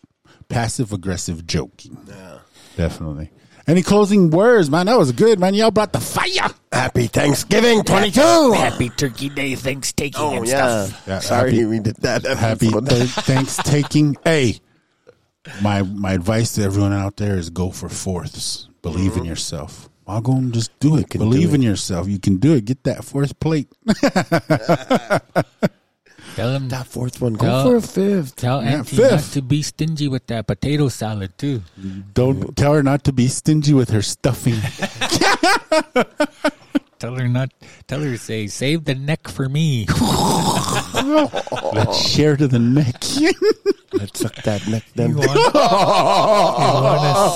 [0.49, 1.97] Passive aggressive joking.
[2.07, 2.39] Yeah.
[2.77, 3.31] Definitely.
[3.67, 4.85] Any closing words, man?
[4.85, 5.53] That was good, man.
[5.53, 6.49] Y'all brought the fire.
[6.71, 8.53] Happy Thanksgiving 22.
[8.53, 10.85] Happy Turkey Day, Thanksgiving Oh, and yeah.
[10.85, 11.03] stuff.
[11.05, 12.23] Yeah, Sorry happy- we did that.
[12.37, 12.89] Happy episode.
[12.89, 14.15] th- thanks taking.
[14.23, 14.61] Hey,
[15.61, 18.69] my my advice to everyone out there is go for fourths.
[18.81, 19.25] Believe in mm-hmm.
[19.25, 19.89] yourself.
[20.07, 21.09] I'll go and just do it.
[21.09, 22.07] Believe do in yourself.
[22.07, 22.63] You can do it.
[22.63, 23.67] Get that fourth plate.
[26.37, 27.33] Tell him that fourth one.
[27.33, 27.63] Go Yeah.
[27.63, 28.35] for a fifth.
[28.35, 29.33] Tell Yeah, Auntie not fifth.
[29.33, 31.63] to be stingy with that potato salad too.
[32.13, 34.61] Don't tell her not to be stingy with her stuffing.
[36.99, 37.51] Tell her not.
[37.87, 39.85] Tell her say, "Save the neck for me."
[41.73, 42.95] Let's share to the neck.
[43.93, 45.15] Let's suck that neck then.
[45.15, 45.51] want to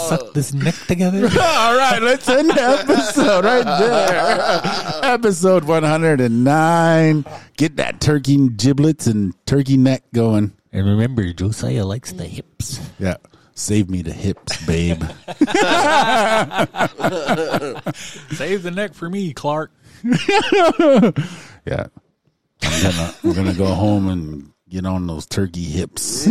[0.10, 1.26] suck this neck together?
[1.26, 4.62] All right, let's end the episode right there.
[5.04, 7.26] episode 109.
[7.58, 10.54] Get that turkey giblets and turkey neck going.
[10.72, 12.80] And remember, Josiah likes the hips.
[13.00, 13.16] Yeah.
[13.62, 15.04] Save me the hips, babe.
[18.34, 19.72] Save the neck for me, Clark.
[20.04, 21.12] yeah.
[22.64, 26.24] I'm gonna, I'm gonna go home and get on those turkey hips.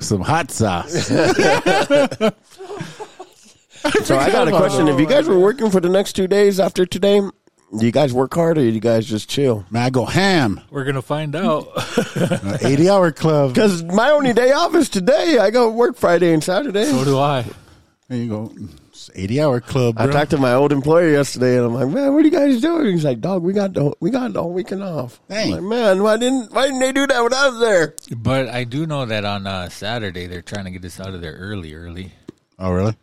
[0.00, 1.06] Some hot sauce.
[1.06, 2.34] So
[4.18, 4.88] I got a question.
[4.88, 7.20] If you guys were working for the next two days after today,
[7.78, 9.64] do you guys work hard or do you guys just chill?
[9.70, 10.60] Man, I go ham.
[10.70, 11.68] We're gonna find out.
[12.62, 13.54] 80 hour club.
[13.54, 15.38] Because my only day off is today.
[15.38, 16.84] I go work Friday and Saturday.
[16.84, 17.44] so do I.
[18.08, 18.52] There you go.
[18.90, 22.12] It's 80 hour club, I talked to my old employer yesterday, and I'm like, "Man,
[22.12, 24.82] what are you guys doing?" He's like, "Dog, we got the we got all weekend
[24.82, 25.50] off." I'm Dang.
[25.52, 27.94] like, man, why didn't why didn't they do that when I was there?
[28.14, 31.22] But I do know that on uh, Saturday they're trying to get us out of
[31.22, 32.12] there early, early.
[32.58, 32.94] oh, really?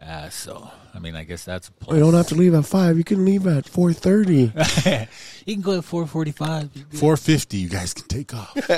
[0.00, 1.96] Uh, so I mean, I guess that's a plus.
[1.96, 2.96] We Oh, don't have to leave at five.
[2.98, 4.52] You can leave at four thirty.
[5.44, 6.70] you can go at four forty-five.
[6.92, 8.56] 450 you guys can take off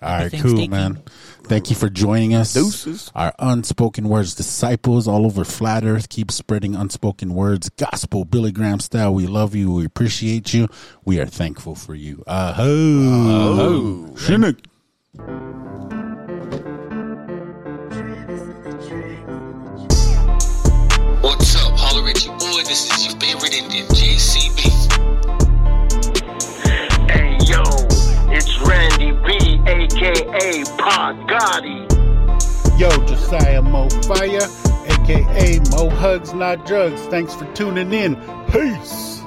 [0.00, 0.70] all right cool taken.
[0.70, 1.02] man
[1.44, 3.10] thank you for joining us Deuces.
[3.16, 8.78] our unspoken words disciples all over flat earth keep spreading unspoken words gospel billy graham
[8.78, 10.68] style we love you we appreciate you
[11.04, 14.56] we are thankful for you uh-ho oh Chinook.
[15.14, 15.97] What's
[23.20, 24.60] This is your JCB.
[27.10, 27.62] Hey yo,
[28.30, 31.86] it's Randy B, aka Pot Gotti.
[32.78, 34.48] Yo, Josiah Mo Fire,
[34.86, 37.00] aka Mo Hugs Not Drugs.
[37.06, 38.16] Thanks for tuning in.
[38.52, 39.17] Peace.